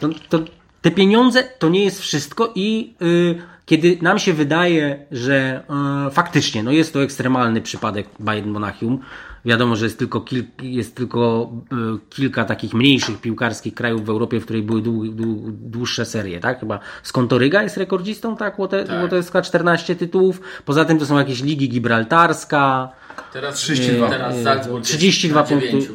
to, 0.00 0.08
to 0.28 0.38
te 0.82 0.90
pieniądze 0.90 1.44
to 1.58 1.68
nie 1.68 1.84
jest 1.84 2.00
wszystko 2.00 2.52
i 2.54 2.94
y, 3.02 3.42
kiedy 3.66 3.98
nam 4.02 4.18
się 4.18 4.32
wydaje, 4.32 5.06
że 5.10 5.64
y, 6.08 6.10
faktycznie 6.10 6.62
no 6.62 6.72
jest 6.72 6.92
to 6.92 7.02
ekstremalny 7.02 7.60
przypadek 7.60 8.06
Bayern 8.20 8.50
Monachium, 8.50 9.00
wiadomo, 9.44 9.76
że 9.76 9.86
jest 9.86 9.98
tylko, 9.98 10.24
jest 10.62 10.94
tylko 10.94 11.50
y, 11.72 11.76
kilka 12.10 12.44
takich 12.44 12.74
mniejszych 12.74 13.20
piłkarskich 13.20 13.74
krajów 13.74 14.04
w 14.04 14.10
Europie, 14.10 14.40
w 14.40 14.44
której 14.44 14.62
były 14.62 14.82
dłu, 14.82 15.04
dłu, 15.04 15.42
dłuższe 15.50 16.04
serie, 16.04 16.40
tak? 16.40 16.60
Chyba 16.60 16.80
Skontoryga 17.02 17.62
jest 17.62 17.76
rekordzistą, 17.76 18.36
tak? 18.36 18.58
Łote, 18.58 18.84
Tak. 18.84 19.02
Łotewska 19.02 19.42
14 19.42 19.96
tytułów, 19.96 20.40
poza 20.64 20.84
tym 20.84 20.98
to 20.98 21.06
są 21.06 21.18
jakieś 21.18 21.42
ligi 21.42 21.68
Gibraltarska, 21.68 22.92
Teraz 23.32 23.54
32. 23.54 24.08
Teraz 24.08 24.42
Salzburg 24.42 24.84
32 24.84 25.40
jest 25.40 25.50
na 25.50 25.56
punkty 25.56 25.92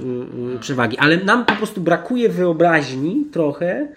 y, 0.56 0.60
przewagi. 0.60 0.98
Ale 0.98 1.18
nam 1.18 1.46
po 1.46 1.56
prostu 1.56 1.82
brakuje 1.82 2.30
wyobraźni 2.30 3.26
trochę. 3.32 3.88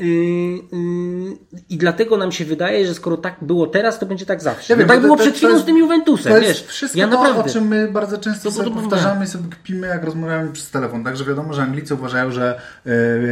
Y, 0.00 0.04
y, 0.04 1.58
I 1.70 1.76
dlatego 1.78 2.16
nam 2.16 2.32
się 2.32 2.44
wydaje, 2.44 2.86
że 2.86 2.94
skoro 2.94 3.16
tak 3.16 3.36
było 3.42 3.66
teraz, 3.66 3.98
to 3.98 4.06
będzie 4.06 4.26
tak 4.26 4.42
zawsze. 4.42 4.72
Ja 4.72 4.76
no 4.76 4.80
wiem, 4.80 4.88
tak 4.88 4.96
bo 4.96 5.02
to- 5.02 5.06
było 5.06 5.16
to- 5.16 5.22
przed 5.22 5.34
to 5.34 5.38
chwilą 5.38 5.52
jest- 5.52 5.62
z 5.62 5.66
tym 5.66 5.78
Juventusem, 5.78 6.32
To 6.32 6.40
wiesz. 6.40 6.48
jest 6.48 6.66
wszystko 6.66 6.98
ja 7.00 7.08
to, 7.08 7.14
naprawdę. 7.14 7.50
o 7.50 7.54
czym 7.54 7.68
my 7.68 7.88
bardzo 7.92 8.18
często 8.18 8.50
To 8.50 8.56
sobie 8.56 8.70
powtarzamy 8.70 9.24
i 9.24 9.28
sobie 9.28 9.44
kpimy, 9.50 9.86
jak 9.86 10.04
rozmawiamy 10.04 10.52
przez 10.52 10.70
telefon. 10.70 11.04
Także 11.04 11.24
wiadomo, 11.24 11.52
że 11.54 11.62
Anglicy 11.62 11.94
uważają, 11.94 12.30
że 12.30 12.60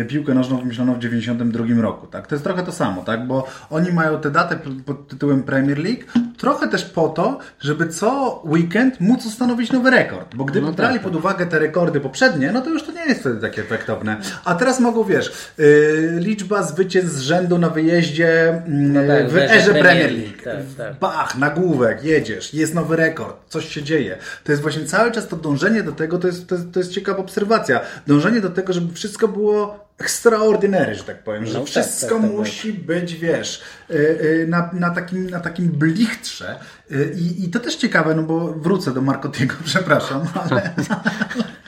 e, 0.01 0.05
piłkę 0.05 0.35
nożną 0.35 0.59
wymyślono 0.59 0.95
w 0.95 0.99
92 0.99 1.81
roku. 1.83 2.07
Tak? 2.07 2.27
To 2.27 2.35
jest 2.35 2.45
trochę 2.45 2.63
to 2.63 2.73
samo, 2.73 3.03
tak? 3.03 3.27
bo 3.27 3.47
oni 3.71 3.93
mają 3.93 4.21
tę 4.21 4.31
datę 4.31 4.59
pod 4.87 5.09
tytułem 5.09 5.43
Premier 5.43 5.79
League 5.79 6.03
trochę 6.39 6.69
też 6.69 6.85
po 6.85 7.09
to, 7.09 7.39
żeby 7.61 7.89
co 7.89 8.43
weekend 8.47 9.01
móc 9.01 9.27
ustanowić 9.27 9.73
nowy 9.73 9.91
rekord. 9.91 10.35
Bo 10.35 10.45
gdyby 10.45 10.61
No 10.67 10.73
tak, 10.73 10.77
brali 10.77 10.95
tak. 10.95 11.03
pod 11.03 11.17
uwagę 11.17 11.47
te 11.47 11.59
rekordy 11.59 12.01
poprzednie, 12.01 12.53
no 12.53 12.61
to 12.61 12.71
już 12.71 12.83
to 12.83 12.93
nie 12.93 13.05
jest 13.07 13.21
wtedy 13.21 13.41
takie 13.41 13.63
efektowne. 13.63 14.17
A 14.45 14.55
teraz 14.55 14.81
mogą, 14.81 15.05
wiesz, 15.05 15.53
y, 15.59 16.17
liczba 16.21 16.56
zwycięstw 16.63 17.13
z 17.13 17.21
rzędu 17.21 17.59
na 17.59 17.71
wyjeździe 17.71 18.49
mm, 18.49 19.09
tak, 19.09 19.29
w 19.29 19.33
w 19.33 19.37
erze 19.37 19.75
Premier 19.75 20.13
League, 20.13 20.43
tak, 20.45 20.57
tak. 20.77 20.99
Bach, 20.99 21.39
nagłówek, 21.39 22.05
jedziesz, 22.05 22.55
jest 22.55 22.75
nowy 22.75 22.97
rekord, 22.97 23.37
coś 23.49 23.69
się 23.69 23.83
dzieje. 23.83 24.19
To 24.45 24.53
jest 24.53 24.63
właśnie 24.63 24.85
cały 24.85 25.13
czas 25.13 25.29
to 25.29 25.37
dążenie 25.37 25.83
do 25.83 25.93
tego, 25.93 26.19
to 26.19 26.27
jest, 26.27 26.49
to 26.49 26.55
jest, 26.55 26.73
to 26.73 26.81
jest 26.81 26.93
ciekawa 26.93 27.19
obserwacja. 27.19 27.81
Dążenie 28.07 28.41
do 28.41 28.51
tego, 28.51 28.73
żeby 28.73 28.95
wszystko 28.95 29.29
było 29.29 29.87
extraordinary, 29.99 30.95
że 30.95 31.05
tak 31.05 31.23
powiem, 31.23 31.47
że 31.47 31.53
No 31.53 31.61
tak, 31.61 31.69
wszystko 31.69 32.15
tak, 32.15 32.23
tak, 32.23 32.33
musi 32.33 32.73
być, 32.73 33.15
wiesz, 33.15 33.63
y, 33.91 33.95
y, 33.95 34.47
na, 34.49 34.71
na, 34.73 34.91
takim, 34.91 35.31
na 35.31 35.41
takim 35.41 35.69
blichtrze. 35.69 36.57
Y, 36.91 37.17
I, 37.19 37.45
I 37.45 37.49
to 37.51 37.61
też 37.61 37.77
ciekawe, 37.77 38.15
no 38.15 38.23
bo 38.23 38.53
wrócę 38.53 38.95
do 38.95 39.03
Marcotiego, 39.03 39.55
przepraszam, 39.65 40.21
ale 40.51 40.63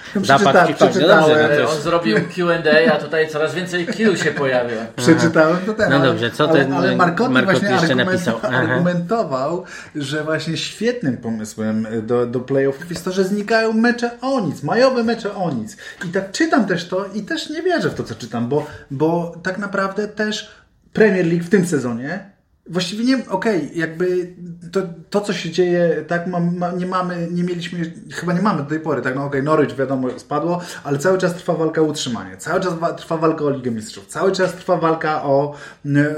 przeczyta, 0.22 0.52
no 0.52 0.52
dobrze, 0.52 0.74
przeczytałem, 0.74 1.38
no 1.38 1.44
Ale 1.44 1.68
on 1.68 1.80
zrobił 1.80 2.16
Q&A, 2.34 2.92
a 2.92 2.98
tutaj 2.98 3.28
coraz 3.28 3.54
więcej 3.54 3.86
Q 3.86 4.16
się 4.16 4.30
pojawia. 4.30 4.86
Przeczytałem 4.96 5.56
to 5.66 5.74
teraz. 5.74 5.90
No 5.90 6.06
dobrze, 6.06 6.30
co 6.30 6.48
ale, 6.48 6.60
ten, 6.60 6.72
ale 6.72 6.96
Marcotti 6.96 7.32
Marcotti 7.32 7.58
właśnie 7.58 7.70
jeszcze 7.70 7.86
argument, 7.86 8.10
napisał? 8.10 8.38
Aha. 8.42 8.56
argumentował, 8.56 9.64
że 9.94 10.24
właśnie 10.24 10.56
świetnym 10.56 11.16
pomysłem 11.16 11.86
do, 12.02 12.26
do 12.26 12.40
playoffów 12.40 12.90
jest 12.90 13.04
to, 13.04 13.12
że 13.12 13.24
znikają 13.24 13.72
mecze 13.72 14.10
o 14.20 14.40
nic, 14.40 14.62
majowe 14.62 15.04
mecze 15.04 15.34
o 15.34 15.50
nic. 15.50 15.76
I 16.04 16.08
tak 16.08 16.32
czytam 16.32 16.66
też 16.66 16.88
to 16.88 17.06
i 17.14 17.22
też 17.22 17.50
nie 17.50 17.62
wierzę 17.62 17.90
w 17.90 17.94
to, 17.94 18.04
co 18.04 18.14
czytam, 18.14 18.48
bo, 18.48 18.66
bo 18.90 19.34
tak 19.42 19.58
naprawdę 19.58 20.08
też 20.08 20.50
Premier 20.92 21.26
League 21.26 21.44
w 21.44 21.50
tym 21.50 21.66
sezonie 21.66 22.37
Właściwie 22.70 23.04
nie, 23.04 23.28
okej, 23.28 23.70
jakby 23.74 24.34
to, 24.72 24.80
to, 25.10 25.20
co 25.20 25.32
się 25.32 25.50
dzieje, 25.50 26.04
tak, 26.08 26.26
ma, 26.26 26.40
ma, 26.40 26.72
nie 26.72 26.86
mamy, 26.86 27.28
nie 27.30 27.44
mieliśmy, 27.44 27.92
chyba 28.12 28.32
nie 28.32 28.42
mamy 28.42 28.62
do 28.62 28.68
tej 28.68 28.80
pory, 28.80 29.02
tak, 29.02 29.14
no 29.14 29.24
okej, 29.24 29.42
Norwich 29.42 29.76
wiadomo 29.76 30.08
spadło, 30.18 30.60
ale 30.84 30.98
cały 30.98 31.18
czas 31.18 31.34
trwa 31.34 31.54
walka 31.54 31.80
o 31.80 31.84
utrzymanie, 31.84 32.36
cały 32.36 32.60
czas 32.60 32.78
wa- 32.78 32.92
trwa 32.92 33.16
walka 33.16 33.44
o 33.44 33.50
Ligę 33.50 33.70
Mistrzów, 33.70 34.06
cały 34.06 34.32
czas 34.32 34.52
trwa 34.52 34.76
walka 34.76 35.22
o, 35.22 35.54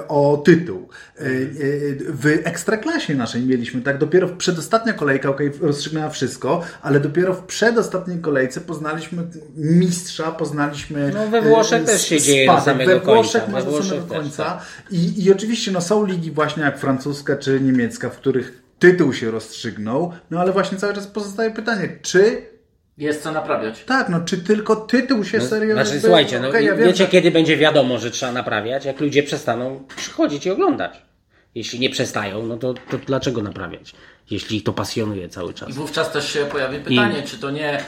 o 0.09 0.43
tytuł. 0.45 0.89
Y, 1.21 1.25
y, 1.25 1.99
W 2.09 2.27
ekstraklasie 2.45 3.15
naszej 3.15 3.43
mieliśmy, 3.47 3.81
tak, 3.83 3.99
dopiero 3.99 4.29
w 4.29 4.37
przedostatnia 4.37 4.93
kolejka, 4.93 5.29
okej, 5.31 5.51
rozstrzygnęła 5.61 6.09
wszystko, 6.11 6.63
ale 6.83 7.01
dopiero 7.01 7.35
w 7.35 7.43
przedostatniej 7.43 8.21
kolejce 8.21 8.61
poznaliśmy 8.61 9.23
mistrza, 9.57 10.31
poznaliśmy... 10.31 11.11
No, 11.15 11.27
we 11.27 11.43
Włoszech 11.43 11.83
y, 11.83 11.87
też 11.87 12.03
się 12.07 12.21
dzieje 12.21 12.47
do 12.47 12.61
samego 12.61 12.91
we 12.91 13.01
Włoszech 13.01 13.45
końca, 13.45 13.59
we 13.59 13.65
do 13.65 13.71
Włoszech 13.71 13.89
samego 13.89 14.15
też, 14.15 14.19
końca. 14.19 14.61
I, 14.91 15.25
I 15.25 15.33
oczywiście 15.33 15.73
no, 15.73 15.81
są 15.81 16.05
ligi 16.05 16.33
właśnie 16.41 16.63
jak 16.63 16.79
francuska 16.79 17.37
czy 17.37 17.61
niemiecka, 17.61 18.11
w 18.11 18.17
których 18.17 18.63
tytuł 18.79 19.13
się 19.13 19.31
rozstrzygnął, 19.31 20.13
no 20.31 20.41
ale 20.41 20.53
właśnie 20.53 20.79
cały 20.79 20.95
czas 20.95 21.07
pozostaje 21.07 21.51
pytanie, 21.51 21.99
czy 22.03 22.43
Jest 22.99 23.23
co 23.23 23.33
naprawiać. 23.33 23.85
tak, 23.85 24.09
no 24.09 24.21
czy 24.21 24.39
tylko 24.39 24.77
tytuł 24.77 25.25
się 25.25 25.41
serio... 25.41 25.75
Znaczy, 25.75 25.91
jakby- 25.91 26.07
słuchajcie, 26.07 26.41
no, 26.41 26.49
okej, 26.49 26.67
ja 26.67 26.75
wiem, 26.75 26.87
wiecie, 26.87 27.07
kiedy 27.07 27.31
będzie 27.31 27.57
wiadomo, 27.57 27.99
że 27.99 28.11
trzeba 28.11 28.33
naprawiać? 28.33 28.85
Jak 28.85 29.01
ludzie 29.01 29.23
przestaną 29.23 29.85
przychodzić 29.97 30.47
i 30.47 30.51
oglądać. 30.51 31.03
Jeśli 31.55 31.81
nie 31.81 31.91
przestają, 31.91 32.47
no 32.47 32.57
to, 32.57 32.75
to 32.75 32.99
dlaczego 32.99 33.43
naprawiać? 33.43 33.93
Jeśli 34.31 34.57
ich 34.57 34.65
to 34.65 34.73
pasjonuje 34.73 35.29
cały 35.29 35.55
czas. 35.55 35.69
I 35.69 35.73
wówczas 35.73 36.13
też 36.13 36.33
się 36.33 36.41
pojawi 36.45 36.79
pytanie, 36.79 37.23
czy 37.23 37.39
to 37.39 37.51
nie 37.51 37.81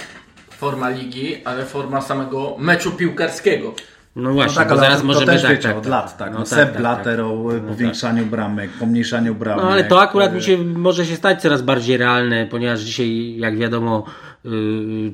forma 0.51 0.91
ligi, 0.91 1.45
ale 1.45 1.67
forma 1.67 2.01
samego 2.01 2.57
meczu 2.59 2.93
piłkarskiego. 2.93 3.75
No 4.17 4.23
No 4.29 4.33
właśnie, 4.33 4.57
tak, 4.57 4.69
bo 4.69 4.77
zaraz 4.77 5.01
to, 5.01 5.07
możemy 5.07 5.27
to 5.27 5.33
też 5.33 5.43
tak, 5.43 5.51
wiecie 5.51 5.69
tak, 5.69 5.77
od 5.77 5.83
tak. 5.83 5.91
lat, 5.91 6.17
tak. 6.17 6.33
No, 6.33 6.39
tak, 6.39 6.49
Sepp 6.49 6.73
tak, 6.73 6.81
Blatter 6.81 7.17
tak. 7.17 7.27
o 7.27 7.51
powiększaniu 7.69 8.27
bramek, 8.27 8.71
pomniejszaniu 8.71 9.35
bramek. 9.35 9.65
No 9.65 9.71
ale 9.71 9.85
to 9.85 10.01
akurat 10.01 10.35
mi 10.35 10.43
się 10.43 10.59
może 10.59 11.07
się 11.07 11.17
stać 11.17 11.43
coraz 11.43 11.63
bardziej 11.63 11.97
realne, 11.97 12.47
ponieważ 12.47 12.81
dzisiaj, 12.81 13.37
jak 13.37 13.57
wiadomo, 13.57 14.05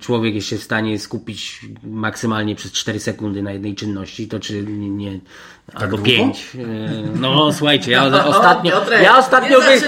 człowiek 0.01 0.35
jest 0.35 0.47
się 0.47 0.57
w 0.57 0.63
stanie 0.63 0.99
skupić 0.99 1.61
maksymalnie 1.85 2.55
przez 2.55 2.73
4 2.73 3.01
sekundy 3.01 3.43
na 3.43 3.53
jednej 3.53 3.75
czynności, 3.75 4.29
to 4.29 4.41
czy 4.41 4.63
nie, 4.63 4.91
nie 4.91 5.21
albo 5.75 5.97
długo? 5.97 6.07
5. 6.13 6.57
No 7.15 7.53
słuchajcie, 7.53 7.91
ja 7.91 8.05
o- 8.25 8.27
ostatnio, 8.27 8.73
Piotrek, 8.73 9.03
ja 9.03 9.19
ostatnio, 9.19 9.61
wy, 9.61 9.81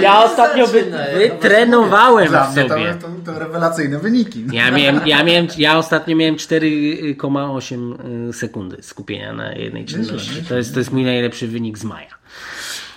ja 0.00 0.24
ostatnio 0.24 0.66
wy, 0.66 0.84
wytrenowałem 1.18 2.28
Dla 2.28 2.44
w 2.46 2.54
mnie 2.56 2.64
to, 2.64 2.68
sobie. 2.68 2.94
to, 2.94 3.32
to 3.32 3.38
rewelacyjne 3.38 3.98
wyniki. 3.98 4.44
Ja 4.52 4.70
miałem, 4.70 5.00
ja 5.08 5.24
miałem, 5.24 5.46
ja 5.58 5.78
ostatnio 5.78 6.16
miałem 6.16 6.36
4,8 6.36 8.32
sekundy 8.32 8.82
skupienia 8.82 9.32
na 9.32 9.52
jednej 9.52 9.84
czynności. 9.84 10.42
To 10.48 10.56
jest, 10.56 10.72
to 10.74 10.78
jest 10.80 10.92
mój 10.92 11.04
najlepszy 11.04 11.48
wynik 11.48 11.78
z 11.78 11.84
maja. 11.84 12.18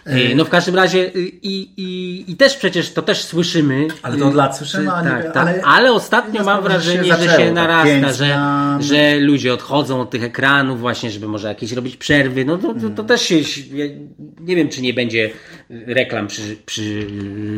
Y, 0.07 0.35
No 0.35 0.45
w 0.45 0.49
każdym 0.49 0.75
razie 0.75 0.99
y, 1.15 1.19
i, 1.41 1.69
i, 1.77 2.31
i 2.31 2.35
też 2.35 2.57
przecież 2.57 2.93
to 2.93 3.01
też 3.01 3.23
słyszymy. 3.23 3.87
Ale 4.01 4.17
to 4.17 4.27
od 4.27 4.35
lat 4.35 4.53
y, 4.53 4.57
słyszymy, 4.57 4.91
a 4.91 5.03
tak, 5.03 5.33
tak. 5.33 5.37
ale- 5.37 5.61
Ale, 5.63 5.91
ostatnio 5.93 6.43
mam 6.43 6.57
że 6.57 6.63
się 6.63 6.69
wrażenie, 6.69 7.03
że 7.03 7.19
się, 7.19 7.29
zaczęło, 7.29 7.45
tak, 7.45 7.53
narasta, 7.53 7.85
pięć 7.85 8.15
że, 8.15 8.37
że 8.79 9.19
ludzie 9.19 9.53
odchodzą 9.53 10.01
od 10.01 10.09
tych 10.09 10.23
ekranów 10.23 10.79
właśnie, 10.79 11.11
żeby 11.11 11.27
może 11.27 11.47
jakieś 11.47 11.71
robić 11.71 11.97
przerwy. 11.97 12.45
No 12.45 12.57
to, 12.57 12.73
to, 12.73 12.89
to 12.89 13.03
też 13.03 13.21
się, 13.21 13.35
nie 14.39 14.55
wiem 14.55 14.69
czy 14.69 14.81
nie 14.81 14.93
będzie 14.93 15.29
reklam 15.69 16.27
przy, 16.27 16.57
przy 16.65 17.07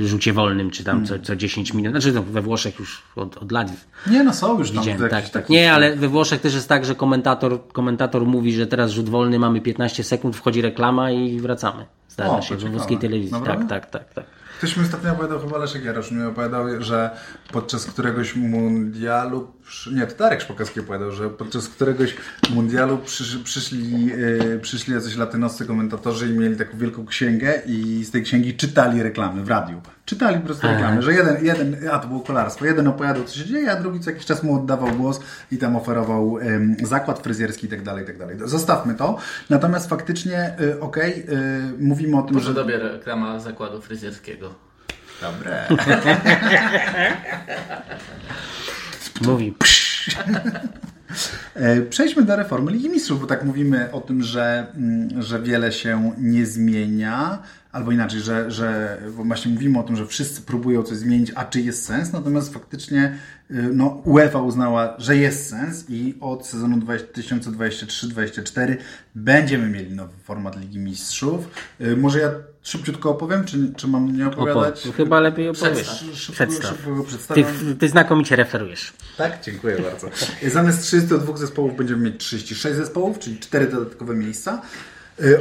rzucie 0.04 0.34
wolnym, 0.34 0.72
czy 0.72 0.84
tam 0.84 1.06
co, 1.06 1.20
co 1.20 1.36
10 1.36 1.74
minut. 1.74 1.92
Znaczy 1.92 2.12
no, 2.12 2.24
we 2.24 2.42
Włoszech 2.42 2.80
już 2.80 3.04
od, 3.16 3.38
od 3.38 3.52
lat 3.52 3.72
Nie 4.08 4.24
no, 4.24 4.34
są 4.34 4.60
już 4.60 4.72
tam 4.72 4.84
Widziałem, 4.84 5.10
tak, 5.10 5.30
tak. 5.30 5.50
Nie, 5.50 5.74
ale 5.74 5.96
we 5.96 6.08
Włoszech 6.08 6.42
też 6.42 6.54
jest 6.54 6.70
tak, 6.70 6.86
że 6.86 6.96
komentator, 6.96 7.60
komentator 7.74 8.26
mówi, 8.26 8.54
że 8.54 8.68
teraz 8.68 8.92
rzut 8.92 9.10
wolny, 9.10 9.40
mamy 9.40 9.62
15 9.62 10.04
sekund, 10.04 10.36
wchodzi 10.36 10.62
reklama 10.62 11.12
i 11.12 11.40
wracamy. 11.40 11.86
Zdarza 12.14 12.56
O, 12.56 12.58
we 12.58 12.70
włoskiej 12.70 12.98
telewizji. 12.98 13.42
Tak, 13.46 13.68
tak, 13.70 13.90
tak, 13.90 14.14
tak. 14.14 14.26
Ktoś 14.58 14.78
mi 14.78 14.84
ostatnio 14.84 15.12
opowiadał, 15.12 15.40
chyba 15.40 15.58
Leszek 15.58 15.84
Jarosz 15.84 16.12
mi 16.12 16.24
opowiadał, 16.24 16.66
że 16.80 17.10
podczas 17.52 17.86
któregoś 17.86 18.36
mundialu, 18.36 19.52
nie, 19.92 20.08
to 20.08 20.16
Darek 20.16 20.42
Szpakowski 20.42 20.80
opowiadał, 20.80 21.12
że 21.12 21.30
podczas 21.30 21.68
któregoś 21.68 22.16
mundialu 22.50 22.98
przysz, 22.98 23.38
przyszli, 23.38 24.06
yy, 24.06 24.60
przyszli 24.62 24.94
jacyś 24.94 25.16
latynoscy 25.16 25.66
komentatorzy 25.66 26.28
i 26.28 26.34
mieli 26.34 26.58
taką 26.58 26.78
wielką 26.78 27.06
księgę 27.06 27.62
i 27.66 28.06
z 28.06 28.12
tej 28.12 28.24
księgi 28.24 28.58
czytali 28.58 29.04
reklamy 29.04 29.44
w 29.44 29.48
radiu. 29.48 29.82
Czytali 30.06 30.40
po 30.40 30.46
prostu 30.46 30.68
reklamy, 30.68 31.02
że 31.02 31.14
jeden, 31.14 31.46
jeden, 31.46 31.90
a 31.92 32.00
to 32.00 32.08
było 32.08 32.20
kolarstwo, 32.20 32.66
jeden 32.66 32.88
opowiadał 32.88 33.24
co 33.24 33.36
się 33.36 33.46
dzieje, 33.46 33.72
a 33.72 33.76
drugi 33.76 34.00
co 34.00 34.10
jakiś 34.10 34.26
czas 34.26 34.44
mu 34.44 34.56
oddawał 34.56 34.92
głos 34.92 35.20
i 35.52 35.58
tam 35.58 35.76
oferował 35.76 36.40
em, 36.40 36.76
zakład 36.84 37.20
fryzjerski 37.20 37.66
i 37.66 37.70
tak 37.70 37.84
dalej, 37.84 38.04
i 38.04 38.08
tak 38.08 38.18
dalej. 38.18 38.38
Zostawmy 38.46 38.96
to. 38.96 39.18
Natomiast 39.50 39.90
faktycznie, 39.90 40.56
y, 40.62 40.80
okej, 40.80 41.26
y, 41.30 41.74
mówimy 41.80 42.18
o 42.18 42.22
tym, 42.22 42.34
Może 42.34 42.48
że... 42.48 42.54
dobie 42.54 42.78
reklama 42.78 43.40
zakładu 43.40 43.82
fryzjerskiego. 43.82 44.54
Dobre. 45.22 45.68
Mówi. 49.28 49.54
E, 51.56 51.82
Przejdźmy 51.82 52.24
do 52.24 52.36
reformy 52.36 52.72
Ligi 52.72 52.90
Mistrzów, 52.90 53.22
bo 53.22 53.28
tak 53.28 53.44
mówimy 53.44 53.92
o 53.92 54.02
tym, 54.02 54.24
że, 54.24 54.68
mm, 54.76 55.22
że 55.22 55.42
wiele 55.42 55.72
się 55.72 56.12
nie 56.18 56.46
zmienia, 56.46 57.40
albo 57.72 57.92
inaczej, 57.92 58.20
że, 58.20 58.52
że 58.52 58.98
właśnie 59.08 59.52
mówimy 59.52 59.80
o 59.80 59.84
tym, 59.84 59.96
że 59.96 60.08
wszyscy 60.08 60.42
próbują 60.42 60.84
coś 60.84 60.98
zmienić, 60.98 61.32
a 61.36 61.46
czy 61.46 61.62
jest 61.62 61.86
sens, 61.86 62.14
natomiast 62.14 62.54
faktycznie 62.54 63.18
y, 63.52 63.54
no, 63.74 64.02
UEFA 64.06 64.42
uznała, 64.42 64.96
że 64.98 65.18
jest 65.18 65.50
sens 65.50 65.86
i 65.90 66.16
od 66.20 66.48
sezonu 66.48 66.78
2023-2024 66.78 68.76
będziemy 69.16 69.70
mieli 69.70 69.96
nowy 69.96 70.18
format 70.24 70.62
Ligi 70.62 70.80
Mistrzów. 70.80 71.50
Y, 71.82 71.98
Może 71.98 72.20
ja 72.20 72.32
szybciutko 72.64 73.10
opowiem, 73.10 73.46
czy, 73.46 73.74
czy 73.78 73.88
mam 73.88 74.18
nie 74.18 74.28
opowiadać? 74.28 74.88
Opo- 74.88 74.94
chyba 74.94 75.20
lepiej 75.20 75.50
opowiesz. 75.50 76.04
Przedstaw. 76.32 76.78
Szybko, 76.78 77.04
Przedstaw. 77.04 77.36
Ty, 77.36 77.46
ty 77.80 77.90
znakomicie 77.90 78.36
referujesz. 78.36 78.94
Tak, 79.18 79.42
dziękuję 79.44 79.78
bardzo. 79.82 80.10
Zamiast 80.48 80.82
32 80.82 81.38
zespołów 81.38 81.78
będziemy 81.78 82.04
mieć 82.12 82.18
36 82.18 82.78
zespołów, 82.78 83.20
czyli 83.20 83.40
4 83.40 83.68
dodatkowe 83.68 84.16
miejsca. 84.16 84.62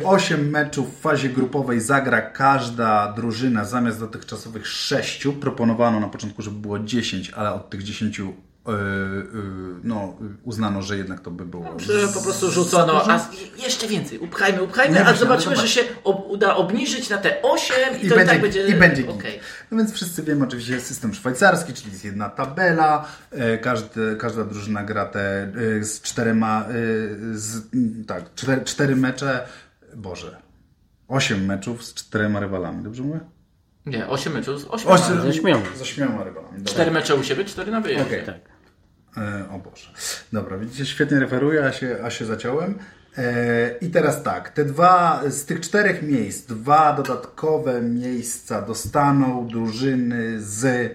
8 0.04 0.50
meczów 0.50 0.98
w 0.98 1.00
fazie 1.00 1.28
grupowej 1.28 1.80
zagra 1.80 2.20
każda 2.22 3.12
drużyna 3.12 3.64
zamiast 3.64 4.00
dotychczasowych 4.00 4.66
6. 4.66 5.26
Proponowano 5.40 6.00
na 6.00 6.08
początku, 6.08 6.42
żeby 6.42 6.56
było 6.56 6.78
10, 6.78 7.30
ale 7.30 7.52
od 7.52 7.70
tych 7.70 7.82
10 7.82 8.20
yy, 8.66 8.74
yy, 8.74 9.80
no, 9.84 10.16
uznano, 10.42 10.82
że 10.82 10.96
jednak 10.96 11.20
to 11.20 11.30
by 11.30 11.46
było. 11.46 11.78
Że 11.78 12.08
po 12.08 12.22
prostu 12.22 12.50
rzucono, 12.50 13.10
a 13.10 13.28
jeszcze 13.58 13.88
więcej, 13.88 14.18
upchajmy, 14.18 14.62
upchajmy, 14.62 14.94
Nie, 14.94 15.06
a 15.06 15.14
zobaczymy, 15.14 15.56
ale 15.56 15.66
że 15.66 15.68
się 15.68 15.80
ob, 16.04 16.26
uda 16.26 16.56
obniżyć 16.56 17.10
na 17.10 17.18
te 17.18 17.42
8 17.42 17.76
i, 18.02 18.06
I 18.06 18.08
to 18.08 18.14
będzie, 18.14 18.32
i 18.32 18.34
tak 18.34 18.40
będzie... 18.40 18.68
i 18.68 18.74
będzie. 18.74 19.08
Okej. 19.08 19.40
No 19.70 19.78
więc 19.78 19.92
wszyscy 19.92 20.22
wiemy, 20.22 20.44
oczywiście 20.44 20.74
jest 20.74 20.86
system 20.86 21.14
szwajcarski, 21.14 21.72
czyli 21.72 21.92
jest 21.92 22.04
jedna 22.04 22.30
tabela, 22.30 23.08
e, 23.30 23.58
każdy, 23.58 24.16
każda 24.16 24.44
drużyna 24.44 24.84
gra 24.84 25.06
te 25.06 25.42
e, 25.80 25.84
z 25.84 26.00
czterema, 26.02 26.64
e, 26.68 26.72
z, 27.32 27.62
tak, 28.06 28.34
cztery, 28.34 28.64
cztery 28.64 28.96
mecze, 28.96 29.46
Boże, 29.96 30.36
osiem 31.08 31.44
meczów 31.44 31.84
z 31.84 31.94
czterema 31.94 32.40
rywalami, 32.40 32.84
dobrze 32.84 33.02
mówię? 33.02 33.20
Nie, 33.86 34.08
8 34.08 34.32
meczów 34.32 34.60
z 34.60 34.66
8. 34.68 34.88
Osiem, 34.88 35.20
ze 35.20 35.28
ośmioma. 35.28 35.66
Z 35.76 35.82
ośmioma 35.82 36.24
rywalami. 36.24 36.58
dobra. 36.58 36.72
4 36.72 36.90
mecze 36.90 37.14
u 37.14 37.22
siebie, 37.22 37.44
4 37.44 37.70
na 37.70 37.80
wyjeździe. 37.80 38.06
Okej. 38.06 38.26
Tak. 38.26 38.51
E, 39.16 39.44
o 39.50 39.58
Boże. 39.58 39.90
Dobra, 40.32 40.58
widzicie, 40.58 40.86
świetnie 40.86 41.20
referuję, 41.20 41.64
a 41.64 41.72
się, 41.72 41.98
a 42.04 42.10
się 42.10 42.24
zaciąłem. 42.24 42.78
E, 43.18 43.78
I 43.80 43.90
teraz 43.90 44.22
tak, 44.22 44.50
te 44.50 44.64
dwa, 44.64 45.22
z 45.28 45.44
tych 45.44 45.60
czterech 45.60 46.02
miejsc, 46.02 46.46
dwa 46.46 46.92
dodatkowe 46.92 47.82
miejsca 47.82 48.62
dostaną 48.62 49.46
drużyny 49.46 50.40
z 50.40 50.92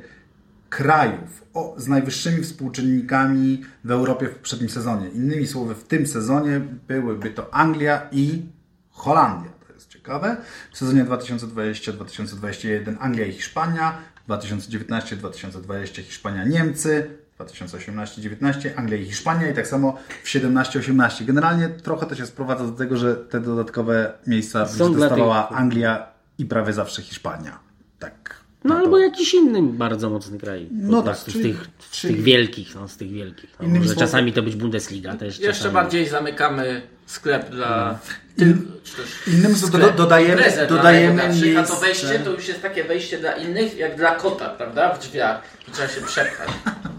krajów 0.70 1.44
o, 1.54 1.76
z 1.78 1.88
najwyższymi 1.88 2.44
współczynnikami 2.44 3.64
w 3.84 3.92
Europie 3.92 4.28
w 4.28 4.36
poprzednim 4.36 4.70
sezonie. 4.70 5.10
Innymi 5.10 5.48
słowy, 5.48 5.76
w 5.76 5.84
tym 5.84 6.08
sezonie 6.08 6.62
byłyby 6.88 7.30
to 7.30 7.54
Anglia 7.54 8.10
i 8.12 8.46
Holandia. 8.90 9.52
To 9.68 9.74
jest 9.74 9.90
ciekawe. 9.90 10.38
W 10.72 10.78
sezonie 10.78 11.06
2020-2021 11.06 12.96
Anglia 13.00 13.26
i 13.26 13.32
Hiszpania, 13.32 13.98
2019-2020 14.30 16.04
Hiszpania, 16.04 16.44
Niemcy, 16.44 17.18
2018-19 17.40 18.70
Anglia 18.76 18.98
i 18.98 19.06
Hiszpania 19.06 19.50
i 19.50 19.54
tak 19.54 19.68
samo 19.68 19.98
w 20.24 20.28
17-18. 20.28 21.26
Generalnie 21.26 21.70
trochę 21.70 22.06
to 22.06 22.16
się 22.16 22.26
sprowadza 22.26 22.64
do 22.64 22.72
tego, 22.72 22.98
że 22.98 23.16
te 23.16 23.40
dodatkowe 23.40 24.14
miejsca 24.28 24.66
tych- 24.66 25.58
Anglia 25.58 26.08
i 26.38 26.46
prawie 26.46 26.74
zawsze 26.74 27.02
Hiszpania. 27.02 27.60
Tak. 28.00 28.36
No 28.64 28.74
na 28.74 28.80
albo 28.80 28.92
to. 28.92 29.04
jakiś 29.04 29.34
inny 29.34 29.62
bardzo 29.64 30.10
mocny 30.10 30.38
kraj. 30.40 30.68
No 30.72 31.02
tak, 31.02 31.18
czyli- 31.24 31.40
z, 31.40 31.42
tych, 31.58 31.68
z 31.80 31.92
czyli- 31.92 32.14
tych 32.14 32.24
wielkich, 32.24 32.76
no, 32.76 32.88
z 32.88 32.98
tych 32.98 33.12
wielkich. 33.12 33.50
No, 33.60 33.66
Innymi 33.66 33.80
może 33.80 33.94
słowy- 33.94 34.00
czasami 34.06 34.34
to 34.34 34.42
być 34.44 34.56
Bundesliga 34.56 35.16
też. 35.16 35.40
Jeszcze 35.40 35.54
czasami... 35.58 35.74
bardziej 35.74 36.08
zamykamy 36.10 36.82
sklep 37.06 37.50
dla... 37.50 38.00
In- 38.38 38.54
Ty, 38.62 38.68
czy 38.84 38.96
też 38.96 39.28
Innym 39.28 39.56
słowem, 39.56 39.82
sklep, 39.82 39.96
do- 39.98 40.04
dodajemy- 40.04 40.52
dla 40.56 40.66
dodajemy 40.66 41.16
najbogatszych, 41.16 41.58
A 41.58 41.64
to 41.64 41.70
miejsce- 41.74 41.86
wejście 41.86 42.20
to 42.20 42.32
już 42.32 42.48
jest 42.48 42.62
takie 42.62 42.84
wejście 42.84 43.18
dla 43.20 43.32
innych, 43.34 43.78
jak 43.78 43.98
dla 43.98 44.16
kota, 44.16 44.50
prawda? 44.50 44.94
W 44.96 45.00
drzwiach. 45.00 45.42
I 45.68 45.72
trzeba 45.72 45.88
się 45.88 46.02
przepchać. 46.02 46.50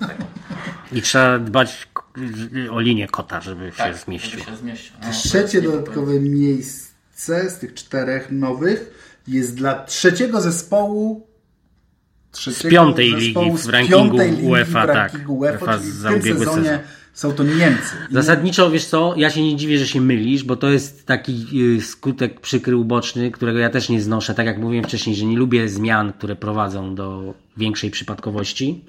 Tak, 0.01 0.17
I 0.93 1.03
trzeba 1.03 1.39
dbać 1.39 1.89
o 2.71 2.81
linię 2.81 3.09
kota, 3.09 3.41
żeby 3.41 3.73
tak, 3.77 3.93
się 3.95 3.99
zmieścił. 4.05 4.41
żeby 4.41 4.51
się 4.51 4.57
zmieścił. 4.57 4.93
No, 5.03 5.13
Trzecie 5.13 5.63
dodatkowe 5.63 6.21
miejsce 6.21 7.51
z 7.51 7.59
tych 7.59 7.75
czterech 7.75 8.31
nowych 8.31 8.91
jest 9.29 9.57
dla 9.57 9.85
trzeciego 9.85 10.41
zespołu 10.41 11.27
trzeciego 12.33 12.69
Z 12.69 12.73
piątej 12.73 13.11
zespołu 13.21 13.47
ligi 13.47 13.59
w 13.59 13.61
z 13.61 13.69
rankingu 13.69 14.19
ligi 14.19 14.47
UEFA, 14.47 14.85
w 14.85 14.87
tak. 14.87 14.97
rankingu 14.97 15.39
UEFA, 15.39 15.65
UEFA 15.65 15.79
czyli 15.79 15.91
za 15.91 16.11
w 16.11 16.13
tym 16.13 16.39
sezonie 16.39 16.65
sezon. 16.65 16.79
są 17.15 17.33
to 17.33 17.45
Niemcy. 17.45 17.97
Zasadniczo, 18.11 18.71
wiesz 18.71 18.85
co, 18.85 19.15
ja 19.17 19.31
się 19.31 19.43
nie 19.43 19.57
dziwię, 19.57 19.79
że 19.79 19.87
się 19.87 20.01
mylisz, 20.01 20.45
bo 20.45 20.57
to 20.57 20.71
jest 20.71 21.07
taki 21.07 21.47
y, 21.77 21.83
skutek 21.83 22.41
przykry, 22.41 22.77
uboczny, 22.77 23.31
którego 23.31 23.59
ja 23.59 23.71
też 23.71 23.89
nie 23.89 24.01
znoszę, 24.01 24.35
tak 24.35 24.47
jak 24.47 24.59
mówiłem 24.59 24.85
wcześniej, 24.85 25.17
że 25.17 25.25
nie 25.25 25.37
lubię 25.37 25.69
zmian, 25.69 26.13
które 26.13 26.37
prowadzą 26.37 26.95
do 26.95 27.35
większej 27.57 27.91
przypadkowości. 27.91 28.85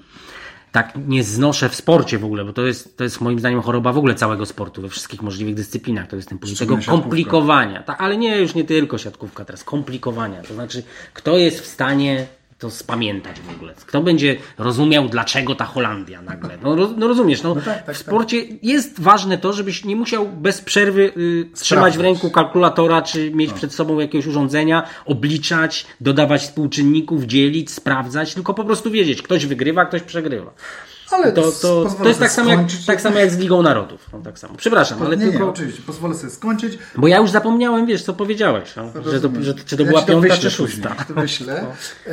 Tak 0.72 0.92
nie 1.06 1.24
znoszę 1.24 1.68
w 1.68 1.74
sporcie 1.74 2.18
w 2.18 2.24
ogóle, 2.24 2.44
bo 2.44 2.52
to 2.52 2.66
jest, 2.66 2.96
to 2.96 3.04
jest 3.04 3.20
moim 3.20 3.38
zdaniem 3.38 3.62
choroba 3.62 3.92
w 3.92 3.98
ogóle 3.98 4.14
całego 4.14 4.46
sportu, 4.46 4.82
we 4.82 4.88
wszystkich 4.88 5.22
możliwych 5.22 5.54
dyscyplinach. 5.54 6.06
To 6.06 6.16
jest 6.16 6.28
ten 6.28 6.38
poziom 6.38 6.56
tego 6.56 6.76
siatkówka. 6.76 7.02
komplikowania. 7.02 7.82
Tak, 7.82 8.00
ale 8.00 8.16
nie, 8.16 8.38
już 8.38 8.54
nie 8.54 8.64
tylko 8.64 8.98
siatkówka, 8.98 9.44
teraz 9.44 9.64
komplikowania. 9.64 10.42
To 10.42 10.54
znaczy, 10.54 10.82
kto 11.14 11.38
jest 11.38 11.60
w 11.60 11.66
stanie 11.66 12.26
to 12.60 12.70
spamiętać 12.70 13.40
w 13.40 13.50
ogóle? 13.50 13.74
Kto 13.86 14.02
będzie 14.02 14.36
rozumiał, 14.58 15.08
dlaczego 15.08 15.54
ta 15.54 15.64
Holandia 15.64 16.22
nagle? 16.22 16.58
No, 16.62 16.76
no 16.96 17.08
rozumiesz, 17.08 17.42
no, 17.42 17.54
tak, 17.54 17.64
tak, 17.64 17.82
w 17.82 17.86
tak. 17.86 17.96
sporcie 17.96 18.36
jest 18.62 19.00
ważne 19.00 19.38
to, 19.38 19.52
żebyś 19.52 19.84
nie 19.84 19.96
musiał 19.96 20.28
bez 20.28 20.60
przerwy 20.60 21.12
y, 21.16 21.50
trzymać 21.54 21.98
w 21.98 22.00
ręku 22.00 22.30
kalkulatora, 22.30 23.02
czy 23.02 23.30
mieć 23.30 23.52
przed 23.52 23.74
sobą 23.74 24.00
jakiegoś 24.00 24.26
urządzenia, 24.26 24.82
obliczać, 25.04 25.86
dodawać 26.00 26.42
współczynników, 26.42 27.24
dzielić, 27.24 27.70
sprawdzać, 27.70 28.34
tylko 28.34 28.54
po 28.54 28.64
prostu 28.64 28.90
wiedzieć, 28.90 29.22
ktoś 29.22 29.46
wygrywa, 29.46 29.84
ktoś 29.84 30.02
przegrywa. 30.02 30.52
Ale 31.10 31.32
To, 31.32 31.52
to, 31.52 31.84
to 32.02 32.08
jest 32.08 32.20
tak 32.20 32.30
samo, 32.30 32.50
jak, 32.50 32.60
tak 32.86 33.00
samo 33.00 33.18
jak 33.18 33.30
z 33.30 33.38
Ligą 33.38 33.62
Narodów. 33.62 34.08
No, 34.12 34.18
tak 34.24 34.38
samo. 34.38 34.54
Przepraszam, 34.56 35.02
ale 35.02 35.16
nie, 35.16 35.24
nie, 35.24 35.30
tylko... 35.30 35.48
oczywiście, 35.48 35.82
pozwolę 35.86 36.14
sobie 36.14 36.30
skończyć. 36.30 36.78
Bo 36.96 37.08
ja 37.08 37.18
już 37.18 37.30
zapomniałem, 37.30 37.86
wiesz, 37.86 38.02
co 38.02 38.14
powiedziałeś. 38.14 38.76
No, 38.76 38.92
że 39.10 39.20
to, 39.20 39.28
że, 39.40 39.54
czy 39.54 39.76
to 39.76 39.82
Ja 39.82 39.88
była 39.88 40.02
piąta, 40.02 40.36
czy 40.36 40.50
szósta. 40.50 40.96
To 41.08 41.14
wyślę. 41.14 41.64
E, 42.06 42.12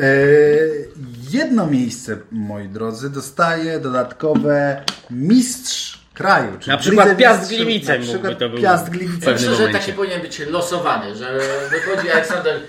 jedno 1.31 1.67
miejsce, 1.67 2.17
moi 2.31 2.67
drodzy, 2.69 3.09
dostaje 3.09 3.79
dodatkowe 3.79 4.83
mistrz 5.09 5.99
kraju. 6.13 6.51
czyli 6.59 6.71
Na 6.71 6.77
przykład 6.77 7.17
Piast 7.17 7.49
Gliwice 7.49 7.93
na 7.93 7.99
mógłby 7.99 8.13
przykład 8.13 8.39
to 8.39 8.49
był. 8.49 8.61
Piast 8.61 8.89
Gliwice. 8.89 9.31
Myślę, 9.31 9.55
że 9.55 9.69
taki 9.69 9.93
powinien 9.93 10.21
być 10.21 10.39
losowany, 10.39 11.15
że 11.15 11.39
wychodzi 11.71 12.09
Aleksander 12.11 12.59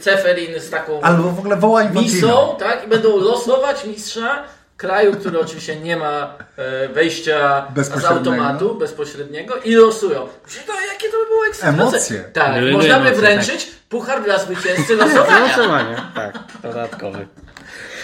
Ceferin 0.00 0.60
z 0.60 0.70
taką 0.70 1.00
Albo 1.00 1.22
w 1.22 1.38
ogóle 1.38 1.56
woła 1.56 1.82
Infantino. 1.82 2.14
misą, 2.14 2.56
tak? 2.58 2.84
I 2.86 2.88
będą 2.88 3.16
losować 3.16 3.84
mistrza 3.84 4.44
kraju, 4.76 5.12
który 5.12 5.40
oczywiście 5.40 5.76
nie 5.80 5.96
ma 5.96 6.34
e, 6.56 6.88
wejścia 6.88 7.66
z 7.76 8.04
automatu 8.04 8.74
bezpośredniego 8.74 9.54
i 9.56 9.74
losują. 9.74 10.20
To, 10.66 10.72
jakie 10.92 11.08
to 11.08 11.16
by 11.22 11.26
było 11.28 11.46
ekscytujące. 11.48 11.82
Emocje. 11.82 12.24
Tak, 12.32 12.54
Były 12.60 12.72
można 12.72 12.88
by 13.00 13.06
emocje, 13.08 13.14
wręczyć 13.20 13.66
puchar 13.88 14.22
dla 14.24 14.38
zwycięzcy 14.38 14.96
losowania. 14.96 15.46
Losowanie, 15.56 15.96
tak, 16.14 16.38
dodatkowy. 16.62 17.26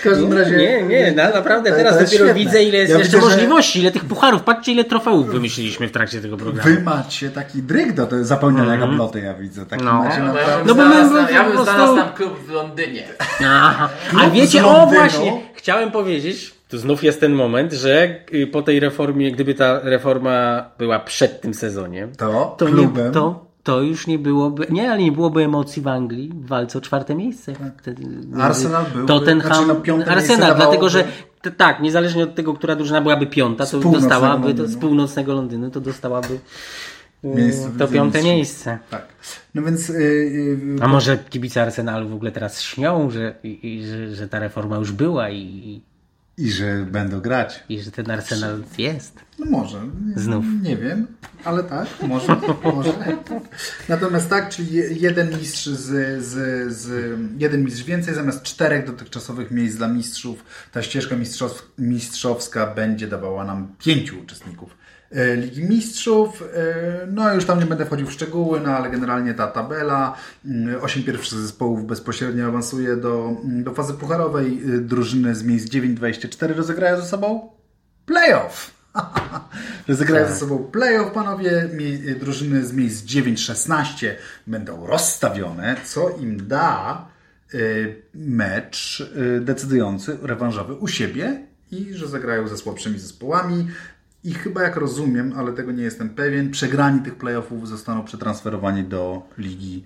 W 0.00 0.02
każdym 0.02 0.32
razie... 0.32 0.56
Nie, 0.56 0.82
nie, 0.82 1.12
na, 1.12 1.30
naprawdę 1.30 1.72
teraz 1.72 1.94
dopiero 1.94 2.10
świetne. 2.24 2.34
widzę, 2.34 2.62
ile 2.62 2.78
jest 2.78 2.92
Ja 2.92 2.98
jeszcze 2.98 3.16
widzę, 3.16 3.30
że- 3.30 3.36
możliwości, 3.36 3.80
ile 3.80 3.90
tych 3.90 4.04
pucharów. 4.04 4.42
Patrzcie, 4.42 4.72
ile 4.72 4.84
trofeów 4.84 5.26
wymyśliliśmy 5.26 5.88
w 5.88 5.92
trakcie 5.92 6.20
tego 6.20 6.36
programu. 6.36 6.68
Wy 6.70 6.82
macie 6.82 7.30
taki 7.30 7.62
dryg 7.62 7.92
do 7.92 8.24
zapełniania 8.24 8.76
gabloty, 8.76 9.20
ja 9.20 9.34
widzę. 9.34 9.66
Taki 9.66 9.84
No. 9.84 9.92
macie 9.92 10.18
No, 10.20 10.32
bo 10.32 10.38
ja 10.38 10.46
naprawdę... 10.46 10.64
bym 10.64 10.66
No 10.66 10.74
bo 10.74 10.88
my- 10.88 11.08
znalazł, 11.08 11.26
my 11.26 11.32
ja 11.32 11.44
bym 11.44 11.64
znalazł 11.64 11.96
tam 11.96 12.12
klub 12.12 12.46
w 12.46 12.50
Londynie. 12.50 13.08
Aha. 13.46 13.88
A 14.16 14.20
Klub 14.20 14.32
wiecie, 14.32 14.66
o 14.66 14.86
właśnie, 14.86 15.42
chciałem 15.54 15.90
powiedzieć, 15.90 16.54
tu 16.68 16.78
znów 16.78 17.04
jest 17.04 17.20
ten 17.20 17.32
moment, 17.32 17.72
że 17.72 18.20
y, 18.34 18.46
po 18.46 18.62
tej 18.62 18.80
reformie, 18.80 19.32
gdyby 19.32 19.54
ta 19.54 19.80
reforma 19.80 20.64
była 20.78 20.98
przed 20.98 21.40
tym 21.40 21.54
sezonie, 21.54 22.08
To, 22.18 22.54
to, 22.58 22.66
klubem... 22.66 23.06
nie, 23.06 23.12
to, 23.12 23.46
to 23.62 23.82
już 23.82 24.06
nie 24.06 24.18
byłoby, 24.18 24.66
nie, 24.70 24.90
ale 24.90 25.02
nie 25.02 25.12
byłoby 25.12 25.44
emocji 25.44 25.82
w 25.82 25.88
Anglii 25.88 26.32
w 26.34 26.46
walce 26.46 26.78
o 26.78 26.80
czwarte 26.80 27.14
miejsce. 27.14 27.52
Między 27.98 28.42
Arsenal 28.42 28.84
byłby- 28.92 29.08
Tottenham, 29.08 29.64
znaczy, 29.64 29.68
no, 29.68 29.74
piąte 29.74 30.10
Arsenal, 30.10 30.38
miejsce 30.38 30.56
dlatego 30.56 30.88
że 30.88 31.04
t- 31.42 31.50
tak, 31.50 31.80
niezależnie 31.80 32.22
od 32.24 32.34
tego, 32.34 32.54
która 32.54 32.76
drużyna 32.76 33.00
byłaby 33.00 33.26
piąta, 33.26 33.66
to 33.66 33.78
dostałaby 33.78 34.54
to, 34.54 34.66
z 34.66 34.76
północnego 34.76 35.34
Londynu, 35.34 35.70
to 35.70 35.80
dostałaby 35.80 36.34
y, 37.24 37.28
Miejsce 37.28 37.70
to 37.78 37.88
piąte 37.88 38.22
miejsce. 38.22 38.78
Tak. 38.90 39.06
No 39.54 39.62
więc... 39.62 39.88
Yy, 39.88 40.00
yy, 40.00 40.82
A 40.82 40.88
może 40.88 41.18
kibice 41.18 41.62
Arsenalu 41.62 42.08
w 42.08 42.14
ogóle 42.14 42.32
teraz 42.32 42.62
śnią, 42.62 43.10
że, 43.10 43.34
i, 43.42 43.74
i, 43.74 43.86
że, 43.86 44.14
że 44.14 44.28
ta 44.28 44.38
reforma 44.38 44.76
już 44.76 44.92
była 44.92 45.30
i, 45.30 45.82
I 46.38 46.50
że 46.52 46.86
będą 46.90 47.20
grać. 47.20 47.64
i 47.68 47.80
że 47.80 47.90
ten 47.90 48.10
Arsenal 48.10 48.62
jest. 48.78 49.18
No 49.38 49.46
może. 49.50 49.82
Nie, 50.06 50.22
Znów. 50.22 50.44
Nie 50.62 50.76
wiem, 50.76 51.06
ale 51.44 51.64
tak, 51.64 51.88
może. 52.08 52.36
może. 52.64 52.92
Natomiast 53.88 54.30
tak, 54.30 54.48
czyli 54.48 54.72
je- 54.74 54.92
jeden 54.92 55.38
mistrz 55.38 55.66
z, 55.66 56.22
z, 56.24 56.72
z 56.72 57.18
jeden 57.38 57.64
mistrz 57.64 57.82
więcej 57.84 58.14
zamiast 58.14 58.42
czterech 58.42 58.86
dotychczasowych 58.86 59.50
miejsc 59.50 59.76
dla 59.76 59.88
mistrzów. 59.88 60.44
Ta 60.72 60.82
ścieżka 60.82 61.16
mistrzow, 61.16 61.68
mistrzowska 61.78 62.74
będzie 62.74 63.06
dawała 63.06 63.44
nam 63.44 63.74
pięciu 63.78 64.20
uczestników 64.20 64.70
Ligi 65.36 65.64
Mistrzów. 65.64 66.42
E, 66.54 67.06
No 67.06 67.34
już 67.34 67.44
tam 67.44 67.60
nie 67.60 67.66
będę 67.66 67.86
wchodził 67.86 68.06
w 68.06 68.12
szczegóły, 68.12 68.60
no 68.60 68.70
ale 68.70 68.90
generalnie 68.90 69.34
ta 69.34 69.46
tabela. 69.46 70.16
mm, 70.44 70.82
Osiem 70.82 71.02
pierwszych 71.02 71.38
zespołów 71.38 71.86
bezpośrednio 71.86 72.46
awansuje 72.46 72.96
do, 72.96 73.28
mm, 73.44 73.64
do 73.64 73.74
fazy 73.74 73.94
pucharowej. 73.94 74.60
E, 74.74 74.78
Drużyny 74.78 75.34
z 75.34 75.42
miejsc 75.44 75.66
9-24 75.68 76.54
rozegrają 76.54 76.96
ze 77.00 77.06
sobą 77.06 77.50
playoff. 78.06 78.70
Rozegrają 79.88 80.28
ze 80.28 80.36
sobą 80.36 80.58
playoff, 80.58 81.12
panowie. 81.12 81.68
Drużyny 82.20 82.66
z 82.66 82.72
miejsc 82.72 83.04
9-16 83.04 84.06
będą 84.46 84.86
rozstawione, 84.86 85.76
co 85.84 86.10
im 86.10 86.48
da 86.48 87.08
mecz 88.14 89.10
decydujący, 89.40 90.18
rewanżowy 90.22 90.74
u 90.74 90.88
siebie 90.88 91.46
i 91.70 91.94
że 91.94 92.08
zagrają 92.08 92.48
ze 92.48 92.56
słabszymi 92.56 92.98
zespołami. 92.98 93.66
I 94.24 94.34
chyba 94.34 94.62
jak 94.62 94.76
rozumiem, 94.76 95.34
ale 95.36 95.52
tego 95.52 95.72
nie 95.72 95.82
jestem 95.82 96.10
pewien, 96.10 96.50
przegrani 96.50 97.00
tych 97.00 97.14
playoffów 97.14 97.68
zostaną 97.68 98.04
przetransferowani 98.04 98.84
do 98.84 99.22
Ligi 99.38 99.84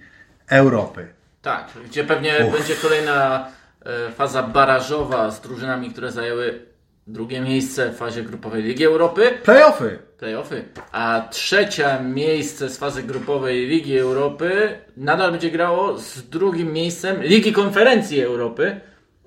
Europy. 0.48 1.06
Tak, 1.42 1.70
gdzie 1.84 2.04
pewnie 2.04 2.32
Uff. 2.46 2.58
będzie 2.58 2.74
kolejna 2.74 3.48
e, 3.84 4.12
faza 4.12 4.42
barażowa 4.42 5.30
z 5.30 5.40
drużynami, 5.40 5.90
które 5.90 6.12
zajęły 6.12 6.66
drugie 7.06 7.40
miejsce 7.40 7.90
w 7.90 7.96
fazie 7.96 8.22
grupowej 8.22 8.62
Ligi 8.62 8.84
Europy, 8.84 9.38
Playoffy! 9.44 9.98
playoffy, 10.18 10.64
a 10.92 11.28
trzecia 11.30 12.02
miejsce 12.02 12.68
z 12.68 12.78
fazy 12.78 13.02
grupowej 13.02 13.66
Ligi 13.66 13.98
Europy 13.98 14.78
nadal 14.96 15.30
będzie 15.30 15.50
grało 15.50 15.98
z 15.98 16.28
drugim 16.28 16.72
miejscem 16.72 17.22
Ligi 17.22 17.52
Konferencji 17.52 18.22
Europy 18.22 18.80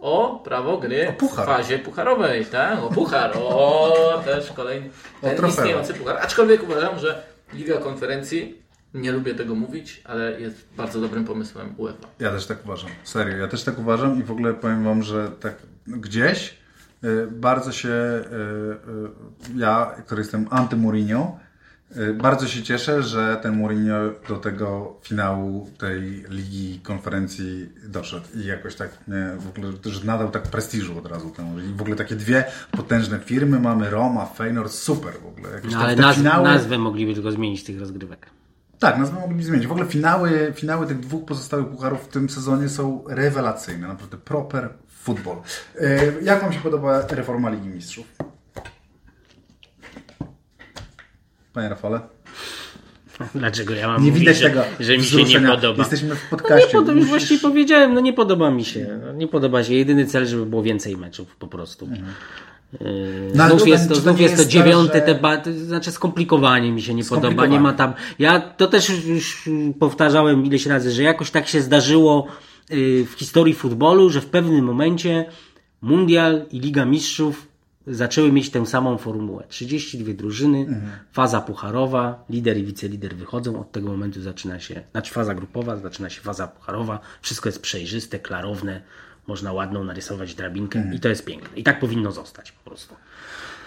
o 0.05 0.41
prawo 0.43 0.77
gry 0.77 1.09
O 1.09 1.13
puchar. 1.13 1.45
w 1.45 1.47
fazie 1.47 1.79
pucharowej, 1.79 2.45
tak? 2.45 2.79
O 2.83 2.89
puchar, 2.89 3.31
o 3.43 4.21
też 4.25 4.51
kolejny 4.51 4.89
ten 5.21 5.47
istniejący 5.47 5.93
puchar. 5.93 6.17
Aczkolwiek 6.17 6.63
uważam, 6.63 6.99
że 6.99 7.23
Liga 7.53 7.77
Konferencji, 7.77 8.61
nie 8.93 9.11
lubię 9.11 9.35
tego 9.35 9.55
mówić, 9.55 10.01
ale 10.03 10.41
jest 10.41 10.67
bardzo 10.77 11.01
dobrym 11.01 11.25
pomysłem 11.25 11.73
UEFA. 11.77 12.07
Ja 12.19 12.31
też 12.31 12.45
tak 12.45 12.65
uważam. 12.65 12.89
Serio, 13.03 13.37
ja 13.37 13.47
też 13.47 13.63
tak 13.63 13.79
uważam 13.79 14.19
i 14.19 14.23
w 14.23 14.31
ogóle 14.31 14.53
powiem 14.53 14.83
Wam, 14.83 15.03
że 15.03 15.31
tak 15.39 15.55
gdzieś 15.87 16.57
y, 17.03 17.27
bardzo 17.31 17.71
się, 17.71 17.89
y, 17.89 18.25
y, 19.55 19.59
ja, 19.59 19.95
który 20.05 20.21
jestem 20.21 20.45
anty-Mourinho, 20.49 21.37
y, 21.39 21.44
bardzo 22.13 22.47
się 22.47 22.63
cieszę, 22.63 23.03
że 23.03 23.39
ten 23.41 23.57
Mourinho 23.57 23.95
do 24.29 24.35
tego 24.37 24.93
finału 25.01 25.69
tej 25.77 26.25
Ligi 26.29 26.79
Konferencji 26.83 27.69
doszedł 27.87 28.25
i 28.35 28.45
jakoś 28.45 28.75
tak 28.75 28.89
nie, 29.07 29.29
w 29.39 29.47
ogóle, 29.49 29.67
że 29.85 30.05
nadał 30.05 30.31
tak 30.31 30.43
prestiżu 30.43 30.97
od 30.97 31.05
razu 31.07 31.29
temu. 31.29 31.59
I 31.59 31.73
w 31.73 31.81
ogóle 31.81 31.95
takie 31.95 32.15
dwie 32.15 32.43
potężne 32.71 33.19
firmy 33.19 33.59
mamy, 33.59 33.89
Roma, 33.89 34.25
Feyenoord, 34.25 34.71
super 34.71 35.13
w 35.23 35.25
ogóle. 35.25 35.49
Jakieś 35.53 35.71
No, 35.73 35.79
te- 35.79 35.85
ale 35.85 35.95
te 35.95 36.01
nazw, 36.01 36.19
finały- 36.19 36.43
nazwę 36.43 36.77
mogliby 36.77 37.13
tylko 37.13 37.31
zmienić 37.31 37.63
tych 37.63 37.79
rozgrywek. 37.79 38.29
tak, 38.79 38.97
nazwę 38.97 39.19
mogliby 39.19 39.43
zmienić. 39.43 39.67
W 39.67 39.71
ogóle 39.71 39.87
finały, 39.87 40.51
finały 40.55 40.87
tych 40.87 40.99
dwóch 40.99 41.25
pozostałych 41.25 41.67
pucharów 41.67 42.03
w 42.03 42.07
tym 42.07 42.29
sezonie 42.29 42.69
są 42.69 43.03
rewelacyjne. 43.07 43.87
Naprawdę 43.87 44.17
proper 44.17 44.69
football. 44.87 45.37
E, 45.79 46.11
Jak 46.21 46.41
Wam 46.41 46.53
się 46.53 46.59
podoba 46.59 47.01
reforma 47.09 47.49
Ligi 47.49 47.67
Mistrzów? 47.69 48.05
Panie 51.55 51.69
Rafale? 51.69 51.99
Dlaczego 53.35 53.73
ja 53.73 53.87
mam 53.87 54.01
Nie 54.03 54.07
mówić, 54.11 54.19
widać 54.19 54.37
że, 54.37 54.49
tego 54.49 54.61
że 54.79 54.97
mi 54.97 55.03
się 55.03 55.23
nie 55.23 55.39
podoba? 55.47 55.77
Jesteśmy 55.83 56.07
w 56.07 56.11
No 56.11 56.15
nie 56.23 56.29
podcaście. 56.29 56.67
podoba, 56.71 56.91
już 56.91 57.01
musisz- 57.01 57.09
właściwie 57.09 57.39
powiedziałem, 57.41 57.93
no 57.93 58.01
nie 58.01 58.13
podoba 58.13 58.51
mi 58.51 58.65
się. 58.65 58.99
No, 59.05 59.13
nie 59.13 59.27
podoba 59.27 59.63
się. 59.63 59.73
Jedyny 59.73 60.05
cel, 60.05 60.25
żeby 60.25 60.45
było 60.45 60.63
więcej 60.63 60.97
meczów 60.97 61.35
po 61.35 61.47
prostu. 61.47 61.87
Yy, 62.81 63.31
No, 63.35 63.47
znów 63.49 63.67
jest 63.67 63.89
to, 63.89 63.95
znów 63.95 64.17
nie 64.17 64.23
jest 64.23 64.35
to 64.35 64.41
tak, 64.43 64.51
dziewiąty 64.51 64.93
że- 64.93 65.01
temat, 65.01 65.45
znaczy 65.47 65.91
skomplikowanie 65.91 66.71
mi 66.71 66.81
się 66.81 66.93
nie 66.93 67.03
podoba. 67.05 67.45
Nie 67.45 67.59
ma 67.59 67.73
tam. 67.73 67.93
Ja 68.19 68.39
to 68.39 68.67
też 68.67 68.89
już, 68.89 69.05
już 69.05 69.49
powtarzałem 69.79 70.45
ileś 70.45 70.65
razy, 70.65 70.91
że 70.91 71.03
jakoś 71.03 71.31
tak 71.31 71.47
się 71.47 71.61
zdarzyło 71.61 72.27
yy, 72.69 73.05
w 73.05 73.11
historii 73.11 73.53
futbolu, 73.53 74.09
że 74.09 74.21
w 74.21 74.25
pewnym 74.25 74.65
momencie 74.65 75.25
Mundial 75.81 76.45
i 76.51 76.59
Liga 76.59 76.85
Mistrzów 76.85 77.47
zaczęły 77.87 78.31
mieć 78.31 78.49
tę 78.49 78.65
samą 78.65 78.97
formułę. 78.97 79.43
32 79.49 80.13
drużyny, 80.13 80.81
faza 81.11 81.41
pucharowa, 81.41 82.25
lider 82.29 82.57
i 82.57 82.63
wicelider 82.63 83.15
wychodzą, 83.15 83.59
od 83.59 83.71
tego 83.71 83.89
momentu 83.89 84.21
zaczyna 84.21 84.59
się, 84.59 84.83
znaczy 84.91 85.13
faza 85.13 85.35
grupowa, 85.35 85.77
zaczyna 85.77 86.09
się 86.09 86.21
faza 86.21 86.47
pucharowa, 86.47 86.99
wszystko 87.21 87.49
jest 87.49 87.61
przejrzyste, 87.61 88.19
klarowne, 88.19 88.81
można 89.27 89.53
ładną 89.53 89.83
narysować 89.83 90.35
drabinkę 90.35 90.91
i 90.95 90.99
to 90.99 91.09
jest 91.09 91.25
piękne. 91.25 91.57
I 91.57 91.63
tak 91.63 91.79
powinno 91.79 92.11
zostać 92.11 92.51
po 92.51 92.69
prostu. 92.69 92.95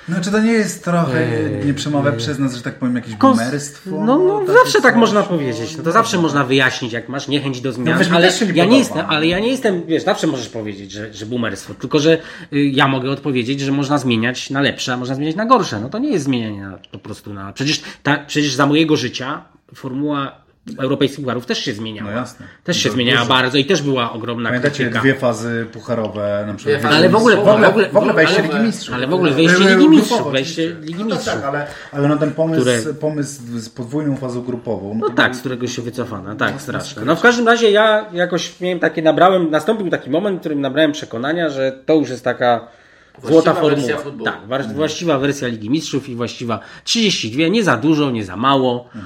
No 0.09 0.17
czy 0.21 0.31
to 0.31 0.41
nie 0.41 0.53
jest 0.53 0.85
trochę, 0.85 1.29
nie 1.65 1.75
przemawia 1.75 2.13
przez 2.13 2.39
nas, 2.39 2.55
że 2.55 2.63
tak 2.63 2.75
powiem, 2.75 2.97
jakieś 2.97 3.15
bumerstwo? 3.15 3.91
No, 3.91 4.19
no 4.19 4.41
Takie 4.41 4.53
zawsze 4.53 4.81
tak 4.81 4.93
coś? 4.93 5.01
można 5.01 5.23
powiedzieć. 5.23 5.77
No 5.77 5.83
to 5.83 5.93
zawsze 5.93 6.19
można 6.19 6.45
wyjaśnić, 6.45 6.93
jak 6.93 7.09
masz 7.09 7.29
niechęć 7.29 7.61
do 7.61 7.73
zmian. 7.73 8.01
No, 8.11 8.17
ale, 8.17 8.31
nie 8.31 8.53
ja 8.55 8.65
nie 8.65 8.79
jestem, 8.79 9.07
ale 9.09 9.27
ja 9.27 9.39
nie 9.39 9.49
jestem, 9.49 9.87
wiesz, 9.87 10.03
zawsze 10.03 10.27
możesz 10.27 10.49
powiedzieć, 10.49 10.93
że, 10.93 11.15
że 11.15 11.27
boomerstwo. 11.27 11.75
Tylko, 11.75 11.99
że 11.99 12.19
y, 12.53 12.65
ja 12.65 12.89
mogę 12.89 13.11
odpowiedzieć, 13.11 13.61
że 13.61 13.73
można 13.73 13.99
zmieniać 13.99 14.51
na 14.51 14.61
lepsze, 14.61 14.93
a 14.93 14.97
można 14.97 15.15
zmieniać 15.15 15.37
na 15.37 15.47
gorsze. 15.47 15.81
No 15.81 15.89
to 15.89 15.99
nie 15.99 16.11
jest 16.11 16.25
zmienianie 16.25 16.63
na, 16.63 16.79
po 16.93 16.99
prostu 16.99 17.35
na. 17.35 17.53
Przecież, 17.53 17.83
ta, 18.03 18.19
przecież 18.27 18.55
za 18.55 18.67
mojego 18.67 18.97
życia 18.97 19.45
formuła 19.75 20.48
europejskich 20.79 21.21
pucharów 21.25 21.47
też 21.47 21.59
się 21.59 21.73
zmieniała. 21.73 22.11
No 22.11 22.17
jasne. 22.17 22.47
Też 22.65 22.77
się 22.77 22.89
To 22.89 22.95
zmieniała 22.95 23.21
dużo. 23.21 23.35
bardzo 23.35 23.59
i 23.59 23.65
też 23.65 23.83
była 23.83 24.13
ogromna 24.13 24.49
Pamiętacie 24.49 24.77
krytyka. 24.77 25.01
dwie 25.01 25.15
fazy 25.15 25.67
pucharowe, 25.73 26.45
na 26.47 26.55
przykład. 26.55 26.83
Fazy 26.83 26.95
Ale 26.97 27.09
w 27.09 27.15
ogóle- 27.17 27.37
w 27.37 27.39
ogóle, 27.49 27.67
w 27.67 27.71
ogóle- 27.71 27.89
w 27.91 27.97
ogóle 27.97 28.13
wejście 28.15 28.39
ale- 28.39 28.49
Ligi 28.49 28.61
Mistrzów. 28.67 28.95
ale 28.95 29.07
w 29.07 29.15
ogóle 29.15 29.31
wejście 29.31 29.59
Ligi 29.77 29.89
Mistrzów, 29.89 30.33
wejście 30.33 30.63
oczywiście. 30.63 30.87
Ligi 30.87 31.05
no 31.05 31.09
to 31.11 31.15
Mistrzów. 31.15 31.35
Tak, 31.35 31.45
ale, 31.45 31.67
ale 31.93 32.09
no 32.09 32.17
ten 32.17 32.31
pomysł, 32.33 32.61
Które- 32.61 32.95
pomysł 32.95 33.43
z 33.57 33.69
podwójną 33.69 34.17
fazą 34.17 34.43
grupową. 34.43 34.99
No 35.01 35.11
tak, 35.11 35.37
z 35.37 35.41
którego 35.41 35.67
się 35.67 35.83
wycofano. 35.83 36.35
Tak, 36.35 36.61
straszne. 36.63 37.05
No 37.05 37.17
w 37.17 37.21
każdym 37.21 37.47
razie 37.49 37.71
ja 37.71 38.07
jakoś 38.13 38.61
miałem 38.61 38.79
takie, 38.79 39.03
nabrałem, 39.03 39.51
nastąpił 39.51 39.91
taki 39.91 40.11
moment, 40.11 40.37
w 40.37 40.41
którym 40.41 40.61
nabrałem 40.61 40.93
przekonania, 40.93 41.49
że 41.51 41.73
to 41.87 41.95
już 41.95 42.09
jest 42.11 42.25
taka 42.25 42.69
złota 43.25 43.55
formuła. 43.55 43.93
Tak, 44.25 44.39
wa- 44.47 44.59
właściwa 44.75 45.19
wersja 45.19 45.49
Ligi 45.49 45.71
Mistrzów 45.71 46.09
i 46.09 46.15
właściwa 46.15 46.61
32, 46.85 47.49
nie 47.49 47.65
za 47.65 47.77
dużo, 47.77 48.11
nie 48.11 48.25
za 48.25 48.37
mało. 48.37 48.89
E, 48.95 48.99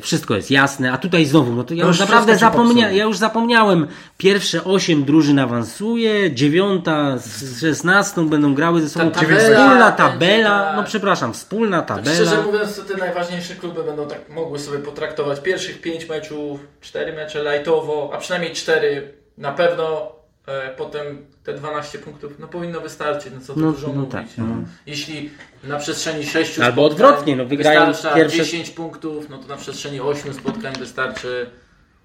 Wszystko 0.00 0.36
jest 0.36 0.50
jasne, 0.50 0.92
a 0.92 0.98
tutaj 0.98 1.24
znowu, 1.26 1.52
no 1.52 1.64
to 1.64 1.74
ja 1.74 1.82
To 1.82 1.88
już 1.88 2.00
naprawdę 2.00 2.32
wszystko 2.32 2.46
się 2.46 2.52
zapomnia, 2.52 2.82
popsuło. 2.82 2.98
ja 2.98 3.04
już 3.04 3.18
zapomniałem. 3.18 3.86
Pierwsze 4.18 4.64
8 4.64 5.04
drużyn 5.04 5.38
awansuje, 5.38 6.32
dziewiąta 6.32 7.18
z 7.18 7.60
16 7.60 8.28
będą 8.28 8.54
grały 8.54 8.80
ze 8.80 8.88
sobą. 8.88 9.10
Ta 9.10 9.20
tabela 9.20 9.38
wspólna 9.38 9.92
tabela, 9.92 10.64
tak. 10.64 10.76
no 10.76 10.84
przepraszam, 10.84 11.32
wspólna 11.34 11.82
tabela. 11.82 12.14
Szczerze 12.14 12.42
mówiąc, 12.42 12.76
to 12.76 12.82
te 12.82 12.96
najważniejsze 12.96 13.54
kluby 13.54 13.82
będą 13.82 14.08
tak 14.08 14.28
mogły 14.28 14.58
sobie 14.58 14.78
potraktować 14.78 15.40
pierwszych 15.40 15.80
5 15.80 16.08
meczów, 16.08 16.60
4 16.80 17.12
mecze 17.12 17.44
lightowo, 17.52 18.10
a 18.14 18.18
przynajmniej 18.18 18.52
4 18.52 19.14
na 19.38 19.52
pewno. 19.52 20.13
E, 20.46 20.74
potem 20.76 21.26
te 21.44 21.54
12 21.54 21.98
punktów 21.98 22.32
no 22.38 22.46
powinno 22.48 22.80
wystarczyć, 22.80 23.32
no 23.34 23.40
co 23.40 23.54
tu 23.54 23.60
No, 23.60 23.72
dużo 23.72 23.88
no 23.88 23.94
mówić. 23.94 24.12
tak, 24.12 24.26
no. 24.38 24.46
no. 24.46 24.56
Jeśli 24.86 25.30
na 25.64 25.78
przestrzeni 25.78 26.26
6 26.26 26.58
Albo 26.58 26.84
odwrotnie, 26.84 27.36
no, 27.36 27.44
wygrają 27.46 27.86
wystarcza 27.86 28.16
pierwsze- 28.16 28.36
10 28.44 28.70
punktów, 28.70 29.28
no 29.30 29.38
to 29.38 29.48
na 29.48 29.56
przestrzeni 29.56 30.00
8 30.00 30.34
spotkań 30.34 30.74
wystarczy 30.78 31.50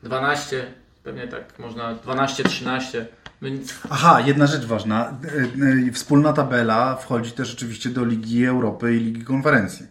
12, 0.04 0.66
pewnie 1.04 1.28
tak 1.28 1.60
można 1.60 1.96
12-13. 1.96 3.06
Więc 3.42 3.74
Aha, 3.90 4.20
jedna 4.26 4.48
rzecz 4.48 4.66
ważna. 4.66 5.14
Y, 5.26 5.88
y, 5.90 5.92
Wspólna 5.92 6.34
tabela 6.34 6.96
wchodzi 6.96 7.32
też 7.32 7.54
oczywiście 7.54 7.90
do 7.90 8.06
Ligi 8.06 8.46
Europy 8.46 8.96
i 8.96 9.00
Ligi 9.00 9.24
Konferencji. 9.24 9.86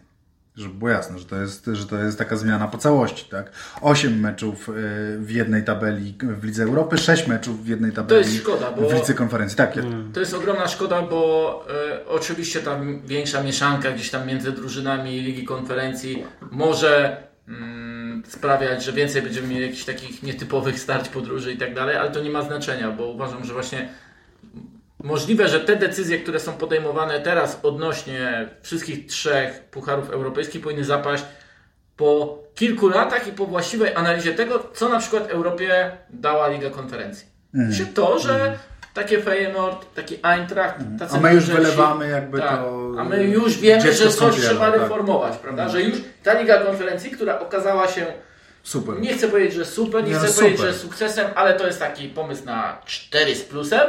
Żeby 0.55 0.73
było 0.73 0.89
jasne, 0.91 1.19
że 1.19 1.25
to 1.25 1.35
jest, 1.35 1.69
że 1.73 1.85
to 1.87 1.97
jest 1.97 2.17
taka 2.17 2.35
zmiana 2.35 2.67
po 2.67 2.77
całości, 2.77 3.25
tak? 3.29 3.51
Osiem 3.81 4.19
meczów 4.19 4.69
y, 4.69 4.73
w 5.19 5.31
jednej 5.31 5.63
tabeli 5.63 6.15
w 6.21 6.43
Lidze 6.43 6.63
Europy, 6.63 6.97
sześć 6.97 7.27
meczów 7.27 7.63
w 7.63 7.67
jednej 7.67 7.91
tabeli 7.91 8.25
jest 8.33 8.43
szkoda, 8.43 8.71
bo- 8.71 8.89
w 8.89 8.93
Lidze 8.93 9.13
Konferencji. 9.13 9.57
Tak, 9.57 9.75
jest. 9.75 9.87
To 10.13 10.19
jest 10.19 10.33
ogromna 10.33 10.67
szkoda, 10.67 11.01
bo 11.01 11.65
e, 11.91 12.05
oczywiście 12.07 12.59
tam 12.59 13.01
większa 13.05 13.43
mieszanka 13.43 13.91
gdzieś 13.91 14.09
tam 14.09 14.27
między 14.27 14.51
drużynami 14.51 15.21
Ligi 15.21 15.43
Konferencji 15.45 16.23
może 16.51 17.17
mm, 17.47 18.23
sprawiać, 18.27 18.83
że 18.83 18.93
więcej 18.93 19.21
będziemy 19.21 19.47
mieli 19.47 19.61
jakichś 19.65 19.83
takich 19.85 20.23
nietypowych 20.23 20.79
starć 20.79 21.09
podróży 21.09 21.53
i 21.53 21.57
tak 21.57 21.73
dalej, 21.75 21.95
ale 21.97 22.11
to 22.11 22.19
nie 22.23 22.29
ma 22.29 22.41
znaczenia, 22.41 22.91
bo 22.91 23.07
uważam, 23.07 23.45
że 23.45 23.53
właśnie 23.53 23.89
możliwe, 25.03 25.47
że 25.47 25.59
te 25.59 25.75
decyzje, 25.75 26.19
które 26.19 26.39
są 26.39 26.53
podejmowane 26.53 27.19
teraz 27.19 27.59
odnośnie 27.63 28.49
wszystkich 28.61 29.07
trzech 29.07 29.63
pucharów 29.63 30.09
europejskich 30.09 30.61
powinny 30.61 30.83
zapaść 30.83 31.23
po 31.97 32.39
kilku 32.55 32.89
latach 32.89 33.27
i 33.27 33.31
po 33.31 33.45
właściwej 33.45 33.95
analizie 33.95 34.33
tego, 34.33 34.69
co 34.73 34.89
na 34.89 34.99
przykład 34.99 35.29
Europie 35.29 35.91
dała 36.09 36.47
Liga 36.47 36.69
Konferencji. 36.69 37.27
Czy 37.77 37.85
to, 37.85 38.19
że 38.19 38.57
takie 38.93 39.21
Feyenoord, 39.21 39.93
taki 39.95 40.17
Eintracht, 40.23 40.77
tacy 40.99 41.15
A 41.15 41.19
my 41.19 41.33
już 41.33 41.45
duże 41.45 41.57
wylewamy 41.57 42.09
jakby 42.09 42.39
tak, 42.39 42.59
to 42.59 42.91
A 42.99 43.03
my 43.03 43.23
już 43.23 43.57
wiemy, 43.57 43.93
że 43.93 44.09
coś 44.09 44.35
trzeba 44.35 44.71
tak. 44.71 44.81
reformować, 44.81 45.37
prawda? 45.37 45.69
Że 45.69 45.81
już 45.81 45.97
ta 46.23 46.39
Liga 46.41 46.59
Konferencji, 46.59 47.11
która 47.11 47.39
okazała 47.39 47.87
się, 47.87 48.05
Super. 48.63 49.01
nie 49.01 49.13
chcę 49.13 49.27
powiedzieć, 49.27 49.53
że 49.53 49.65
super, 49.65 50.03
nie 50.03 50.09
Nie, 50.09 50.17
chcę 50.17 50.27
no 50.27 50.33
powiedzieć, 50.33 50.57
super. 50.59 50.73
że 50.73 50.79
sukcesem, 50.79 51.27
ale 51.35 51.53
to 51.53 51.67
jest 51.67 51.79
taki 51.79 52.09
pomysł 52.09 52.45
na 52.45 52.81
4 52.85 53.35
z 53.35 53.43
plusem. 53.43 53.87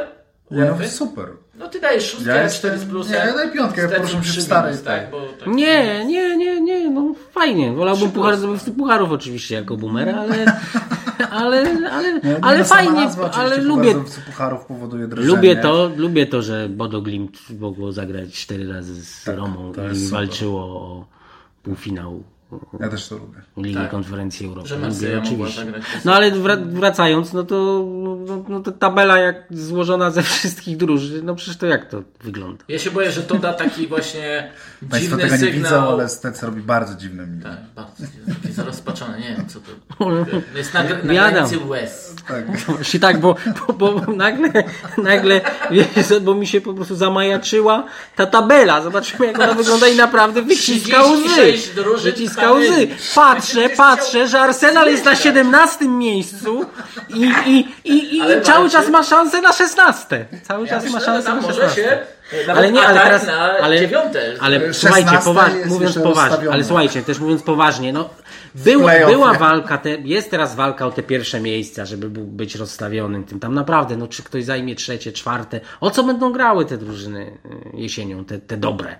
Nie, 0.51 0.65
no 0.81 0.87
super. 0.87 1.27
No 1.59 1.67
ty 1.67 1.79
dajesz 1.79 2.11
szóstkę, 2.11 2.29
Ja 2.35 2.43
jestem- 2.43 2.59
4 2.71 2.77
z 2.77 2.85
plusem. 2.85 3.13
nie, 3.13 3.17
ja 3.19 3.33
daję 3.33 3.51
piątkę, 3.51 3.89
poruszam 3.89 4.23
się 4.23 4.41
starej 4.41 4.77
tak? 4.85 5.07
Tak 5.39 5.47
Nie, 5.47 6.05
nie, 6.05 6.37
nie, 6.37 6.61
nie, 6.61 6.89
no 6.89 7.13
fajnie. 7.31 7.71
Wolałbym 7.73 8.11
puchar 8.11 8.35
pucharów 8.77 9.11
oczywiście 9.11 9.55
jako 9.55 9.77
boomer, 9.77 10.09
ale, 10.09 10.45
ale, 11.41 11.63
ale, 11.91 12.13
Nie, 12.13 12.35
ale 12.41 12.63
fajnie, 12.63 12.91
nazwa 12.91 13.31
ale 13.31 13.57
lubię, 13.57 13.93
pucharów- 14.31 14.65
powoduje 14.65 15.07
drżenie. 15.07 15.27
lubię 15.27 15.55
to, 15.55 15.91
lubię 15.97 16.25
to, 16.25 16.41
że 16.41 16.69
Bodo 16.69 17.01
Glimt 17.01 17.39
mogło 17.59 17.91
zagrać 17.91 18.33
cztery 18.33 18.73
razy 18.73 19.05
z 19.05 19.27
Romą 19.27 19.73
Tak, 19.73 19.85
jest 19.85 20.03
i 20.03 20.07
walczyło 20.07 20.59
o 20.63 21.05
półfinał 21.63 22.23
Ja 22.79 22.89
też 22.89 23.07
to 23.07 23.15
lubię. 23.17 23.41
Ligi 23.57 23.75
Tak. 23.75 23.91
Konferencji 23.91 24.47
Europy. 24.47 24.67
Że 24.69 24.77
oczywiście. 25.23 25.65
No 26.05 26.13
ale 26.15 26.31
wra- 26.31 26.67
wracając, 26.73 27.33
no 27.33 27.43
to 27.43 27.85
no, 28.27 28.43
no, 28.49 28.59
to 28.59 28.71
tabela 28.71 29.17
jak 29.19 29.35
złożona 29.51 30.11
ze 30.11 30.23
wszystkich 30.23 30.77
drużyn, 30.77 31.25
no 31.25 31.35
przecież 31.35 31.57
to 31.57 31.65
jak 31.65 31.89
to 31.89 32.03
wygląda? 32.23 32.63
Ja 32.67 32.79
się 32.79 32.91
boję, 32.91 33.11
że 33.11 33.21
to 33.23 33.35
da 33.37 33.53
taki 33.53 33.87
właśnie 33.87 34.51
Państwo 34.89 34.99
dziwny 35.17 35.23
tego 35.23 35.33
nie 35.33 35.39
sygnał. 35.51 35.63
widzą, 35.63 35.93
ale 35.93 36.09
Stec 36.09 36.43
robi 36.43 36.61
bardzo 36.61 36.95
dziwne 36.95 37.27
miny. 37.27 37.43
Tak, 37.43 37.57
bardzo. 37.75 38.03
Taki 38.41 38.53
zarozpaczony, 38.53 39.19
nie 39.19 39.35
wiem 39.37 39.47
co 39.47 39.59
to. 39.59 39.71
Jest 40.57 40.73
na, 40.73 40.83
na 40.83 40.89
granicy 40.97 41.59
łez. 41.59 42.10
Tak. 42.27 42.57
Właśnie 42.75 42.99
tak, 42.99 43.19
bo, 43.19 43.35
bo, 43.67 43.73
bo 43.73 44.11
nagle, 44.13 44.49
nagle, 44.97 45.41
wiesz, 45.71 46.19
bo 46.21 46.33
mi 46.33 46.47
się 46.47 46.61
po 46.61 46.73
prostu 46.73 46.95
zamajaczyła 46.95 47.83
ta 48.15 48.25
tabela. 48.25 48.81
Zobaczymy, 48.81 49.25
jak 49.27 49.39
ona 49.39 49.53
wygląda 49.53 49.87
i 49.87 49.95
naprawdę 49.95 50.41
wyciska 50.41 51.03
łzy. 51.03 51.23
36 51.23 51.69
drużyn 51.69 52.11
Wyciska 52.11 52.51
łzy. 52.51 52.87
Patrzę, 53.15 53.69
patrzę, 53.69 54.27
że 54.27 54.39
Arsenal 54.39 54.87
jest 54.87 55.05
na 55.05 55.15
17 55.15 55.87
miejscu 55.87 56.65
i, 57.09 57.31
i, 57.45 57.67
i, 57.83 58.17
i, 58.17 58.21
cały 58.43 58.69
czas 58.69 58.89
ma 58.89 59.03
szansę 59.03 59.41
na 59.41 59.53
16. 59.53 60.25
Cały 60.43 60.67
czas 60.67 60.91
ma 60.91 60.99
szansę 60.99 61.29
na 61.29 61.41
może 61.41 61.53
16. 61.53 61.81
się 61.81 62.21
nawet 62.47 62.57
Ale 62.57 62.71
nie, 62.71 62.87
ale 62.87 62.99
teraz, 62.99 63.27
ale, 63.61 63.79
dziewiąte. 63.79 64.33
ale 64.39 64.59
16 64.59 64.79
słuchajcie, 64.79 65.25
poważ, 65.25 65.51
mówiąc 65.65 65.99
poważnie, 65.99 66.51
ale 66.51 66.63
słuchajcie, 66.63 67.01
też 67.01 67.19
mówiąc 67.19 67.41
poważnie, 67.41 67.93
no, 67.93 68.09
był, 68.55 68.81
playoffie. 68.81 69.15
była 69.15 69.33
walka, 69.33 69.77
te, 69.77 69.89
jest 69.89 70.31
teraz 70.31 70.55
walka 70.55 70.87
o 70.87 70.91
te 70.91 71.03
pierwsze 71.03 71.39
miejsca, 71.41 71.85
żeby 71.85 72.09
był, 72.09 72.23
być 72.23 72.55
rozstawionym 72.55 73.23
tym. 73.23 73.39
Tam 73.39 73.53
naprawdę, 73.53 73.97
no, 73.97 74.07
czy 74.07 74.23
ktoś 74.23 74.43
zajmie 74.43 74.75
trzecie, 74.75 75.11
czwarte, 75.11 75.61
o 75.79 75.91
co 75.91 76.03
będą 76.03 76.31
grały 76.33 76.65
te 76.65 76.77
drużyny 76.77 77.37
y, 77.75 77.77
jesienią, 77.77 78.25
te, 78.25 78.39
te 78.39 78.57
dobre? 78.57 78.95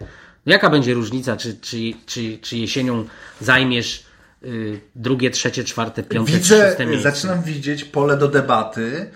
Jaka 0.45 0.69
będzie 0.69 0.93
różnica, 0.93 1.37
czy, 1.37 1.57
czy, 1.61 1.77
czy, 2.05 2.37
czy 2.41 2.57
jesienią 2.57 3.05
zajmiesz 3.41 4.03
y, 4.43 4.79
drugie, 4.95 5.29
trzecie, 5.29 5.63
czwarte, 5.63 6.03
piąte, 6.03 6.31
Widzę, 6.31 6.67
szóste 6.67 6.85
miejsce? 6.85 7.11
zaczynam 7.11 7.43
widzieć 7.43 7.83
pole 7.83 8.17
do 8.17 8.27
debaty 8.27 9.11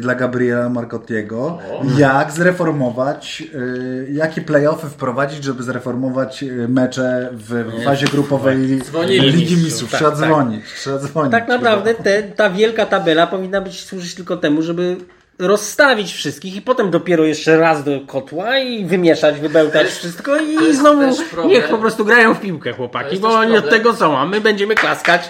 dla 0.00 0.14
Gabriela 0.14 0.68
Marcottiego, 0.68 1.58
jak 1.98 2.32
zreformować, 2.32 3.42
y, 3.54 4.08
jakie 4.12 4.40
playoffy 4.40 4.88
wprowadzić, 4.88 5.44
żeby 5.44 5.62
zreformować 5.62 6.42
y, 6.42 6.68
mecze 6.68 7.28
w 7.32 7.82
fazie 7.84 8.06
grupowej 8.06 8.82
Dzwonili 8.82 9.30
Ligi 9.30 9.56
mistrzów, 9.56 9.90
tak, 9.90 10.00
Trzeba 10.00 10.10
tak. 10.10 10.20
dzwonić, 10.20 10.64
trzeba 10.76 10.98
dzwonić. 10.98 11.32
Tak 11.32 11.48
naprawdę 11.48 11.94
te, 11.94 12.22
ta 12.22 12.50
wielka 12.50 12.86
tabela 12.86 13.26
powinna 13.26 13.60
być 13.60 13.84
służyć 13.84 14.14
tylko 14.14 14.36
temu, 14.36 14.62
żeby 14.62 14.96
rozstawić 15.38 16.12
wszystkich 16.12 16.56
i 16.56 16.62
potem 16.62 16.90
dopiero 16.90 17.24
jeszcze 17.24 17.58
raz 17.58 17.84
do 17.84 18.00
kotła 18.06 18.58
i 18.58 18.84
wymieszać, 18.84 19.40
wybełtać 19.40 19.86
wszystko 19.86 20.36
i 20.36 20.74
znowu 20.74 21.02
niech 21.46 21.68
po 21.68 21.78
prostu 21.78 22.04
grają 22.04 22.34
w 22.34 22.40
piłkę 22.40 22.72
chłopaki, 22.72 23.18
bo 23.18 23.28
oni 23.28 23.52
od 23.52 23.60
problem. 23.60 23.82
tego 23.82 23.96
są, 23.96 24.18
a 24.18 24.26
my 24.26 24.40
będziemy 24.40 24.74
klaskać. 24.74 25.28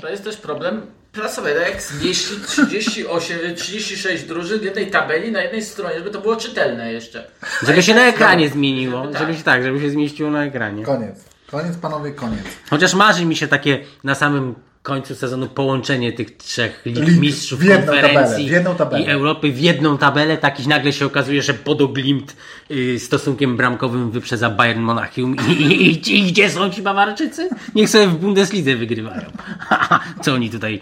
To 0.00 0.08
jest 0.08 0.24
też 0.24 0.36
problem 0.36 0.82
prasowy, 1.12 1.54
tak 1.54 1.68
jak 1.72 1.82
zmieści 1.82 2.34
38, 2.46 3.54
36 3.56 4.24
drużyn 4.24 4.58
w 4.60 4.62
jednej 4.62 4.90
tabeli 4.90 5.32
na 5.32 5.42
jednej 5.42 5.62
stronie, 5.62 5.98
żeby 5.98 6.10
to 6.10 6.20
było 6.20 6.36
czytelne 6.36 6.92
jeszcze. 6.92 7.30
Żeby 7.62 7.82
się 7.82 7.94
na 7.94 8.06
ekranie 8.06 8.48
zmieniło, 8.48 9.00
Żeby 9.02 9.12
tak. 9.12 9.22
żeby 9.22 9.34
się 9.38 9.42
tak, 9.44 9.62
żeby 9.62 9.80
się 9.80 9.90
zmieściło 9.90 10.30
na 10.30 10.44
ekranie. 10.44 10.84
Koniec. 10.84 11.24
Koniec, 11.50 11.76
panowie, 11.76 12.10
koniec. 12.10 12.40
Chociaż 12.70 12.94
marzy 12.94 13.24
mi 13.24 13.36
się 13.36 13.48
takie 13.48 13.84
na 14.04 14.14
samym 14.14 14.54
końcu 14.82 15.14
sezonu 15.14 15.48
połączenie 15.48 16.12
tych 16.12 16.36
trzech 16.36 16.82
lig, 16.84 17.20
mistrzów 17.20 17.60
konferencji 17.60 18.50
tabelę, 18.78 19.02
i 19.02 19.10
Europy 19.10 19.52
w 19.52 19.58
jedną 19.58 19.98
tabelę, 19.98 20.38
tak 20.38 20.60
i 20.60 20.68
nagle 20.68 20.92
się 20.92 21.06
okazuje, 21.06 21.42
że 21.42 21.54
Bodo 21.54 21.88
Glimt 21.88 22.36
y, 22.70 22.98
stosunkiem 22.98 23.56
bramkowym 23.56 24.10
wyprzedza 24.10 24.50
Bayern 24.50 24.80
Monachium 24.80 25.36
i, 25.48 25.52
i, 25.52 25.90
i, 25.90 26.18
i 26.18 26.32
gdzie 26.32 26.50
są 26.50 26.70
ci 26.70 26.82
Bawarczycy? 26.82 27.48
Niech 27.74 27.88
sobie 27.88 28.06
w 28.06 28.16
Bundeslidze 28.16 28.76
wygrywają. 28.76 29.30
Co 30.22 30.34
oni 30.34 30.50
tutaj 30.50 30.80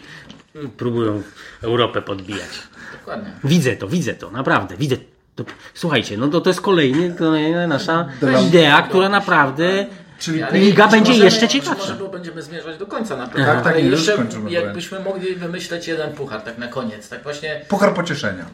y, 0.56 0.68
próbują 0.68 1.22
Europę 1.62 2.02
podbijać. 2.02 2.50
Dokładnie. 2.98 3.32
Widzę 3.44 3.76
to, 3.76 3.88
widzę 3.88 4.14
to, 4.14 4.30
naprawdę, 4.30 4.76
widzę. 4.76 4.96
To, 5.34 5.44
słuchajcie, 5.74 6.16
no 6.16 6.28
to, 6.28 6.40
to 6.40 6.50
jest 6.50 6.60
kolejny, 6.60 7.14
kolejna 7.18 7.66
nasza 7.66 8.08
idea, 8.48 8.82
która 8.82 9.08
naprawdę 9.08 9.86
Czyli 10.18 10.42
Ale 10.42 10.58
Liga 10.58 10.88
będzie 10.88 11.08
możemy- 11.10 11.24
jeszcze 11.24 11.48
ciekawsza. 11.48 11.92
Może 11.94 12.08
będziemy 12.08 12.42
zmierzać 12.42 12.78
do 12.78 12.86
końca 12.86 13.16
na 13.16 13.26
pewno. 13.26 13.46
Tak, 13.46 13.64
tak, 13.64 13.72
ale 13.74 13.82
już 13.82 14.06
jeszcze 14.06 14.26
jakbyśmy 14.48 15.00
mogli 15.00 15.34
wymyśleć 15.34 15.88
jeden 15.88 16.12
puchar 16.12 16.40
tak 16.42 16.58
na 16.58 16.68
koniec. 16.68 17.08
Tak 17.08 17.22
właśnie, 17.22 17.60
Puchar 17.68 17.94
pocieszenia. 17.94 18.44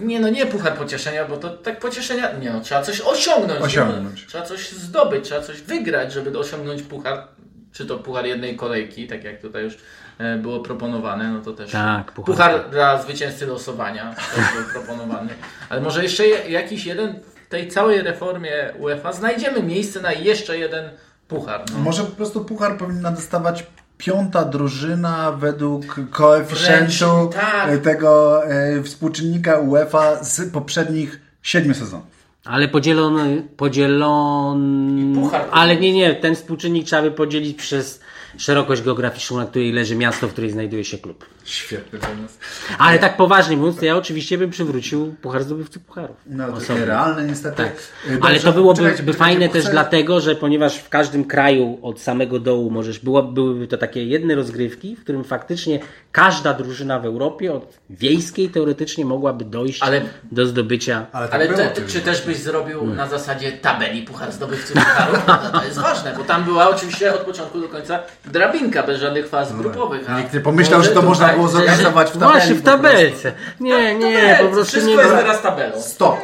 nie 0.00 0.20
no 0.20 0.28
nie 0.28 0.46
puchar 0.46 0.74
pocieszenia, 0.76 1.24
bo 1.24 1.36
to 1.36 1.50
tak 1.50 1.80
pocieszenia, 1.80 2.32
nie 2.40 2.50
no, 2.50 2.60
trzeba 2.60 2.82
coś 2.82 3.00
osiągnąć. 3.00 3.60
Osiągnąć. 3.60 4.22
No, 4.22 4.28
trzeba 4.28 4.44
coś 4.44 4.70
zdobyć, 4.72 5.24
trzeba 5.24 5.40
coś 5.40 5.60
wygrać, 5.60 6.12
żeby 6.12 6.38
osiągnąć 6.38 6.82
puchar. 6.82 7.26
Czy 7.72 7.86
to 7.86 7.98
puchar 7.98 8.26
jednej 8.26 8.56
kolejki, 8.56 9.06
tak 9.06 9.24
jak 9.24 9.40
tutaj 9.40 9.64
już 9.64 9.74
e, 10.18 10.36
było 10.38 10.60
proponowane, 10.60 11.28
no 11.32 11.40
to 11.40 11.52
też 11.52 11.70
Tak, 11.70 12.12
puchar. 12.12 12.34
puchar 12.34 12.70
dla 12.70 13.02
zwycięzcy 13.02 13.46
losowania 13.46 14.14
też 14.34 14.44
był 14.56 14.72
proponowany. 14.72 15.30
Ale 15.68 15.80
może 15.80 16.02
jeszcze 16.02 16.26
je- 16.26 16.50
jakiś 16.50 16.86
jeden 16.86 17.20
tej 17.52 17.68
całej 17.68 18.02
reformie 18.02 18.72
UEFA 18.78 19.12
znajdziemy 19.12 19.62
miejsce 19.62 20.00
na 20.00 20.12
jeszcze 20.12 20.58
jeden 20.58 20.84
puchar. 21.28 21.64
No. 21.72 21.78
Może 21.78 22.02
po 22.02 22.16
prostu 22.16 22.44
puchar 22.44 22.78
powinna 22.78 23.10
dostawać 23.10 23.66
piąta 23.98 24.44
drużyna 24.44 25.32
według 25.32 26.00
koefficjentu 26.10 27.06
Wręcz, 27.06 27.34
tak. 27.34 27.70
e, 27.70 27.78
tego 27.78 28.42
e, 28.46 28.82
współczynnika 28.82 29.58
UEFA 29.58 30.24
z 30.24 30.52
poprzednich 30.52 31.20
siedmiu 31.42 31.74
sezonów. 31.74 32.06
Ale 32.44 32.68
podzielony, 32.68 33.42
podzielony, 33.56 35.14
puchar. 35.14 35.48
ale 35.50 35.76
nie, 35.76 35.92
nie, 35.92 36.14
ten 36.14 36.34
współczynnik 36.34 36.86
trzeba 36.86 37.02
by 37.02 37.10
podzielić 37.10 37.58
przez 37.58 38.00
szerokość 38.38 38.82
geograficzną, 38.82 39.36
na 39.36 39.46
której 39.46 39.72
leży 39.72 39.96
miasto, 39.96 40.28
w 40.28 40.32
której 40.32 40.50
znajduje 40.50 40.84
się 40.84 40.98
klub. 40.98 41.24
Świetny 41.44 41.98
pomysł. 41.98 42.34
Ale 42.78 42.98
tak 42.98 43.16
poważnie 43.16 43.56
mówiąc, 43.56 43.76
to 43.78 43.84
ja 43.84 43.96
oczywiście 43.96 44.38
bym 44.38 44.50
przywrócił 44.50 45.14
Puchar 45.22 45.42
Zdobywców 45.44 45.82
Pucharów. 45.82 46.16
No 46.26 46.46
to 46.46 46.52
Osobno. 46.52 46.74
takie 46.74 46.84
realne 46.86 47.24
niestety. 47.24 47.56
Tak. 47.56 47.72
Ale 48.08 48.18
dobrze, 48.34 48.40
to 48.40 48.52
byłoby 48.52 48.80
czekajcie, 48.82 49.02
by 49.02 49.12
fajne 49.12 49.48
też 49.48 49.62
chcę- 49.62 49.70
dlatego, 49.72 50.20
że 50.20 50.34
ponieważ 50.34 50.76
w 50.78 50.88
każdym 50.88 51.24
kraju 51.24 51.78
od 51.82 52.00
samego 52.00 52.38
dołu 52.38 52.70
możesz, 52.70 52.98
było, 52.98 53.22
byłyby 53.22 53.66
to 53.68 53.78
takie 53.78 54.04
jedne 54.04 54.34
rozgrywki, 54.34 54.96
w 54.96 55.00
którym 55.02 55.24
faktycznie 55.24 55.80
każda 56.12 56.54
drużyna 56.54 56.98
w 56.98 57.04
Europie 57.06 57.52
od 57.54 57.78
wiejskiej 57.90 58.48
teoretycznie 58.48 59.04
mogłaby 59.04 59.44
dojść 59.44 59.82
Ale- 59.82 60.02
do 60.32 60.46
zdobycia. 60.46 61.06
Ale, 61.12 61.26
tak 61.28 61.34
Ale 61.34 61.44
było 61.48 61.58
te, 61.58 61.70
kiedyś. 61.70 61.92
czy 61.92 62.00
też 62.00 62.22
byś 62.26 62.36
zrobił 62.36 62.86
na 62.86 63.08
zasadzie 63.08 63.52
tabeli 63.52 64.02
Puchar 64.02 64.32
Zdobywców 64.32 64.72
Pucharów? 64.76 65.18
No, 65.28 65.60
to 65.60 65.64
jest 65.64 65.78
ważne, 65.78 66.14
bo 66.18 66.24
tam 66.24 66.44
była 66.44 66.68
oczywiście 66.70 67.14
od 67.14 67.20
początku 67.20 67.60
do 67.60 67.68
końca 67.68 67.98
drabinka 68.24 68.82
bez 68.82 69.00
żadnych 69.00 69.28
faz 69.28 69.52
grupowych. 69.56 70.10
a 70.10 70.18
Nikt 70.20 70.34
nie 70.34 70.40
pomyślał, 70.40 70.82
że 70.82 70.90
to 70.90 71.02
można 71.02 71.24
tutaj- 71.24 71.36
było 71.36 71.48
zorganizować 71.48 72.10
w 72.10 72.12
tabeli. 72.12 72.32
Właśnie 72.32 72.54
w 72.54 72.62
tabelce. 72.62 73.32
Nie, 73.60 73.94
nie, 73.94 74.16
Tabelce, 74.16 74.44
po 74.44 74.50
prostu 74.50 74.70
Wszystko 74.72 74.90
nie. 74.90 74.96
jest 74.96 75.10
teraz 75.16 75.42
tabelą. 75.42 75.80
Stop. 75.82 76.16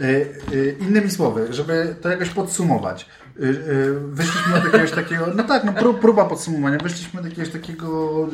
Y, 0.00 0.04
y, 0.52 0.76
Innymi 0.80 1.10
słowy, 1.10 1.46
żeby 1.50 1.94
to 2.02 2.08
jakoś 2.08 2.28
podsumować. 2.28 3.06
Y, 3.40 3.44
y, 3.46 4.00
Wyszliśmy 4.12 4.54
od 4.56 4.64
jakiegoś 4.64 4.90
takiego, 4.90 5.26
no 5.36 5.42
tak, 5.44 5.64
no 5.64 5.72
pró- 5.72 5.98
próba 5.98 6.24
podsumowania, 6.24 6.78
wyszliśmy 6.78 7.20
od 7.20 7.26
jakiegoś 7.26 7.52
takiego, 7.52 8.28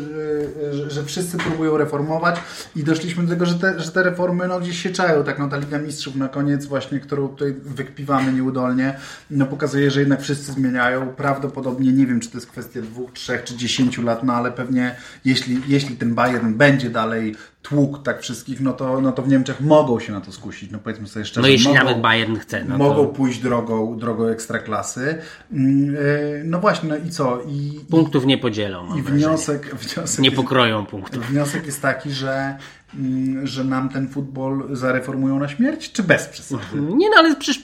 y, 0.70 0.74
że- 0.74 0.90
że 0.90 1.04
wszyscy 1.04 1.38
próbują 1.38 1.76
reformować 1.76 2.36
i 2.76 2.84
doszliśmy 2.84 3.24
do 3.24 3.30
tego, 3.30 3.46
że 3.46 3.54
te, 3.54 3.80
że 3.80 3.92
te 3.92 4.02
reformy 4.02 4.48
no, 4.48 4.60
gdzieś 4.60 4.82
się 4.82 4.90
czają, 4.90 5.24
tak, 5.24 5.38
no 5.38 5.48
ta 5.48 5.56
Liga 5.56 5.78
Mistrzów 5.78 6.16
na 6.16 6.28
koniec 6.28 6.66
właśnie, 6.66 7.00
którą 7.00 7.28
tutaj 7.28 7.54
wykpiwamy 7.64 8.32
nieudolnie, 8.32 8.96
no 9.30 9.46
pokazuje, 9.46 9.90
że 9.90 10.00
jednak 10.00 10.22
wszyscy 10.22 10.52
zmieniają, 10.52 11.08
prawdopodobnie, 11.08 11.92
nie 11.92 12.06
wiem, 12.06 12.20
czy 12.20 12.30
to 12.30 12.36
jest 12.38 12.50
kwestia 12.50 12.80
dwóch, 12.82 13.12
trzech, 13.12 13.44
czy 13.44 13.56
dziesięciu 13.56 14.02
lat, 14.02 14.24
no 14.24 14.32
ale 14.32 14.52
pewnie 14.52 14.96
jeśli, 15.24 15.60
jeśli 15.68 15.96
ten 15.96 16.14
Bayern 16.14 16.54
będzie 16.54 16.90
dalej 16.90 17.34
tłuk 17.68 18.02
tak 18.02 18.22
wszystkich, 18.22 18.60
no 18.60 18.72
to, 18.72 19.00
no 19.00 19.12
to 19.12 19.22
w 19.22 19.28
Niemczech 19.28 19.60
mogą 19.60 20.00
się 20.00 20.12
na 20.12 20.20
to 20.20 20.32
skusić, 20.32 20.70
no 20.70 20.78
powiedzmy 20.78 21.08
sobie 21.08 21.24
szczerze. 21.24 21.40
No 21.40 21.48
jeśli 21.48 21.68
mogą, 21.68 21.78
nawet 21.80 22.00
Bayern 22.00 22.36
chce, 22.36 22.64
no 22.64 22.78
mogą 22.78 22.94
to 22.94 23.04
pójść 23.06 23.38
drogą, 23.40 23.98
drogą 23.98 24.26
ekstraklasy. 24.26 25.18
Mm, 25.52 25.94
yy, 25.94 26.42
No 26.44 26.60
właśnie, 26.60 26.88
no 26.88 26.96
i 26.96 27.10
co? 27.10 27.42
I, 27.48 27.80
punktów 27.90 28.26
nie 28.26 28.38
podzielą. 28.38 28.96
i 28.96 29.02
wniosek, 29.02 29.74
wniosek, 29.74 30.20
Nie 30.20 30.30
pokroją 30.32 30.86
punktów. 30.86 31.26
wniosek 31.30 31.66
jest 31.66 31.82
taki, 31.82 32.10
że, 32.10 32.56
mm, 32.94 33.46
że 33.46 33.64
nam 33.64 33.88
ten 33.88 34.08
futbol 34.08 34.68
zareformują 34.76 35.38
na 35.38 35.48
śmierć, 35.48 35.92
czy 35.92 36.02
bez 36.02 36.26
przesady? 36.26 36.62
Nie 36.74 37.10
no, 37.10 37.16
ale 37.18 37.36
przecież 37.36 37.62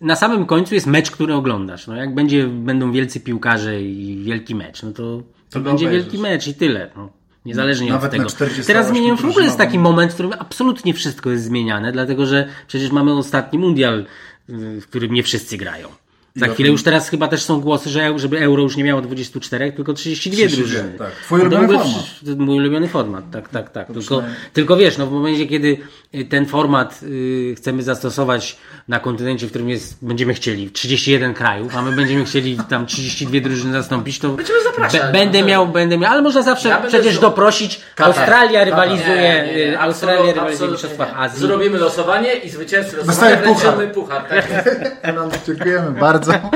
na 0.00 0.16
samym 0.16 0.46
końcu 0.46 0.74
jest 0.74 0.86
mecz, 0.86 1.10
który 1.10 1.34
oglądasz. 1.34 1.86
No 1.86 1.96
jak 1.96 2.14
będzie, 2.14 2.46
będą 2.48 2.92
wielcy 2.92 3.20
piłkarze 3.20 3.82
i 3.82 4.22
wielki 4.24 4.54
mecz, 4.54 4.82
no 4.82 4.92
to, 4.92 5.22
to 5.50 5.60
go 5.60 5.70
będzie 5.70 5.86
obejrzysz. 5.86 6.04
wielki 6.12 6.18
mecz 6.22 6.48
i 6.48 6.54
tyle. 6.54 6.90
No. 6.96 7.08
Niezależnie 7.46 7.90
Nawet 7.90 8.04
od 8.04 8.10
tego. 8.10 8.26
48 8.26 8.66
Teraz 8.66 8.88
zmieniłem, 8.88 9.16
w 9.16 9.24
ogóle 9.24 9.44
jest 9.44 9.58
taki 9.58 9.78
moment, 9.78 10.10
w 10.12 10.14
którym 10.14 10.32
absolutnie 10.38 10.94
wszystko 10.94 11.30
jest 11.30 11.44
zmieniane, 11.44 11.92
dlatego 11.92 12.26
że 12.26 12.48
przecież 12.66 12.90
mamy 12.90 13.12
ostatni 13.12 13.58
mundial, 13.58 14.06
w 14.48 14.82
którym 14.82 15.12
nie 15.14 15.22
wszyscy 15.22 15.56
grają. 15.56 15.88
Za 16.36 16.48
chwilę 16.48 16.68
już 16.70 16.82
teraz 16.82 17.08
chyba 17.08 17.28
też 17.28 17.42
są 17.42 17.60
głosy, 17.60 17.90
że 17.90 18.18
żeby 18.18 18.38
euro 18.40 18.62
już 18.62 18.76
nie 18.76 18.84
miało 18.84 19.00
24, 19.02 19.72
tylko 19.72 19.92
32 19.92 20.36
32, 20.36 20.62
drużyny. 20.62 20.98
tak. 20.98 21.10
Twój 21.12 21.38
No 21.38 21.50
to 21.50 21.56
ulubiony 21.56 21.64
ogóle 21.64 21.78
format. 21.78 22.38
Mój 22.38 22.56
ulubiony 22.58 22.88
format, 22.88 23.24
tak, 23.32 23.48
tak, 23.48 23.70
tak. 23.70 23.86
Tylko, 23.92 24.22
tylko 24.52 24.76
wiesz, 24.76 24.98
no 24.98 25.06
w 25.06 25.12
momencie, 25.12 25.46
kiedy 25.46 25.76
y, 26.14 26.24
ten 26.24 26.46
format 26.46 27.00
y, 27.02 27.54
chcemy 27.56 27.82
zastosować 27.82 28.56
na 28.88 29.00
kontynencie, 29.00 29.46
w 29.46 29.50
którym 29.50 29.68
jest, 29.68 30.04
będziemy 30.04 30.34
chcieli 30.34 30.70
31 30.70 31.34
krajów, 31.34 31.76
a 31.76 31.82
my 31.82 31.92
będziemy 31.96 32.24
chcieli 32.24 32.58
tam 32.68 32.86
32 32.86 33.40
drużyny 33.40 33.72
zastąpić, 33.72 34.18
to 34.18 34.28
Będziemy 34.28 34.62
zapraszać, 34.62 35.12
będę 35.12 35.40
no. 35.40 35.46
miał, 35.46 35.66
będę 35.68 35.98
miał, 35.98 36.12
ale 36.12 36.22
można 36.22 36.42
zawsze 36.42 36.68
Ja 36.68 36.78
przecież 36.88 37.18
doprosić. 37.18 37.80
Katar. 37.94 38.18
Australia 38.18 38.64
rywalizuje, 38.64 39.16
Nie, 39.16 39.44
nie, 39.46 39.56
nie, 39.66 39.72
y, 39.72 39.78
Australia 39.78 40.20
absolut- 40.20 40.34
rywalizuje 40.34 40.70
Mistrzostwach. 40.70 41.12
Azji. 41.16 41.40
Zrobimy 41.40 41.78
losowanie 41.78 42.32
i 42.34 42.50
zwycięzcy 42.50 42.96
Dostaje 43.06 43.36
losowania 43.36 43.54
puchar. 43.92 43.92
puchar. 43.92 44.28
Tak. 44.28 44.64
Dziękujemy 45.46 45.90
bardzo. 46.26 46.50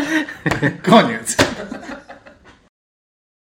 Koniec. 0.90 1.36